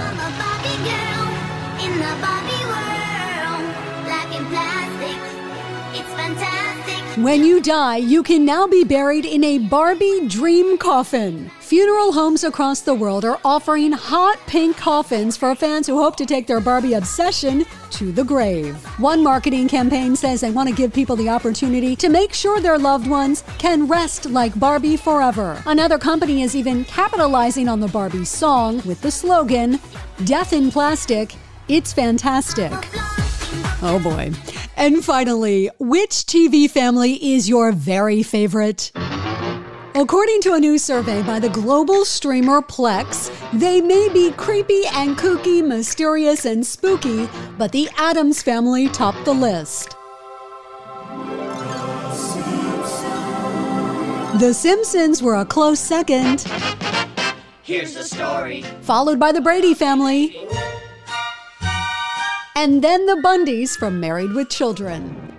When 7.16 7.44
you 7.44 7.60
die, 7.60 7.96
you 7.96 8.22
can 8.22 8.44
now 8.44 8.68
be 8.68 8.84
buried 8.84 9.24
in 9.24 9.42
a 9.42 9.58
Barbie 9.58 10.28
dream 10.28 10.78
coffin. 10.78 11.50
Funeral 11.72 12.12
homes 12.12 12.44
across 12.44 12.82
the 12.82 12.94
world 12.94 13.24
are 13.24 13.40
offering 13.46 13.92
hot 13.92 14.38
pink 14.46 14.76
coffins 14.76 15.38
for 15.38 15.54
fans 15.54 15.86
who 15.86 15.96
hope 16.02 16.16
to 16.16 16.26
take 16.26 16.46
their 16.46 16.60
Barbie 16.60 16.92
obsession 16.92 17.64
to 17.92 18.12
the 18.12 18.22
grave. 18.22 18.76
One 19.00 19.22
marketing 19.22 19.68
campaign 19.68 20.14
says 20.14 20.42
they 20.42 20.50
want 20.50 20.68
to 20.68 20.74
give 20.74 20.92
people 20.92 21.16
the 21.16 21.30
opportunity 21.30 21.96
to 21.96 22.10
make 22.10 22.34
sure 22.34 22.60
their 22.60 22.76
loved 22.76 23.06
ones 23.06 23.42
can 23.56 23.88
rest 23.88 24.26
like 24.26 24.58
Barbie 24.60 24.98
forever. 24.98 25.62
Another 25.64 25.98
company 25.98 26.42
is 26.42 26.54
even 26.54 26.84
capitalizing 26.84 27.70
on 27.70 27.80
the 27.80 27.88
Barbie 27.88 28.26
song 28.26 28.82
with 28.84 29.00
the 29.00 29.10
slogan 29.10 29.80
Death 30.26 30.52
in 30.52 30.70
Plastic, 30.70 31.34
It's 31.68 31.90
Fantastic. 31.90 32.70
Oh 33.80 33.98
boy. 34.04 34.30
And 34.76 35.02
finally, 35.02 35.70
which 35.78 36.26
TV 36.26 36.68
family 36.68 37.14
is 37.32 37.48
your 37.48 37.72
very 37.72 38.22
favorite? 38.22 38.92
According 39.94 40.40
to 40.42 40.54
a 40.54 40.60
new 40.60 40.78
survey 40.78 41.20
by 41.22 41.38
the 41.38 41.50
global 41.50 42.06
streamer 42.06 42.62
Plex, 42.62 43.30
they 43.52 43.82
may 43.82 44.08
be 44.08 44.32
creepy 44.32 44.84
and 44.86 45.18
kooky, 45.18 45.62
mysterious 45.62 46.46
and 46.46 46.66
spooky, 46.66 47.28
but 47.58 47.72
the 47.72 47.90
Addams 47.98 48.42
family 48.42 48.88
topped 48.88 49.22
the 49.26 49.34
list. 49.34 49.90
The 54.40 54.54
Simpsons 54.54 55.22
were 55.22 55.34
a 55.34 55.44
close 55.44 55.78
second. 55.78 56.40
Here's 57.62 57.92
the 57.92 58.02
story. 58.02 58.62
Followed 58.80 59.20
by 59.20 59.30
the 59.30 59.42
Brady 59.42 59.74
family. 59.74 60.48
And 62.56 62.82
then 62.82 63.04
the 63.04 63.20
Bundys 63.22 63.76
from 63.76 64.00
Married 64.00 64.32
with 64.32 64.48
Children. 64.48 65.31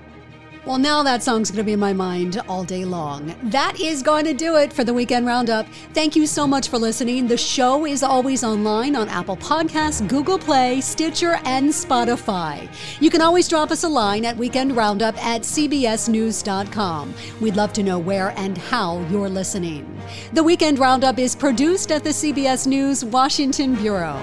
Well, 0.65 0.77
now 0.77 1.03
that 1.03 1.21
song's 1.21 1.51
going 1.51 1.57
to 1.57 1.65
be 1.65 1.73
in 1.73 1.79
my 1.79 1.91
mind 1.91 2.41
all 2.47 2.63
day 2.63 2.85
long. 2.85 3.35
That 3.43 3.81
is 3.81 4.01
going 4.01 4.23
to 4.23 4.33
do 4.33 4.55
it 4.55 4.71
for 4.71 4.85
the 4.85 4.93
Weekend 4.93 5.25
Roundup. 5.25 5.67
Thank 5.93 6.15
you 6.15 6.25
so 6.25 6.47
much 6.47 6.69
for 6.69 6.79
listening. 6.79 7.27
The 7.27 7.35
show 7.35 7.85
is 7.85 8.01
always 8.01 8.45
online 8.45 8.95
on 8.95 9.09
Apple 9.09 9.35
Podcasts, 9.35 10.07
Google 10.07 10.39
Play, 10.39 10.79
Stitcher, 10.79 11.37
and 11.43 11.67
Spotify. 11.67 12.69
You 13.01 13.09
can 13.09 13.21
always 13.21 13.49
drop 13.49 13.71
us 13.71 13.83
a 13.83 13.89
line 13.89 14.23
at 14.23 14.37
Weekend 14.37 14.73
Roundup 14.73 15.21
at 15.21 15.41
cbsnews.com. 15.41 17.13
We'd 17.41 17.57
love 17.57 17.73
to 17.73 17.83
know 17.83 17.99
where 17.99 18.33
and 18.37 18.57
how 18.57 19.05
you're 19.09 19.29
listening. 19.29 20.01
The 20.31 20.43
Weekend 20.43 20.79
Roundup 20.79 21.19
is 21.19 21.35
produced 21.35 21.91
at 21.91 22.05
the 22.05 22.11
CBS 22.11 22.67
News 22.67 23.03
Washington 23.03 23.75
Bureau. 23.75 24.17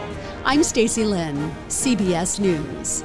I'm 0.46 0.62
Stacy 0.62 1.04
Lyn, 1.04 1.54
CBS 1.68 2.40
News. 2.40 3.04